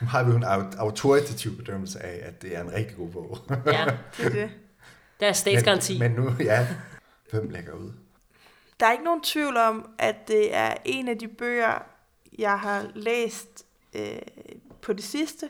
Nu 0.00 0.06
har 0.06 0.22
vi 0.24 0.30
jo 0.30 0.36
en 0.36 0.44
au- 0.44 0.78
autoritativ 0.78 1.56
bedømmelse 1.56 2.00
af, 2.00 2.28
at 2.28 2.42
det 2.42 2.56
er 2.56 2.60
en 2.62 2.72
rigtig 2.72 2.96
god 2.96 3.08
bog. 3.08 3.38
Ja, 3.66 3.84
det 4.16 4.26
er 4.26 4.30
det. 4.30 4.50
der 5.20 5.26
er 5.28 5.32
statsgaranti. 5.32 5.98
Men, 5.98 6.12
men 6.14 6.20
nu, 6.24 6.32
ja, 6.40 6.66
hvem 7.30 7.48
lægger 7.50 7.72
ud? 7.72 7.92
Der 8.80 8.86
er 8.86 8.92
ikke 8.92 9.04
nogen 9.04 9.22
tvivl 9.22 9.56
om, 9.56 9.90
at 9.98 10.28
det 10.28 10.54
er 10.54 10.74
en 10.84 11.08
af 11.08 11.18
de 11.18 11.28
bøger, 11.28 11.82
jeg 12.38 12.58
har 12.60 12.86
læst 12.94 13.64
øh, 13.94 14.18
på 14.82 14.92
det 14.92 15.04
sidste, 15.04 15.48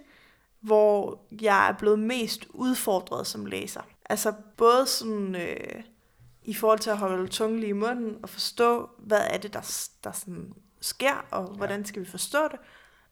hvor 0.61 1.21
jeg 1.43 1.69
er 1.69 1.73
blevet 1.73 1.99
mest 1.99 2.47
udfordret 2.51 3.27
som 3.27 3.47
læser. 3.47 3.81
Altså 4.11 4.33
både 4.57 4.87
sådan, 4.87 5.35
øh, 5.35 5.83
i 6.45 6.55
forhold 6.55 6.79
til 6.79 6.91
at 6.91 6.99
holde 6.99 7.29
tungen 7.29 7.61
lige 7.61 7.71
i 7.71 7.73
munden 7.73 8.17
og 8.23 8.29
forstå, 8.29 8.91
hvad 8.99 9.21
er 9.31 9.37
det, 9.39 9.53
der, 9.53 9.89
der 10.05 10.13
sådan 10.13 10.53
sker, 10.81 11.27
og 11.31 11.45
hvordan 11.45 11.85
skal 11.85 12.03
vi 12.03 12.11
forstå 12.11 12.39
det. 12.51 12.59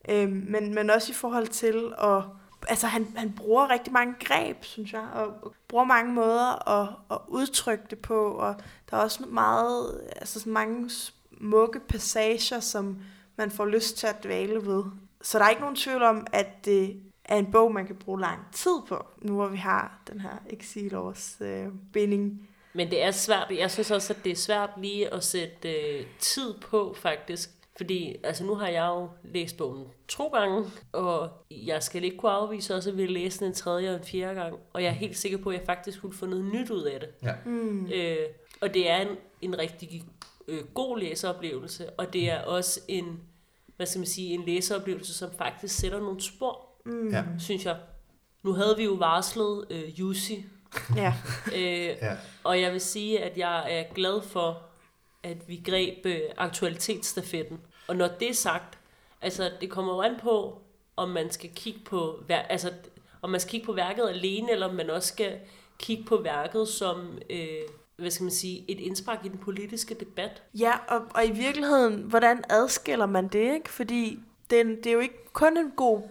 Øh, 0.09 0.33
men, 0.33 0.75
men 0.75 0.91
også 0.91 1.13
i 1.13 1.15
forhold 1.15 1.47
til 1.47 1.93
at... 1.99 2.23
Altså 2.69 2.87
han, 2.87 3.07
han 3.17 3.33
bruger 3.33 3.71
rigtig 3.71 3.93
mange 3.93 4.15
greb, 4.21 4.65
synes 4.65 4.93
jeg, 4.93 5.09
og 5.15 5.27
og 5.27 5.55
bruger 5.69 5.85
mange 5.85 6.13
måder 6.13 6.69
at, 6.69 6.89
at 7.11 7.19
udtrykke 7.29 7.85
det 7.91 7.99
på, 7.99 8.33
og 8.33 8.55
der 8.91 8.97
er 8.97 9.01
også 9.01 9.27
meget, 9.27 10.01
altså 10.17 10.41
sådan 10.41 10.53
mange 10.53 10.91
smukke 10.91 11.81
passager, 11.81 12.61
som 12.61 12.99
man 13.37 13.51
får 13.51 13.67
lyst 13.67 13.97
til 13.97 14.07
at 14.07 14.25
dvæle 14.25 14.67
ved. 14.67 14.85
Så 15.23 15.39
der 15.39 15.45
er 15.45 15.49
ikke 15.49 15.61
nogen 15.61 15.77
tvivl 15.77 16.03
om, 16.03 16.27
at 16.33 16.65
det 16.65 17.03
er 17.25 17.37
en 17.37 17.53
bog, 17.53 17.75
man 17.75 17.87
kan 17.87 17.97
bruge 17.97 18.21
lang 18.21 18.41
tid 18.53 18.81
på, 18.89 19.07
nu 19.23 19.35
hvor 19.35 19.49
vi 19.49 19.57
har 19.57 20.01
den 20.13 20.21
her 20.21 20.37
eksilårs 20.51 21.37
øh, 21.41 21.67
binding. 21.93 22.49
Men 22.73 22.91
det 22.91 23.03
er 23.03 23.11
svært. 23.11 23.47
Jeg 23.59 23.71
synes 23.71 23.91
også, 23.91 24.13
at 24.13 24.25
det 24.25 24.33
er 24.33 24.37
svært 24.37 24.71
lige 24.77 25.15
at 25.15 25.25
sætte 25.25 25.73
øh, 25.73 26.07
tid 26.19 26.55
på, 26.61 26.95
faktisk. 26.99 27.51
Fordi 27.77 28.17
altså, 28.25 28.45
nu 28.45 28.55
har 28.55 28.69
jeg 28.69 28.87
jo 28.87 29.09
læst 29.25 29.57
bogen 29.57 29.85
to 30.09 30.29
gange, 30.29 30.65
og 30.93 31.29
jeg 31.51 31.83
skal 31.83 32.05
ikke 32.05 32.17
kunne 32.17 32.33
afvise 32.33 32.75
også, 32.75 32.91
at 32.91 32.97
vi 32.97 33.07
læse 33.07 33.39
den 33.39 33.47
en 33.47 33.55
tredje 33.55 33.91
og 33.91 33.97
en 33.97 34.05
fjerde 34.05 34.35
gang. 34.41 34.57
Og 34.73 34.83
jeg 34.83 34.89
er 34.89 34.93
helt 34.95 35.17
sikker 35.17 35.39
på, 35.39 35.51
at 35.51 35.57
jeg 35.59 35.67
faktisk 35.67 36.01
kunne 36.01 36.13
få 36.13 36.27
noget 36.27 36.45
nyt 36.45 36.71
ud 36.71 36.83
af 36.83 37.01
det. 37.01 37.09
Ja. 37.23 37.33
Mm. 37.45 37.87
Øh, 37.95 38.17
og 38.61 38.75
det 38.75 38.91
er 38.91 38.97
en, 38.97 39.09
en 39.43 39.59
rigtig 39.59 40.03
øh, 40.49 40.65
god 40.75 40.99
læseoplevelse, 40.99 41.91
og 41.91 42.13
det 42.13 42.31
er 42.31 42.41
også 42.43 42.81
en, 42.89 43.21
hvad 43.77 43.87
skal 43.87 43.99
man 43.99 44.07
sige, 44.07 44.35
en 44.35 44.45
læseoplevelse, 44.47 45.15
som 45.15 45.31
faktisk 45.39 45.77
sætter 45.77 46.01
nogle 46.01 46.21
spor, 46.21 46.67
Mm. 46.85 47.09
Ja. 47.11 47.25
synes 47.39 47.65
jeg. 47.67 47.77
Nu 48.43 48.53
havde 48.53 48.77
vi 48.77 48.85
jo 48.85 48.93
varslet 48.93 49.65
øh, 49.71 50.01
Jussi, 50.01 50.45
ja. 50.97 51.15
øh, 51.57 51.87
Ja. 51.87 52.17
og 52.45 52.61
jeg 52.61 52.73
vil 52.73 52.81
sige, 52.81 53.21
at 53.25 53.39
jeg 53.39 53.79
er 53.79 53.95
glad 53.95 54.23
for, 54.23 54.63
at 55.23 55.49
vi 55.49 55.63
greb 55.67 56.07
øh, 56.07 56.21
aktualitetsstafetten. 56.37 57.61
Og 57.89 57.97
når 57.97 58.09
det 58.21 58.29
er 58.31 58.35
sagt, 58.35 58.79
altså 59.23 59.51
det 59.61 59.71
kommer 59.71 59.95
jo 59.95 60.01
an 60.03 60.15
på, 60.23 60.59
om 60.97 61.09
man 61.09 61.31
skal 61.31 61.51
kigge 61.55 61.81
på, 61.85 62.23
vær- 62.29 62.47
altså, 62.49 62.73
om 63.23 63.31
man 63.31 63.41
skal 63.41 63.51
kigge 63.51 63.67
på 63.67 63.73
værket 63.73 64.09
alene, 64.09 64.53
eller 64.53 64.69
om 64.69 64.75
man 64.75 64.91
også 64.91 65.09
skal 65.09 65.39
kigge 65.79 66.05
på 66.05 66.17
værket 66.17 66.69
som, 66.69 67.19
øh, 67.31 67.49
hvad 67.97 68.11
skal 68.11 68.25
man 68.25 68.31
sige, 68.31 68.65
et 68.69 68.81
indspark 68.81 69.25
i 69.25 69.29
den 69.29 69.39
politiske 69.39 69.95
debat. 69.95 70.43
Ja, 70.55 70.73
og, 70.89 71.01
og 71.15 71.27
i 71.27 71.31
virkeligheden, 71.31 71.95
hvordan 72.03 72.45
adskiller 72.51 73.07
man 73.07 73.29
det, 73.29 73.55
ikke? 73.55 73.71
Fordi 73.71 74.19
den, 74.51 74.77
det 74.77 74.87
er 74.87 74.93
jo 74.93 74.99
ikke 75.01 75.33
kun 75.33 75.57
en 75.57 75.71
god 75.77 76.03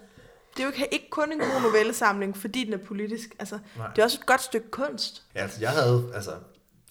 det 0.59 0.65
er 0.65 0.67
jo 0.67 0.83
ikke, 0.83 0.93
ikke 0.93 1.09
kun 1.09 1.31
en 1.31 1.39
god 1.39 1.61
novellesamling, 1.61 2.37
fordi 2.37 2.63
den 2.65 2.73
er 2.73 2.77
politisk. 2.77 3.35
Altså, 3.39 3.59
Nej. 3.77 3.87
det 3.95 3.99
er 4.01 4.03
også 4.05 4.17
et 4.21 4.25
godt 4.25 4.41
stykke 4.41 4.71
kunst. 4.71 5.23
Ja, 5.35 5.41
altså, 5.41 5.57
jeg 5.61 5.69
havde 5.69 6.11
altså, 6.15 6.31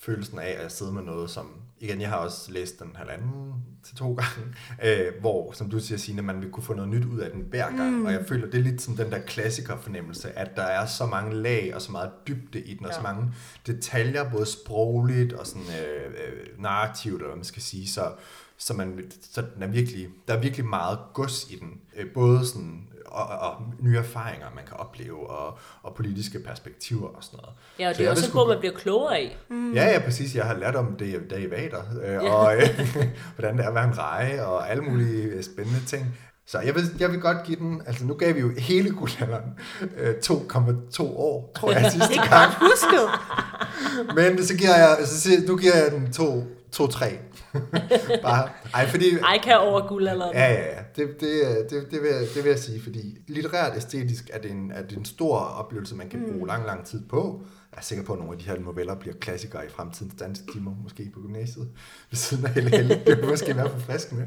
følelsen 0.00 0.38
af 0.38 0.56
at 0.60 0.72
sidde 0.72 0.92
med 0.92 1.02
noget, 1.02 1.30
som... 1.30 1.50
Igen, 1.80 2.00
jeg 2.00 2.08
har 2.08 2.16
også 2.16 2.52
læst 2.52 2.78
den 2.80 2.90
halvanden 2.96 3.54
til 3.84 3.96
to 3.96 4.14
gange, 4.14 4.54
øh, 4.84 5.20
hvor, 5.20 5.52
som 5.52 5.70
du 5.70 5.80
siger, 5.80 5.98
Signe, 5.98 6.22
man 6.22 6.40
vil 6.40 6.50
kunne 6.50 6.62
få 6.62 6.74
noget 6.74 6.90
nyt 6.90 7.04
ud 7.04 7.18
af 7.18 7.30
den 7.30 7.40
hver 7.50 7.66
gang. 7.76 7.90
Mm. 7.90 8.04
Og 8.04 8.12
jeg 8.12 8.24
føler, 8.28 8.46
det 8.50 8.58
er 8.60 8.62
lidt 8.62 8.82
sådan 8.82 9.04
den 9.04 9.12
der 9.12 9.18
klassikerfornemmelse, 9.18 10.38
at 10.38 10.56
der 10.56 10.62
er 10.62 10.86
så 10.86 11.06
mange 11.06 11.34
lag 11.34 11.72
og 11.74 11.82
så 11.82 11.92
meget 11.92 12.10
dybde 12.28 12.60
i 12.60 12.74
den, 12.74 12.86
og 12.86 12.92
så 12.94 13.00
Ja. 13.00 13.12
mange 13.12 13.32
detaljer, 13.66 14.30
både 14.30 14.46
sprogligt 14.46 15.32
og 15.32 15.46
sådan 15.46 15.62
øh, 15.62 16.06
øh, 16.06 16.62
narrativt, 16.62 17.14
eller 17.14 17.26
hvad 17.26 17.36
man 17.36 17.44
skal 17.44 17.62
sige, 17.62 17.88
så, 17.88 18.12
så, 18.58 18.74
man, 18.74 19.10
så 19.30 19.44
den 19.54 19.62
er 19.62 19.66
virkelig, 19.66 20.08
der 20.28 20.34
er 20.34 20.40
virkelig 20.40 20.66
meget 20.66 20.98
gods 21.14 21.50
i 21.50 21.56
den. 21.56 21.80
Øh, 21.96 22.06
både 22.14 22.46
sådan, 22.46 22.88
og, 23.10 23.48
og, 23.48 23.54
nye 23.80 23.98
erfaringer, 23.98 24.46
man 24.54 24.64
kan 24.64 24.76
opleve, 24.76 25.30
og, 25.30 25.58
og 25.82 25.94
politiske 25.94 26.38
perspektiver 26.38 27.08
og 27.08 27.24
sådan 27.24 27.38
noget. 27.42 27.54
Ja, 27.78 27.88
og 27.88 27.94
Så 27.94 27.98
det 28.02 28.06
er 28.06 28.10
også 28.10 28.26
en 28.26 28.32
bog, 28.32 28.48
man 28.48 28.58
bliver 28.58 28.74
klogere 28.74 29.16
af. 29.18 29.36
Mm. 29.50 29.72
Ja, 29.74 29.84
ja, 29.92 29.98
præcis. 30.04 30.34
Jeg 30.34 30.44
har 30.44 30.54
lært 30.56 30.76
om 30.76 30.96
det 30.98 31.20
derivater, 31.30 31.82
øh, 32.04 32.12
Ja. 32.12 32.30
og 32.32 32.56
øh, 32.56 32.80
hvordan 33.36 33.56
det 33.58 33.64
er 33.64 33.68
at 33.68 33.74
være 33.74 33.84
en 33.88 33.98
reje, 33.98 34.44
og 34.46 34.70
alle 34.70 34.82
mulige 34.82 35.22
øh, 35.22 35.42
spændende 35.42 35.80
ting. 35.86 36.06
Så 36.46 36.60
jeg 36.60 36.74
vil, 36.74 36.82
jeg 36.98 37.10
vil 37.10 37.20
godt 37.20 37.36
give 37.44 37.58
den, 37.58 37.82
altså 37.86 38.04
nu 38.04 38.14
gav 38.14 38.34
vi 38.34 38.40
jo 38.40 38.50
hele 38.58 38.90
guldalderen 38.90 39.44
øh, 39.96 40.14
2,2 40.24 41.02
år, 41.02 41.52
tror 41.56 41.72
jeg, 41.72 41.90
sidste 41.92 42.08
Det 42.08 42.16
er 42.16 42.22
gang. 42.30 42.30
godt 42.30 42.70
husket. 42.70 43.08
Men 44.14 44.44
så 44.46 44.56
giver 44.56 44.76
jeg, 44.76 44.96
så 45.06 45.20
siger, 45.20 45.46
nu 45.48 45.56
giver 45.56 45.76
jeg 45.76 45.92
den 45.92 46.12
to, 46.12 46.44
to-tre. 46.72 47.18
Bare, 48.22 48.48
ej, 48.74 48.86
fordi... 48.86 49.16
Ejka 49.18 49.54
over 49.54 49.88
guldalderen. 49.88 50.34
Ja, 50.34 50.52
ja, 50.52 50.76
ja. 50.76 50.82
Det, 50.96 51.20
det, 51.20 51.30
det, 51.70 51.90
det, 51.90 52.02
vil, 52.02 52.08
jeg- 52.10 52.26
det 52.34 52.44
vil 52.44 52.50
jeg 52.50 52.58
sige, 52.58 52.82
fordi 52.82 53.18
litterært 53.28 53.76
æstetisk 53.76 54.30
er 54.32 54.38
det 54.38 54.50
en, 54.50 54.72
er 54.72 54.82
det 54.82 54.98
en 54.98 55.04
stor 55.04 55.38
oplevelse, 55.38 55.94
man 55.94 56.08
kan 56.08 56.24
bruge 56.32 56.46
lang, 56.46 56.66
lang 56.66 56.84
tid 56.86 57.02
på. 57.08 57.42
Jeg 57.72 57.78
er 57.78 57.82
sikker 57.82 58.04
på, 58.04 58.12
at 58.12 58.18
nogle 58.18 58.32
af 58.32 58.38
de 58.38 58.44
her 58.44 58.58
noveller 58.60 58.94
bliver 58.94 59.14
klassikere 59.20 59.66
i 59.66 59.68
fremtidens 59.68 60.14
danske 60.20 60.44
timer, 60.52 60.72
måske 60.82 61.10
på 61.14 61.20
gymnasiet, 61.20 61.68
ved 62.10 62.16
siden 62.16 62.46
af 62.46 62.50
Helle 62.52 62.70
Helle. 62.76 63.02
Det 63.06 63.16
vil 63.18 63.28
måske 63.28 63.56
være 63.56 63.70
forfriskende. 63.70 64.26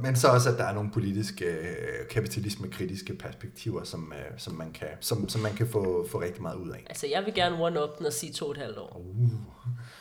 Men 0.00 0.16
så 0.16 0.28
også, 0.28 0.50
at 0.50 0.58
der 0.58 0.64
er 0.64 0.74
nogle 0.74 0.90
politiske, 0.90 1.44
øh, 1.44 2.08
kapitalisme-kritiske 2.10 3.14
perspektiver, 3.14 3.84
som, 3.84 4.12
øh, 4.16 4.38
som 4.38 4.54
man 4.54 4.72
kan, 4.72 4.88
som, 5.00 5.28
som 5.28 5.40
man 5.40 5.54
kan 5.54 5.68
få, 5.68 6.06
få 6.10 6.20
rigtig 6.20 6.42
meget 6.42 6.56
ud 6.56 6.70
af. 6.70 6.84
Altså, 6.88 7.06
jeg 7.06 7.24
vil 7.24 7.34
gerne 7.34 7.64
one-up 7.66 7.98
den 7.98 8.06
og 8.06 8.12
sige 8.12 8.32
to 8.32 8.44
og 8.46 8.50
et 8.50 8.56
halvt 8.58 8.78
år. 8.78 9.02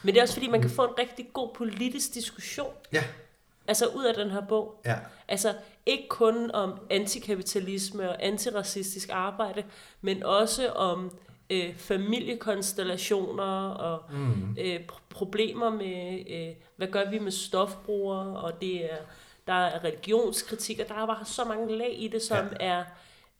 Men 0.03 0.13
det 0.13 0.17
er 0.17 0.21
også 0.21 0.33
fordi, 0.33 0.47
man 0.47 0.61
kan 0.61 0.69
få 0.69 0.83
en 0.83 0.93
rigtig 0.99 1.25
god 1.33 1.49
politisk 1.55 2.13
diskussion. 2.13 2.73
Ja, 2.93 3.03
Altså 3.67 3.85
ud 3.85 4.03
af 4.03 4.13
den 4.13 4.31
her 4.31 4.41
bog. 4.41 4.81
ja, 4.85 4.95
Altså 5.27 5.53
ikke 5.85 6.07
kun 6.09 6.51
om 6.51 6.73
antikapitalisme 6.89 8.09
og 8.09 8.25
antiracistisk 8.25 9.09
arbejde, 9.11 9.63
men 10.01 10.23
også 10.23 10.69
om 10.69 11.17
øh, 11.49 11.75
familiekonstellationer 11.75 13.69
og 13.69 14.03
mm. 14.11 14.57
øh, 14.59 14.79
pr- 14.91 15.01
problemer 15.09 15.69
med, 15.69 16.23
øh, 16.29 16.55
hvad 16.75 16.87
gør 16.87 17.09
vi 17.09 17.19
med 17.19 17.31
stofbrugere, 17.31 18.37
og 18.37 18.61
det 18.61 18.91
er, 18.93 18.97
der 19.47 19.53
er 19.53 19.83
religionskritik, 19.83 20.79
og 20.79 20.89
der 20.89 20.95
er 21.01 21.05
bare 21.05 21.25
så 21.25 21.43
mange 21.43 21.77
lag 21.77 21.95
i 21.99 22.07
det, 22.07 22.21
som 22.21 22.37
Ja. 22.59 22.65
ja. 22.67 22.73
er 22.79 22.83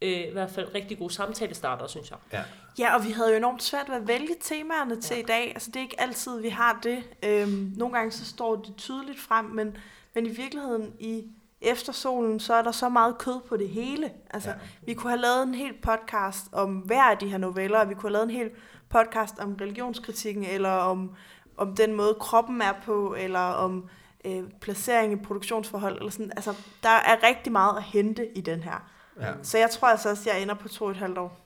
øh, 0.01 0.27
i 0.29 0.31
hvert 0.31 0.51
fald 0.51 0.75
rigtig 0.75 0.97
gode 0.97 1.13
samtalestarter, 1.13 1.87
synes 1.87 2.09
jeg. 2.11 2.17
ja. 2.33 2.41
Ja, 2.79 2.95
og 2.95 3.05
vi 3.05 3.11
havde 3.11 3.29
jo 3.29 3.37
enormt 3.37 3.63
svært 3.63 3.89
ved 3.89 3.95
at 3.95 4.07
vælge 4.07 4.35
temaerne 4.41 5.01
til 5.01 5.19
i 5.19 5.21
dag. 5.21 5.47
Altså, 5.53 5.71
det 5.71 5.75
er 5.79 5.83
ikke 5.83 6.01
altid, 6.01 6.41
vi 6.41 6.49
har 6.49 6.79
det. 6.83 7.03
Øhm, 7.23 7.73
nogle 7.77 7.95
gange 7.95 8.11
så 8.11 8.25
står 8.25 8.55
det 8.55 8.75
tydeligt 8.77 9.19
frem, 9.19 9.45
men, 9.45 9.77
men 10.15 10.25
i 10.25 10.29
virkeligheden 10.29 10.93
i 10.99 11.23
eftersolen, 11.61 12.39
så 12.39 12.53
er 12.53 12.61
der 12.61 12.71
så 12.71 12.89
meget 12.89 13.17
kød 13.17 13.39
på 13.49 13.57
det 13.57 13.69
hele. 13.69 14.11
Altså, 14.29 14.49
Ja. 14.49 14.55
ja. 14.55 14.61
vi 14.85 14.93
kunne 14.93 15.11
have 15.11 15.21
lavet 15.21 15.43
en 15.43 15.55
hel 15.55 15.73
podcast 15.83 16.45
om 16.51 16.75
hver 16.75 17.03
af 17.03 17.17
de 17.17 17.27
her 17.27 17.37
noveller, 17.37 17.79
og 17.79 17.89
vi 17.89 17.93
kunne 17.93 18.09
have 18.09 18.13
lavet 18.13 18.23
en 18.23 18.35
hel 18.35 18.49
podcast 18.89 19.39
om 19.39 19.53
religionskritikken, 19.61 20.45
eller 20.45 20.69
om, 20.71 21.15
om 21.57 21.75
den 21.75 21.93
måde, 21.93 22.13
kroppen 22.19 22.61
er 22.61 22.73
på, 22.85 23.15
eller 23.19 23.39
om 23.39 23.89
øh, 24.25 24.43
placering 24.61 25.13
i 25.13 25.15
produktionsforhold. 25.15 25.97
Eller 25.97 26.11
sådan. 26.11 26.31
Altså, 26.35 26.53
der 26.83 26.89
er 26.89 27.23
rigtig 27.23 27.51
meget 27.51 27.77
at 27.77 27.83
hente 27.83 28.37
i 28.37 28.41
den 28.41 28.63
her. 28.63 28.89
ja. 29.21 29.31
Så 29.43 29.57
jeg 29.57 29.69
tror 29.69 29.87
altså 29.87 30.09
også, 30.09 30.29
at 30.29 30.35
jeg 30.35 30.41
ender 30.43 30.55
på 30.55 30.67
to 30.67 30.85
og 30.85 30.91
et 30.91 30.97
halvt 30.97 31.17
år. 31.17 31.39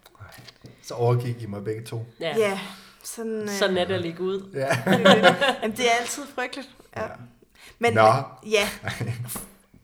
Så 0.82 0.93
overgik 0.93 1.41
I 1.41 1.45
mig 1.45 1.63
begge 1.63 1.84
to. 1.86 2.05
Ja, 2.19 2.38
Ja, 2.38 2.59
sådan... 3.03 3.41
Øh, 3.41 3.49
Sådan 3.49 3.78
er 3.78 3.86
det 3.86 3.93
at 3.93 4.01
ligge 4.01 4.21
ud. 4.23 4.51
Ja. 4.53 4.67
Jamen, 5.61 5.78
det 5.78 5.86
er 5.91 5.95
altid 5.99 6.23
frygteligt. 6.36 6.69
Ja. 6.95 7.03
Ja. 7.03 7.09
Men 7.80 7.93
Nå. 7.93 8.07
ja, 8.45 8.69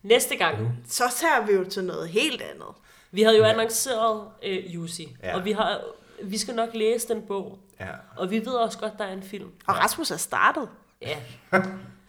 Næste 0.03 0.35
gang, 0.35 0.57
så 0.87 1.03
tager 1.19 1.45
vi 1.45 1.53
jo 1.53 1.63
til 1.69 1.83
noget 1.83 2.09
helt 2.09 2.41
andet. 2.41 2.67
vi 3.11 3.21
havde 3.21 3.37
jo 3.37 3.43
annonceret 3.43 4.27
øh, 4.43 4.75
Jussi, 4.75 5.15
ja. 5.23 5.35
og 5.35 5.45
vi, 5.45 5.51
har, 5.51 5.81
vi 6.23 6.37
skal 6.37 6.55
nok 6.55 6.69
læse 6.73 7.07
den 7.07 7.21
bog, 7.21 7.59
ja. 7.79 7.87
og 8.17 8.31
vi 8.31 8.39
ved 8.45 8.53
også 8.53 8.77
godt, 8.79 8.97
der 8.97 9.03
er 9.05 9.13
en 9.13 9.23
film. 9.23 9.49
Og 9.67 9.77
Rasmus 9.77 10.11
er 10.11 10.17
startet. 10.17 10.69
Ja, 11.01 11.17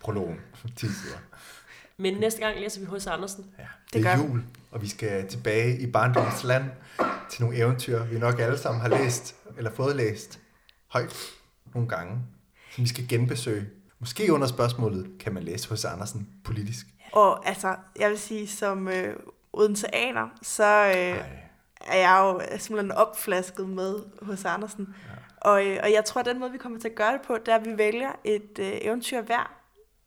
Prologen. 0.05 0.41
10 0.77 0.87
sider. 0.87 1.17
men 1.97 2.15
næste 2.15 2.41
gang 2.41 2.61
læser 2.61 2.81
vi 2.81 2.87
hos 2.87 3.07
Andersen. 3.07 3.47
Ja, 3.59 3.63
det, 3.63 3.93
Det 3.93 4.07
er 4.07 4.17
gør 4.17 4.25
jul, 4.25 4.45
og 4.71 4.83
vi 4.83 4.89
skal 4.89 5.29
tilbage 5.29 5.81
i 5.81 5.87
barndommens 5.87 6.45
land 6.45 6.65
til 7.31 7.43
nogle 7.43 7.57
eventyr, 7.57 8.05
vi 8.05 8.19
nok 8.19 8.39
alle 8.39 8.59
sammen 8.59 8.81
har 8.83 8.89
læst, 8.89 9.37
eller 9.59 9.71
fået 9.71 9.97
læst 9.97 10.41
højt 10.89 11.17
nogle 11.75 11.89
gange, 11.89 12.19
som 12.71 12.85
vi 12.85 12.89
skal 12.89 13.09
genbesøge. 13.09 13.67
Måske 13.99 14.33
under 14.33 14.47
spørgsmålet, 14.47 15.11
kan 15.21 15.35
man 15.35 15.43
læse 15.43 15.69
hos 15.69 15.85
Andersen 15.85 16.29
politisk? 16.45 16.87
Og 17.13 17.49
altså, 17.49 17.77
jeg 17.99 18.11
vil 18.11 18.19
sige, 18.19 18.49
som 18.49 18.89
øh, 18.89 19.17
Odenseaner, 19.53 20.29
så 20.43 20.65
øh, 20.65 21.25
er 21.87 21.97
jeg 21.97 22.19
jo 22.21 22.59
simpelthen 22.59 22.93
opflasket 22.93 23.69
med 23.69 23.95
hos 24.23 24.45
Andersen. 24.45 24.95
Ja. 25.09 25.51
Og, 25.51 25.67
øh, 25.67 25.79
og 25.83 25.93
jeg 25.93 26.05
tror, 26.05 26.21
at 26.21 26.27
den 26.27 26.41
måde, 26.41 26.53
vi 26.53 26.59
kommer 26.59 26.79
til 26.79 26.89
at 26.89 26.95
gøre 26.95 27.13
det 27.13 27.21
på, 27.27 27.37
det 27.47 27.49
er, 27.49 27.57
at 27.57 27.65
vi 27.65 27.79
vælger 27.79 28.13
et 28.25 28.59
øh, 28.59 28.73
eventyr 28.83 29.23
hver, 29.23 29.64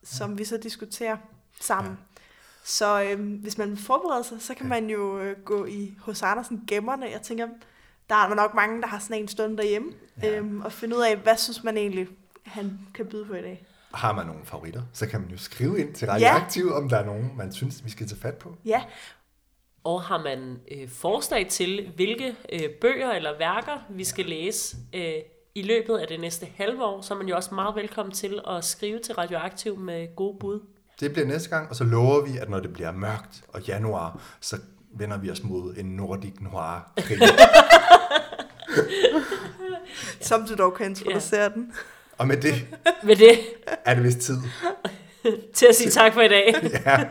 som 0.07 0.29
ja. 0.29 0.35
vi 0.35 0.43
så 0.45 0.57
diskuterer 0.57 1.17
sammen. 1.61 1.91
Ja. 1.91 2.21
Så 2.63 3.03
øh, 3.03 3.41
hvis 3.41 3.57
man 3.57 3.69
vil 3.69 3.77
forberede 3.77 4.23
sig, 4.23 4.41
så 4.41 4.53
kan 4.53 4.65
Ja. 4.65 4.69
man 4.69 4.89
jo 4.89 5.19
øh, 5.19 5.37
gå 5.45 5.65
i 5.65 5.93
hos 5.99 6.21
Andersen 6.23 6.63
gemmerne. 6.67 7.05
Jeg 7.05 7.21
tænker, 7.21 7.47
der 8.09 8.15
er 8.15 8.35
nok 8.35 8.53
mange, 8.53 8.81
der 8.81 8.87
har 8.87 8.99
sådan 8.99 9.21
en 9.21 9.27
stund 9.27 9.57
derhjemme, 9.57 9.91
Ja. 10.21 10.27
ja. 10.27 10.37
øhm, 10.37 10.61
og 10.61 10.71
finde 10.71 10.95
ud 10.97 11.01
af, 11.01 11.17
hvad 11.17 11.37
synes 11.37 11.63
man 11.63 11.77
egentlig, 11.77 12.07
han 12.45 12.79
kan 12.93 13.05
byde 13.05 13.25
på 13.25 13.33
i 13.33 13.41
dag. 13.41 13.65
Har 13.93 14.13
man 14.13 14.25
nogle 14.25 14.45
favoritter, 14.45 14.81
så 14.93 15.07
kan 15.07 15.21
man 15.21 15.29
jo 15.29 15.37
skrive 15.37 15.79
ind 15.79 15.93
til 15.93 16.07
Radioaktiv, 16.07 16.71
om 16.73 16.89
der 16.89 16.97
er 16.97 17.05
nogen, 17.05 17.31
man 17.37 17.53
synes, 17.53 17.85
vi 17.85 17.89
skal 17.89 18.07
tage 18.07 18.19
fat 18.21 18.35
på. 18.35 18.55
Ja, 18.65 18.83
Og 19.83 20.01
har 20.01 20.23
man 20.23 20.59
øh, 20.71 20.89
forslag 20.89 21.47
til, 21.49 21.91
hvilke 21.95 22.35
øh, 22.53 22.69
bøger 22.81 23.11
eller 23.11 23.37
værker, 23.37 23.85
vi 23.89 24.03
skal 24.03 24.25
læse 24.25 24.77
øh, 24.93 25.13
i 25.57 25.61
løbet 25.61 25.97
af 25.97 26.07
det 26.07 26.19
næste 26.19 26.47
halve 26.55 26.83
år, 26.85 27.01
så 27.01 27.13
er 27.13 27.17
man 27.17 27.27
jo 27.27 27.35
også 27.35 27.55
meget 27.55 27.75
velkommen 27.75 28.13
til 28.13 28.39
at 28.47 28.65
skrive 28.65 28.99
til 28.99 29.15
Radioaktiv 29.15 29.79
med 29.79 30.15
gode 30.15 30.37
bud. 30.39 30.59
Det 30.99 31.13
bliver 31.13 31.27
næste 31.27 31.49
gang, 31.49 31.69
og 31.69 31.75
så 31.75 31.83
lover 31.83 32.25
vi, 32.25 32.37
at 32.37 32.49
når 32.49 32.59
det 32.59 32.73
bliver 32.73 32.91
mørkt 32.91 33.43
og 33.47 33.61
januar, 33.61 34.21
så 34.41 34.57
vender 34.93 35.17
vi 35.17 35.31
os 35.31 35.43
mod 35.43 35.75
en 35.77 35.85
Nordic 35.85 36.33
Noir-krig. 36.41 37.19
som 40.27 40.47
du 40.47 40.55
dog 40.55 40.73
kan 40.73 40.85
introducere 40.85 41.41
ja. 41.41 41.49
den. 41.49 41.73
og 42.17 42.27
med 42.27 42.37
det 42.37 42.53
Med 43.03 43.15
det, 43.15 43.39
er 43.85 43.95
det 43.95 44.03
vist 44.03 44.19
tid. 44.19 44.37
til 45.53 45.65
at 45.65 45.75
sige 45.75 45.89
tak 45.89 46.13
for 46.13 46.21
i 46.21 46.27
dag. 46.27 46.53
Ja. 46.85 47.05